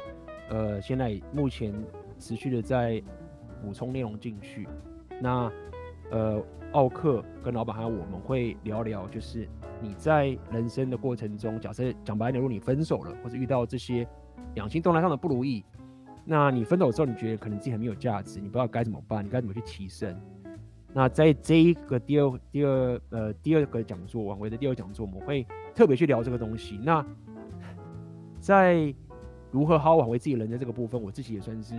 [0.50, 1.74] 呃，现在目前
[2.18, 3.04] 持续的在。
[3.62, 4.68] 补充内容进去，
[5.20, 5.52] 那
[6.12, 6.40] 呃，
[6.74, 9.48] 奥克跟老板还有我们会聊聊，就是
[9.82, 14.08] 你在人生的过程中，假设讲白点，如果你分手了，或者遇到这些
[14.54, 15.66] 两性动态上的不如意，
[16.26, 20.20] 那你分手之后，你觉得可能自己很没有价值，你不知道该怎么办，你该怎么去提升？
[20.92, 26.80] 那在这一个第二第二呃第二个讲座，挽回的第二讲座，我们会特别去聊这个东西。
[26.84, 27.06] 那
[28.40, 28.94] 在
[29.52, 31.76] 如何好好挽回自己人的这个部分，我自己也算是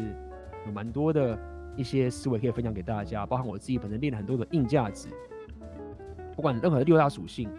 [0.64, 1.39] 有蛮多的。
[1.78, 5.09] 一些思维可以分享给大家，包含我自己本身练了很多的硬价值，
[6.35, 7.51] 不管任何的六大属性，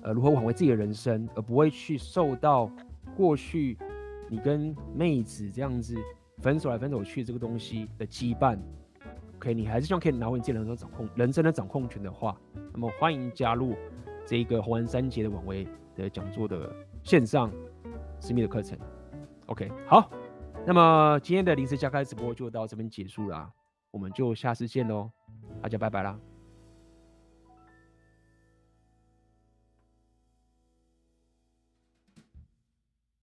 [0.00, 2.70] 呃，如何挽回自己的人生，而不会去受到
[3.14, 3.76] 过去
[4.34, 5.94] 你跟妹子这样子
[6.38, 8.58] 分手来分手去这个东西的羁绊。
[9.36, 12.36] OK，你还是希望可以拿回你自己人生掌控人生的掌控权的话，
[12.72, 13.76] 那么欢迎加入
[14.26, 16.74] 这个红安三杰的挽回的讲座的
[17.04, 17.48] 线上
[18.18, 18.76] 私密的课程。
[19.46, 20.10] OK，好。
[20.66, 23.48] 那么今天的临时加开直播就到这边结束了，
[23.92, 25.08] 我们就下次见喽，
[25.62, 26.18] 大家拜拜啦。